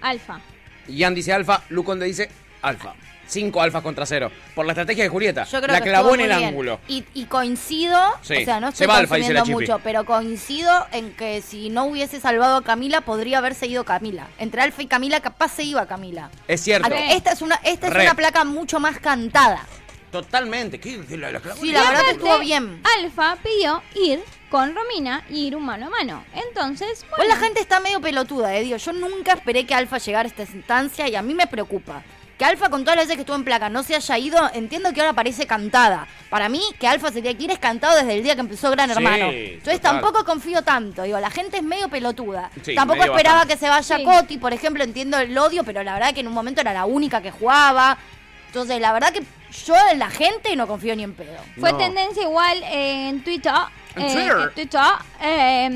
Alfa. 0.00 0.40
Ian 0.88 1.14
dice 1.14 1.32
alfa, 1.32 1.62
Luconde 1.68 2.06
dice 2.06 2.28
alfa. 2.62 2.94
Cinco 3.32 3.62
alfas 3.62 3.82
contra 3.82 4.04
cero. 4.04 4.30
Por 4.54 4.66
la 4.66 4.72
estrategia 4.72 5.04
de 5.04 5.08
Julieta. 5.08 5.44
Yo 5.44 5.60
creo 5.62 5.72
la 5.72 5.80
que 5.80 5.88
clavó 5.88 6.14
en 6.14 6.20
el 6.20 6.28
bien. 6.28 6.44
ángulo. 6.50 6.80
Y, 6.86 7.04
y 7.14 7.24
coincido, 7.24 7.98
Sí, 8.20 8.36
o 8.36 8.44
sea, 8.44 8.60
no 8.60 8.66
se 8.68 8.72
estoy 8.84 8.86
va 8.88 8.96
Alfa, 8.98 9.16
dice 9.16 9.32
la 9.32 9.40
consumiendo 9.40 9.72
mucho, 9.74 9.82
pero 9.82 10.04
coincido 10.04 10.86
en 10.92 11.14
que 11.14 11.40
si 11.40 11.70
no 11.70 11.86
hubiese 11.86 12.20
salvado 12.20 12.56
a 12.56 12.62
Camila, 12.62 13.00
podría 13.00 13.38
haber 13.38 13.54
seguido 13.54 13.84
Camila. 13.84 14.28
Entre 14.38 14.60
Alfa 14.60 14.82
y 14.82 14.86
Camila, 14.86 15.20
capaz 15.20 15.52
se 15.52 15.62
iba 15.62 15.86
Camila. 15.86 16.30
Es 16.46 16.60
cierto. 16.60 16.88
Esta 16.92 17.32
es 17.32 17.40
una, 17.42 17.56
esta 17.64 17.86
es 17.88 17.92
Re. 17.94 18.02
una 18.02 18.14
placa 18.14 18.44
mucho 18.44 18.78
más 18.80 18.98
cantada. 18.98 19.64
Totalmente. 20.10 20.78
¿Qué? 20.78 21.00
¿Qué 21.08 21.16
la, 21.16 21.30
la 21.32 21.40
clavó 21.40 21.60
Sí, 21.62 21.68
en 21.68 21.74
la 21.74 21.82
verdad 21.84 22.02
que 22.04 22.10
estuvo 22.12 22.38
bien. 22.40 22.82
Alfa 22.98 23.36
pidió 23.42 23.82
ir 23.94 24.20
con 24.50 24.74
Romina 24.74 25.24
y 25.30 25.46
ir 25.46 25.56
un 25.56 25.64
mano 25.64 25.86
a 25.86 25.90
mano. 25.90 26.22
Entonces, 26.34 27.06
Pues 27.08 27.16
bueno, 27.16 27.34
la 27.34 27.40
gente 27.40 27.60
está 27.60 27.80
medio 27.80 28.00
pelotuda, 28.02 28.54
eh, 28.54 28.60
digo, 28.62 28.76
yo 28.76 28.92
nunca 28.92 29.32
esperé 29.32 29.64
que 29.64 29.74
Alfa 29.74 29.96
llegara 29.96 30.26
a 30.26 30.30
esta 30.30 30.42
instancia 30.42 31.08
y 31.08 31.16
a 31.16 31.22
mí 31.22 31.32
me 31.32 31.46
preocupa. 31.46 32.02
Que 32.38 32.44
Alfa 32.44 32.70
con 32.70 32.82
todas 32.82 32.96
las 32.96 33.04
veces 33.06 33.16
que 33.16 33.20
estuvo 33.22 33.36
en 33.36 33.44
placa 33.44 33.68
no 33.68 33.82
se 33.82 33.94
haya 33.94 34.18
ido, 34.18 34.50
entiendo 34.54 34.92
que 34.92 35.00
ahora 35.00 35.12
parece 35.12 35.46
cantada. 35.46 36.08
Para 36.30 36.48
mí, 36.48 36.60
que 36.80 36.88
Alfa 36.88 37.08
se 37.08 37.22
tiene 37.22 37.36
que 37.36 37.44
ir 37.44 37.50
es 37.50 37.58
cantado 37.58 37.96
desde 37.96 38.14
el 38.14 38.22
día 38.22 38.34
que 38.34 38.40
empezó 38.40 38.70
Gran 38.70 38.88
Sí, 38.88 38.96
Hermano. 38.96 39.30
Entonces 39.30 39.80
total. 39.80 40.00
tampoco 40.00 40.24
confío 40.24 40.62
tanto, 40.62 41.02
digo, 41.02 41.20
la 41.20 41.30
gente 41.30 41.58
es 41.58 41.62
medio 41.62 41.88
pelotuda. 41.88 42.50
Sí, 42.62 42.74
tampoco 42.74 42.98
medio 43.00 43.12
esperaba 43.12 43.38
bastante. 43.40 43.54
que 43.54 43.60
se 43.60 43.68
vaya 43.68 43.96
Sí. 43.98 44.04
Coti, 44.04 44.38
por 44.38 44.52
ejemplo, 44.52 44.82
entiendo 44.82 45.18
el 45.18 45.36
odio, 45.36 45.62
pero 45.62 45.82
la 45.82 45.94
verdad 45.94 46.14
que 46.14 46.20
en 46.20 46.26
un 46.26 46.34
momento 46.34 46.60
era 46.60 46.72
la 46.72 46.84
única 46.86 47.20
que 47.20 47.30
jugaba. 47.30 47.98
Entonces, 48.46 48.80
la 48.80 48.92
verdad 48.92 49.12
que 49.12 49.22
yo 49.66 49.74
en 49.90 49.98
la 49.98 50.10
gente 50.10 50.54
no 50.56 50.66
confío 50.66 50.96
ni 50.96 51.04
en 51.04 51.14
pedo. 51.14 51.38
fue 51.60 51.72
tendencia 51.74 52.22
igual 52.22 52.62
en 52.64 53.22
Twitter. 53.22 53.52
En 53.94 54.02
eh, 54.02 54.12
Twitter. 54.14 54.36
en 54.38 54.54
Twitter, 54.54 54.80
eh, 55.20 55.68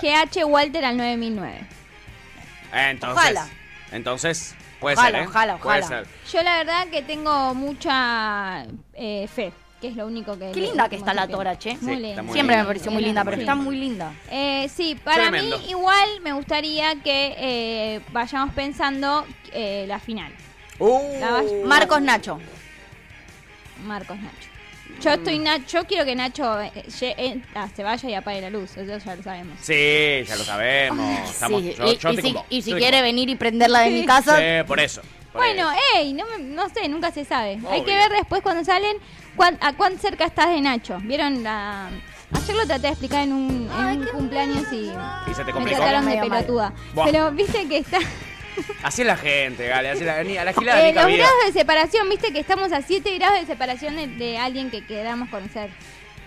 GH 0.42 0.44
Walter 0.46 0.84
al 0.84 0.96
9009. 0.96 1.60
Eh, 2.72 2.90
Entonces. 2.90 3.18
Ojalá. 3.22 3.48
Entonces. 3.92 4.54
Puede 4.84 4.96
Ojalá, 4.96 5.18
ser, 5.18 5.24
¿eh? 5.24 5.28
ojalá, 5.28 5.56
Puede 5.56 5.80
ojalá. 5.80 6.04
ser. 6.04 6.08
Yo 6.32 6.42
la 6.42 6.56
verdad 6.58 6.86
que 6.88 7.02
tengo 7.02 7.54
mucha 7.54 8.66
eh, 8.92 9.26
fe, 9.28 9.50
que 9.80 9.88
es 9.88 9.96
lo 9.96 10.06
único 10.06 10.38
que... 10.38 10.50
Qué 10.52 10.60
le- 10.60 10.66
linda 10.68 10.88
que 10.90 10.96
está 10.96 11.14
la 11.14 11.26
Tora, 11.26 11.58
che. 11.58 11.76
Muy 11.80 11.94
linda. 11.96 12.08
está 12.10 12.22
muy 12.22 12.32
Siempre 12.34 12.54
me 12.56 12.60
linda. 12.62 12.66
pareció 12.68 12.90
muy 12.92 13.02
linda, 13.02 13.24
pero 13.24 13.36
está 13.38 13.54
muy 13.54 13.76
linda. 13.76 14.12
Eh, 14.30 14.68
sí, 14.74 14.94
para 15.02 15.22
Tremendo. 15.22 15.58
mí 15.58 15.70
igual 15.70 16.08
me 16.22 16.32
gustaría 16.34 16.96
que 17.02 17.34
eh, 17.38 18.00
vayamos 18.12 18.52
pensando 18.54 19.26
eh, 19.52 19.86
la 19.88 19.98
final. 19.98 20.32
Uh, 20.78 21.00
La 21.18 21.30
vas- 21.30 21.44
Marcos 21.64 22.02
Nacho. 22.02 22.38
Marcos 23.84 24.18
Nacho. 24.18 24.48
Yo 25.00 25.10
estoy 25.10 25.38
Nacho, 25.38 25.80
yo 25.80 25.86
quiero 25.86 26.04
que 26.04 26.14
Nacho 26.14 26.60
eh, 26.62 26.72
eh, 27.00 27.42
ah, 27.54 27.68
se 27.74 27.82
vaya 27.82 28.08
y 28.08 28.14
apague 28.14 28.40
la 28.40 28.48
luz, 28.50 28.76
eso 28.76 28.98
ya 29.04 29.16
lo 29.16 29.22
sabemos. 29.22 29.58
Sí, 29.60 30.22
ya 30.26 30.36
lo 30.36 30.44
sabemos. 30.44 31.20
Estamos, 31.30 31.60
Sí, 31.62 31.74
yo, 31.76 31.84
y, 31.92 31.96
yo 31.98 32.10
y 32.10 32.16
te 32.16 32.22
si, 32.22 32.28
convoco, 32.28 32.46
y 32.48 32.62
si 32.62 32.70
yo 32.70 32.76
te 32.76 32.82
quiere 32.82 33.02
venir 33.02 33.28
y 33.28 33.34
prenderla 33.34 33.80
de 33.80 33.90
mi 33.90 34.06
casa, 34.06 34.38
Sí, 34.38 34.66
por 34.66 34.80
eso. 34.80 35.02
por 35.32 35.42
Bueno, 35.42 35.70
eso. 35.70 35.80
ey, 35.96 36.12
no, 36.14 36.24
me- 36.26 36.42
no 36.44 36.68
sé, 36.70 36.88
nunca 36.88 37.10
se 37.10 37.24
sabe. 37.24 37.58
Hay 37.70 37.82
que 37.84 37.94
ver 37.94 38.10
después 38.12 38.40
cuando 38.42 38.64
salen 38.64 38.96
cuán- 39.36 39.58
a 39.60 39.74
cuán 39.74 39.98
cerca 39.98 40.24
estás 40.24 40.48
de 40.48 40.60
Nacho. 40.60 40.98
¿Vieron 41.02 41.42
la...? 41.42 41.90
Ayer 42.32 42.56
lo 42.56 42.66
traté 42.66 42.82
de 42.82 42.88
explicar 42.88 43.22
en 43.24 43.32
un, 43.32 43.70
en 43.78 44.00
un 44.00 44.06
cumpleaños 44.06 44.64
y 44.72 44.90
Y 45.30 45.34
se 45.34 45.40
te 45.42 45.44
me 45.46 45.52
complicó. 45.52 45.76
trataron 45.80 46.06
de 46.06 46.16
pelotuda. 46.18 46.72
Pero 47.04 47.30
viste 47.32 47.68
que 47.68 47.78
está... 47.78 47.98
Así 48.82 49.02
es 49.02 49.06
la 49.06 49.16
gente, 49.16 49.66
Gale. 49.68 49.90
Así 49.90 50.04
la, 50.04 50.22
ni- 50.22 50.36
a 50.38 50.44
la 50.44 50.52
gilada 50.52 50.80
Eh, 50.80 50.88
ni 50.88 50.92
los 50.94 51.02
cabida. 51.04 51.18
grados 51.24 51.44
de 51.46 51.52
separación, 51.52 52.08
viste 52.08 52.32
que 52.32 52.40
estamos 52.40 52.72
a 52.72 52.82
7 52.82 53.16
grados 53.18 53.40
de 53.40 53.46
separación 53.46 53.96
de, 53.96 54.06
de 54.06 54.38
alguien 54.38 54.70
que 54.70 54.86
queramos 54.86 55.28
conocer. 55.28 55.70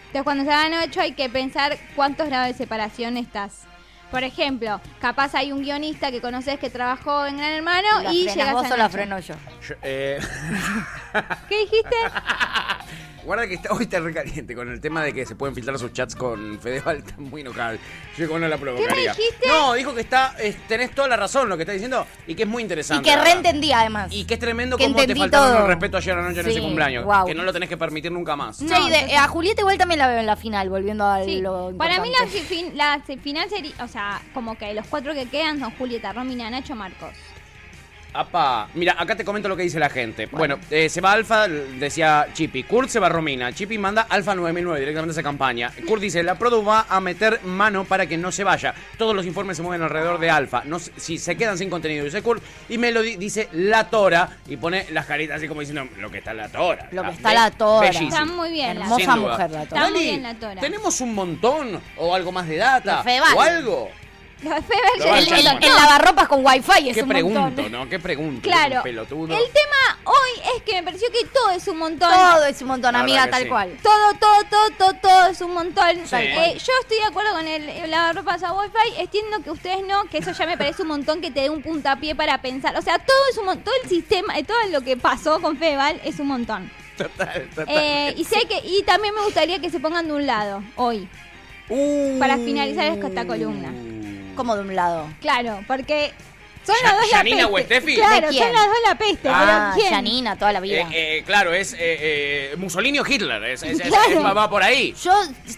Entonces 0.08 0.24
cuando 0.24 0.44
se 0.46 0.52
hagan 0.52 0.74
8 0.90 1.02
hay 1.02 1.12
que 1.14 1.30
pensar 1.30 1.78
cuántos 1.96 2.28
grados 2.28 2.48
de 2.48 2.54
separación 2.54 3.18
estás. 3.18 3.64
Por 4.12 4.24
ejemplo, 4.24 4.80
capaz 5.02 5.36
hay 5.36 5.52
un 5.52 5.62
guionista 5.62 6.12
que 6.12 6.22
conoces 6.22 6.58
que 6.60 6.70
trabajó 6.70 7.26
en 7.26 7.38
Gran 7.38 7.52
Hermano 7.52 7.88
¿la 8.04 8.14
y 8.14 8.26
llegas 8.30 8.54
vos 8.54 8.66
a 8.72 8.74
o 8.74 8.78
la 8.78 8.88
freno 8.90 9.20
yo? 9.20 9.36
Yo, 9.68 9.76
eh, 9.82 10.18
¿Qué 11.50 11.58
dijiste? 11.60 11.96
guarda 13.28 13.46
que 13.48 13.54
está, 13.54 13.72
hoy 13.74 13.84
está 13.84 14.00
recaliente 14.00 14.56
con 14.56 14.70
el 14.72 14.82
tema 14.82 15.04
de 15.04 15.14
que 15.14 15.26
se 15.26 15.36
pueden 15.36 15.54
filtrar 15.54 15.78
sus 15.78 15.94
chats 15.94 16.16
con 16.16 16.60
Fedeval. 16.60 16.98
Está 16.98 17.14
muy 17.18 17.42
enojado. 17.42 17.78
Yo 18.18 18.40
no 18.40 18.48
la 18.48 18.58
provocaría. 18.58 19.14
dijiste? 19.14 19.48
No, 19.48 19.74
dijo 19.74 19.94
que 19.94 20.02
está, 20.02 20.34
es- 20.40 20.58
tenés 20.68 20.92
toda 20.96 21.08
la 21.08 21.18
razón 21.18 21.48
lo 21.50 21.58
que 21.58 21.64
está 21.64 21.74
diciendo 21.74 22.08
y 22.26 22.34
que 22.34 22.44
es 22.44 22.50
muy 22.50 22.62
Y 22.62 22.66
interesante. 22.66 23.04
que 23.04 23.10
la 23.12 23.18
verdad. 23.18 23.34
reentendía 23.34 23.82
además. 23.82 24.12
Y 24.12 24.26
que 24.26 24.34
es 24.34 24.40
tremendo 24.40 24.78
Que 24.78 24.86
cómo 24.86 24.96
te 25.06 25.16
faltaron 25.16 25.50
todo. 25.52 25.62
el 25.62 25.68
respeto 25.68 25.98
ayer 25.98 26.18
anoche 26.18 26.40
en 26.40 26.46
Sí, 26.46 26.52
ese 26.54 26.62
cumpleaños. 26.62 27.06
Que 27.28 27.36
no 27.36 27.44
lo 27.44 27.54
tenés 27.54 27.70
que 27.70 27.78
permitir 27.78 28.12
nunca 28.12 28.36
más. 28.36 28.62
No, 28.62 28.88
y 28.88 28.90
de- 28.90 29.16
a 29.16 29.28
Julieta 29.28 29.62
igual 29.62 29.78
también 29.78 30.00
la 30.00 30.08
veo 30.08 30.20
en 30.20 30.26
la 30.26 30.36
final, 30.36 30.70
volviendo 30.70 31.06
a 31.06 31.24
Sí. 31.24 31.42
lo 31.42 31.74
Para 31.78 32.00
mí 32.02 32.10
la, 32.10 32.26
la 32.98 33.02
final 33.22 33.50
sería, 33.50 33.74
o 33.84 33.88
sea, 33.88 34.22
como 34.34 34.58
que 34.58 34.74
los 34.74 34.88
cuatro 34.88 35.14
que 35.14 35.28
quedan 35.28 35.60
son 35.60 35.72
Julieta, 35.78 36.14
Romina, 36.14 36.50
Nacho, 36.50 36.76
Marcos. 36.76 37.10
Apa, 38.14 38.68
mira, 38.74 38.96
acá 38.98 39.16
te 39.16 39.24
comento 39.24 39.48
lo 39.48 39.56
que 39.56 39.64
dice 39.64 39.80
la 39.80 39.90
gente. 39.90 40.26
Bueno, 40.28 40.58
eh, 40.72 40.90
se 40.90 41.02
va 41.02 41.12
Alfa, 41.12 41.48
decía 41.48 42.28
Chippy. 42.34 42.64
Kurt 42.64 42.90
se 42.90 43.00
va 43.00 43.10
Romina. 43.10 43.54
Chippy 43.54 43.78
manda 43.78 44.08
Alfa 44.10 44.34
9009 44.34 44.80
directamente 44.80 45.12
a 45.12 45.14
esa 45.14 45.24
campaña. 45.24 45.72
Kurt 45.88 46.02
dice, 46.02 46.24
la 46.24 46.36
Produ 46.36 46.64
va 46.64 46.88
a 46.90 47.00
meter 47.00 47.42
mano 47.44 47.86
para 47.86 48.08
que 48.08 48.18
no 48.18 48.32
se 48.32 48.44
vaya. 48.44 48.74
Todos 48.98 49.16
los 49.16 49.26
informes 49.26 49.58
se 49.58 49.64
mueven 49.64 49.84
alrededor 49.84 50.20
de 50.20 50.30
Alfa. 50.30 50.64
No, 50.66 50.80
si 50.80 51.18
se 51.18 51.36
quedan 51.38 51.58
sin 51.58 51.70
contenido, 51.70 52.06
dice 52.06 52.22
Kurt. 52.22 52.42
Y 52.70 52.78
Melody 52.78 53.18
dice 53.18 53.50
la 53.52 53.90
Tora 53.90 54.30
y 54.48 54.58
pone 54.58 54.88
las 54.92 55.06
caritas 55.06 55.38
así 55.38 55.48
como 55.48 55.60
diciendo, 55.60 55.88
lo 55.98 56.10
que 56.10 56.20
está 56.20 56.34
la 56.34 56.50
Tora. 56.50 56.88
Lo 56.92 57.04
que 57.04 57.12
está 57.12 57.34
la 57.34 57.52
Tora. 57.52 57.88
bellísimo. 57.88 58.10
Está 58.10 58.26
muy 58.26 58.52
bien. 58.52 58.80
la 58.80 58.86
Hermosa 58.86 59.16
mujer 59.16 59.52
la 59.52 59.66
Tora. 59.66 59.82
Está 59.82 59.90
muy 59.90 59.94
Gali, 59.94 60.04
bien 60.06 60.24
la 60.24 60.34
Tora. 60.36 60.62
¿Tenemos 60.62 61.02
un 61.02 61.14
montón 61.14 61.82
o 61.98 62.16
algo 62.16 62.32
más 62.32 62.48
de 62.48 62.58
data? 62.58 63.04
¿O 63.36 63.42
algo? 63.42 63.90
El, 64.44 65.44
lavarropas 65.76 66.28
con 66.28 66.46
wifi 66.46 66.90
es 66.90 66.96
¿Qué 66.96 67.02
un 67.04 67.10
pregunto, 67.10 67.42
montón. 67.42 67.72
no? 67.72 67.90
¿Qué 67.90 68.00
pregunto? 68.00 68.42
Claro. 68.48 68.82
Pelotudo. 68.84 69.36
El 69.36 69.44
tema 69.52 70.00
hoy 70.04 70.56
es 70.56 70.64
que 70.64 70.74
me 70.74 70.84
pareció 70.84 71.08
que 71.12 71.26
todo 71.28 71.50
es 71.52 71.68
un 71.68 71.78
montón. 71.80 72.10
Todo 72.12 72.46
es 72.46 72.62
un 72.62 72.68
montón, 72.68 72.94
La 72.94 73.00
amiga, 73.00 73.28
tal 73.30 73.44
sí. 73.44 73.50
cual. 73.50 73.76
Todo, 73.82 74.14
todo, 74.20 74.44
todo, 74.50 74.70
todo, 74.78 74.94
todo 75.02 75.26
es 75.28 75.42
un 75.42 75.54
montón. 75.54 76.06
Sí. 76.06 76.16
Eh, 76.18 76.54
yo 76.54 76.72
estoy 76.82 76.98
de 76.98 77.06
acuerdo 77.06 77.32
con 77.34 77.48
el, 77.48 77.68
el 77.68 77.90
lavarropas 77.92 78.44
a 78.44 78.54
Wi-Fi. 78.54 79.02
Entiendo 79.02 79.42
que 79.44 79.50
ustedes 79.52 79.80
no, 79.88 80.04
que 80.06 80.20
eso 80.20 80.32
ya 80.32 80.46
me 80.46 80.58
parece 80.58 80.84
un 80.84 80.90
montón 80.90 81.20
que 81.20 81.32
te 81.32 81.42
dé 81.42 81.50
un 81.50 81.64
puntapié 81.64 82.14
para 82.16 82.40
pensar. 82.40 82.78
O 82.78 82.82
sea, 82.82 83.00
todo 83.00 83.18
es 83.32 83.38
un 83.38 83.46
montón, 83.46 83.64
todo 83.64 83.76
el 83.84 83.90
sistema, 83.90 84.38
eh, 84.38 84.44
todo 84.44 84.58
lo 84.72 84.82
que 84.82 84.98
pasó 84.98 85.42
con 85.42 85.58
Fedeval 85.58 86.00
es 86.04 86.20
un 86.20 86.28
montón. 86.28 86.72
Total, 86.98 87.48
total. 87.56 87.66
Eh, 87.76 88.14
y 88.18 88.24
sé 88.24 88.42
que, 88.48 88.60
y 88.64 88.84
también 88.84 89.14
me 89.16 89.22
gustaría 89.24 89.60
que 89.60 89.70
se 89.70 89.80
pongan 89.80 90.08
de 90.08 90.14
un 90.14 90.26
lado 90.28 90.64
hoy, 90.76 91.08
Uh. 91.70 92.18
para 92.18 92.38
finalizar 92.38 92.86
esta 92.86 93.28
columna. 93.28 93.74
Como 94.38 94.56
de 94.56 94.62
un 94.62 94.76
lado. 94.76 95.08
Claro, 95.20 95.64
porque 95.68 96.14
son 96.66 96.76
las 96.84 96.94
dos 96.94 97.12
la 97.12 97.18
¿Yanina 97.18 97.48
peste. 97.50 97.54
o 97.54 97.66
Steffi? 97.66 97.96
Claro, 97.96 98.28
¿De 98.28 98.34
quién? 98.34 98.44
son 98.44 98.54
las 98.54 98.66
dos 98.68 98.78
la 98.88 98.96
peste. 98.98 99.30
Ah, 99.30 99.72
pero 99.74 99.82
¿quién? 99.82 99.94
Janina, 99.94 100.36
toda 100.38 100.54
la 100.54 100.60
vida. 100.60 100.82
Eh, 100.82 100.88
eh, 101.18 101.24
claro, 101.26 101.54
es 101.54 101.74
eh, 101.74 101.78
eh, 101.80 102.56
Mussolini 102.58 103.00
o 103.00 103.06
Hitler. 103.06 103.44
Es, 103.44 103.64
es- 103.64 103.80
es- 103.80 103.88
Claro. 103.88 104.10
es- 104.10 104.24
va- 104.24 104.50
por 104.50 104.64
ahí. 104.64 104.94
Yo, 105.04 105.14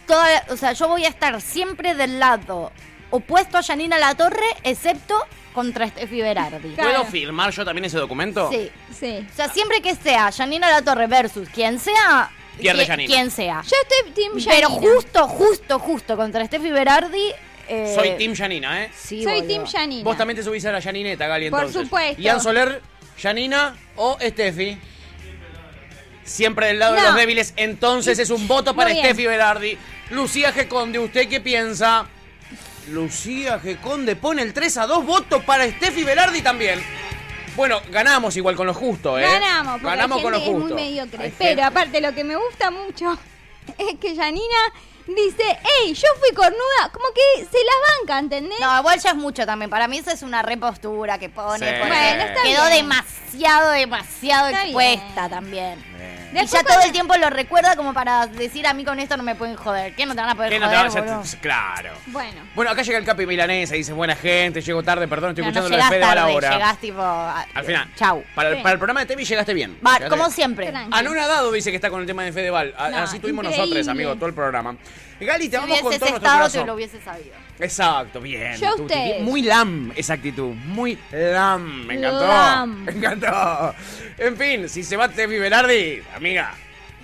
toda, 0.07 0.45
o 0.49 0.55
sea, 0.57 0.73
yo 0.73 0.87
voy 0.87 1.05
a 1.05 1.09
estar 1.09 1.39
siempre 1.41 1.93
del 1.95 2.19
lado 2.19 2.71
opuesto 3.11 3.57
a 3.57 3.63
Janina 3.63 3.97
La 3.97 4.13
Torre, 4.15 4.45
excepto 4.63 5.15
contra 5.53 5.87
Steffi 5.87 6.21
Berardi. 6.21 6.73
Claro. 6.75 6.89
¿Puedo 6.91 7.05
firmar 7.05 7.51
yo 7.51 7.65
también 7.65 7.85
ese 7.85 7.97
documento? 7.97 8.49
Sí. 8.51 8.69
Sí. 8.97 9.27
O 9.31 9.35
sea, 9.35 9.49
siempre 9.49 9.81
que 9.81 9.95
sea 9.95 10.31
Janina 10.31 10.69
La 10.69 10.83
Torre 10.83 11.07
versus 11.07 11.49
quien 11.49 11.79
sea, 11.79 12.29
Pierde 12.59 12.85
Janina. 12.85 13.07
quien 13.11 13.31
sea. 13.31 13.63
Yo 13.63 13.75
estoy 13.81 14.11
Team 14.13 14.33
Pero 14.47 14.69
justo, 14.69 15.27
justo, 15.27 15.79
justo 15.79 16.15
contra 16.17 16.45
Steffi 16.45 16.69
Berardi. 16.69 17.31
Eh, 17.69 17.93
Soy 17.95 18.11
Team 18.17 18.35
Janina, 18.35 18.83
¿eh? 18.83 18.91
Sí, 18.95 19.23
Soy 19.23 19.41
boludo. 19.41 19.47
Team 19.47 19.65
Janina. 19.65 20.03
Vos 20.03 20.17
también 20.17 20.35
te 20.37 20.43
subís 20.43 20.65
a 20.65 20.71
la 20.71 20.81
Janineta, 20.81 21.27
Gali, 21.27 21.49
Por 21.49 21.59
entonces. 21.59 21.83
supuesto. 21.83 22.21
Ian 22.21 22.41
Soler, 22.41 22.81
Janina 23.21 23.75
o 23.95 24.17
Steffi. 24.19 24.77
Siempre 26.23 26.67
del 26.67 26.79
lado 26.79 26.93
de 26.93 27.01
No. 27.01 27.07
los 27.07 27.15
débiles. 27.15 27.53
Entonces 27.55 28.19
es 28.19 28.29
un 28.29 28.47
voto 28.47 28.75
para. 28.75 28.91
Steffi 28.91 29.25
Berardi. 29.25 29.77
Lucía 30.11 30.51
Geconde, 30.51 30.99
¿usted 30.99 31.27
qué 31.27 31.39
piensa? 31.41 32.05
Lucía 32.89 33.59
Geconde 33.59 34.15
pone 34.15 34.41
el 34.41 34.53
3 34.53 34.77
a 34.77 34.87
2 34.87 35.05
voto 35.05 35.41
para 35.43 35.67
Steffi 35.69 36.03
Berardi 36.03 36.41
también. 36.41 36.81
Bueno, 37.55 37.81
ganamos 37.91 38.35
igual 38.37 38.55
con 38.55 38.67
lo 38.67 38.73
justo, 38.73 39.17
¿eh? 39.19 39.23
Ganamos, 39.23 39.73
porque 39.73 39.87
ganamos 39.87 40.21
con 40.21 40.31
gente 40.33 40.39
lo 40.39 40.43
que 40.45 40.49
es 40.57 40.61
justo. 40.61 40.73
muy 40.75 40.83
mediocre. 40.83 41.23
Hay 41.25 41.33
Pero 41.37 41.47
gente- 41.49 41.61
aparte 41.63 42.01
lo 42.01 42.13
que 42.15 42.23
me 42.23 42.35
gusta 42.35 42.71
mucho 42.71 43.17
es 43.77 43.99
que 43.99 44.15
Janina 44.15 44.57
dice, 45.15 45.43
hey, 45.63 45.93
yo 45.93 46.07
fui 46.19 46.33
cornuda, 46.35 46.89
como 46.91 47.05
que 47.13 47.45
se 47.45 47.57
la 47.63 47.71
banca, 47.99 48.19
¿entendés? 48.19 48.59
No, 48.59 48.77
igual 48.79 48.99
ya 48.99 49.09
es 49.11 49.15
mucho 49.15 49.45
también. 49.45 49.69
Para 49.69 49.87
mí 49.87 49.97
eso 49.97 50.11
es 50.11 50.21
una 50.21 50.41
repostura 50.41 51.17
que 51.17 51.29
pone. 51.29 51.59
Sí. 51.67 51.73
porque 51.79 51.87
Bueno, 51.93 52.23
está 52.23 52.41
quedó 52.43 52.65
bien. 52.67 52.83
demasiado, 52.89 53.71
demasiado 53.71 54.47
Está 54.49 54.63
expuesta 54.63 55.27
bien. 55.27 55.29
también. 55.29 55.85
Y 56.31 56.33
Después 56.35 56.51
ya 56.51 56.63
todo 56.63 56.81
el 56.85 56.91
tiempo 56.91 57.15
lo 57.17 57.29
recuerda 57.29 57.75
como 57.75 57.93
para 57.93 58.27
decir 58.27 58.67
a 58.67 58.73
mí 58.73 58.85
con 58.85 58.99
esto 58.99 59.17
no 59.17 59.23
me 59.23 59.33
pueden 59.35 59.55
joder. 59.55 59.95
¿Qué 59.95 60.05
no 60.05 60.13
te 60.13 60.21
van 60.21 60.29
a 60.29 60.35
poder 60.35 60.51
¿Qué 60.51 60.59
no 60.59 60.69
te 60.69 60.75
joder, 60.75 60.91
va- 60.91 60.93
ya 60.93 61.01
boludo? 61.13 61.29
te- 61.31 61.37
Claro. 61.39 61.89
Bueno. 62.07 62.41
Bueno, 62.55 62.71
acá 62.71 62.81
llega 62.83 62.97
el 62.99 63.05
Capi 63.05 63.25
Milanesa 63.25 63.75
y 63.75 63.79
dice, 63.79 63.93
buena 63.93 64.15
gente, 64.15 64.61
llego 64.61 64.83
tarde, 64.83 65.07
perdón, 65.07 65.31
estoy 65.31 65.43
no 65.43 65.49
escuchando 65.49 65.69
lo 65.69 65.75
de 65.75 65.81
llegás 65.81 65.89
Fede 65.91 66.03
a 66.03 66.07
la 66.15 66.21
tarde, 66.21 66.35
hora. 66.35 66.51
llegás 66.53 66.77
tipo... 66.79 67.01
a- 67.01 67.45
Al 67.53 67.63
final. 67.65 67.91
Chau. 67.95 68.23
Para, 68.35 68.49
el- 68.49 68.55
Sí. 68.57 68.61
para 68.63 68.73
el 68.73 68.79
programa 68.79 68.99
de 69.01 69.05
Tevi 69.07 69.25
llegaste 69.25 69.53
bien. 69.53 69.77
Va, 69.85 69.93
Llegaste 69.93 70.09
como 70.09 70.23
bien. 70.23 70.31
siempre. 70.35 70.67
Tranqui. 70.69 70.97
Anonadado 70.97 71.51
dice 71.51 71.71
que 71.71 71.75
está 71.77 71.89
con 71.89 72.01
el 72.01 72.07
tema 72.07 72.23
de 72.23 72.31
Fedeval. 72.31 72.73
A- 72.77 72.89
No, 72.89 72.97
Así 72.99 73.19
tuvimos 73.19 73.43
increíble. 73.45 73.65
nosotros, 73.65 73.87
amigos, 73.87 74.15
todo 74.17 74.27
el 74.27 74.33
programa. 74.35 74.75
Gali, 75.19 75.49
te 75.49 75.57
Si 75.57 75.61
vamos 75.61 75.79
con 75.79 75.87
hubieses 75.87 75.99
todo 75.99 76.09
nuestro 76.11 76.15
estado, 76.15 76.37
corazón. 76.37 76.61
te 76.61 76.67
lo 76.67 76.73
hubiese 76.75 77.01
sabido. 77.01 77.35
Exacto, 77.59 78.21
bien. 78.21 78.55
Yo 78.55 78.67
a 78.67 78.71
Tuti. 78.71 78.81
ustedes. 78.83 79.21
Muy 79.21 79.41
lam 79.41 79.91
esa 79.97 80.13
actitud. 80.13 80.53
Muy 80.53 80.97
lam. 81.11 81.85
Me 81.87 81.95
encantó. 81.95 82.25
Lam. 82.25 82.75
Me 82.85 82.91
encantó. 82.93 83.75
En 84.17 84.37
fin, 84.37 84.69
si 84.69 84.81
se 84.81 84.95
va 84.95 85.09
Tevi 85.09 85.37
Berardi, 85.37 86.01
amiga, 86.19 86.53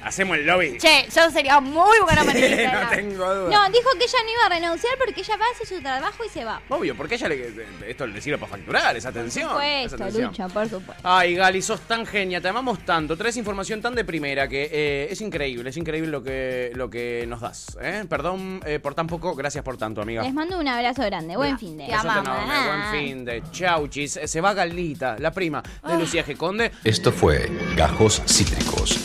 hacemos 0.03 0.37
el 0.37 0.45
lobby. 0.45 0.77
Che, 0.77 1.07
yo 1.15 1.31
sería 1.31 1.59
muy 1.59 1.97
buena 2.03 2.23
manera. 2.23 2.83
no 2.83 2.89
tengo 2.89 3.33
duda. 3.35 3.49
No, 3.49 3.71
dijo 3.73 3.89
que 3.97 4.03
ella 4.03 4.17
no 4.23 4.31
iba 4.31 4.45
a 4.45 4.49
renunciar 4.49 4.93
porque 5.03 5.21
ella 5.21 5.35
va 5.37 5.45
a 5.45 5.49
hacer 5.55 5.65
su 5.65 5.81
trabajo 5.81 6.23
y 6.23 6.29
se 6.29 6.45
va. 6.45 6.61
Obvio, 6.69 6.95
porque 6.95 7.15
ella 7.15 7.27
le, 7.29 7.51
esto 7.87 8.05
le 8.05 8.21
sirve 8.21 8.37
para 8.37 8.51
facturar, 8.51 8.95
esa 8.95 9.09
Por 9.11 9.19
atención. 9.21 9.49
supuesto, 9.49 9.95
esa 9.95 10.03
atención. 10.03 10.27
Lucha, 10.27 10.47
por 10.49 10.69
supuesto. 10.69 11.01
Ay, 11.03 11.33
Gali, 11.35 11.61
sos 11.63 11.81
tan 11.81 12.05
genia, 12.05 12.39
te 12.39 12.47
amamos 12.49 12.85
tanto, 12.85 13.17
traes 13.17 13.35
información 13.37 13.81
tan 13.81 13.95
de 13.95 14.05
primera 14.05 14.47
que 14.47 14.69
eh, 14.71 15.07
es 15.09 15.21
increíble, 15.21 15.71
es 15.71 15.77
increíble 15.77 16.11
lo 16.11 16.21
que, 16.21 16.71
lo 16.75 16.87
que 16.87 17.25
nos 17.27 17.41
das. 17.41 17.75
¿eh? 17.81 18.05
Perdón 18.07 18.61
eh, 18.65 18.77
por 18.79 18.93
tan 18.93 19.07
poco, 19.07 19.33
gracias 19.33 19.63
por 19.63 19.75
tanto, 19.77 20.01
amiga. 20.03 20.21
Les 20.21 20.33
mando 20.35 20.59
un 20.59 20.67
abrazo 20.67 21.01
grande. 21.03 21.35
Buen 21.35 21.57
fin 21.57 21.77
de. 21.77 21.87
Te 21.87 21.93
amamos. 21.95 22.27
enorme, 22.27 22.67
buen 22.67 22.91
fin 22.91 23.25
de 23.25 23.41
chauchis. 23.51 24.19
Se 24.23 24.39
va 24.41 24.53
Galita, 24.53 25.15
la 25.17 25.31
prima 25.31 25.63
de 25.63 25.93
Ah. 25.93 25.97
Lucía 25.97 26.23
G. 26.23 26.37
Conde. 26.37 26.71
Esto 26.83 27.11
fue 27.11 27.49
Gajos 27.75 28.21
Cítricos. 28.27 29.04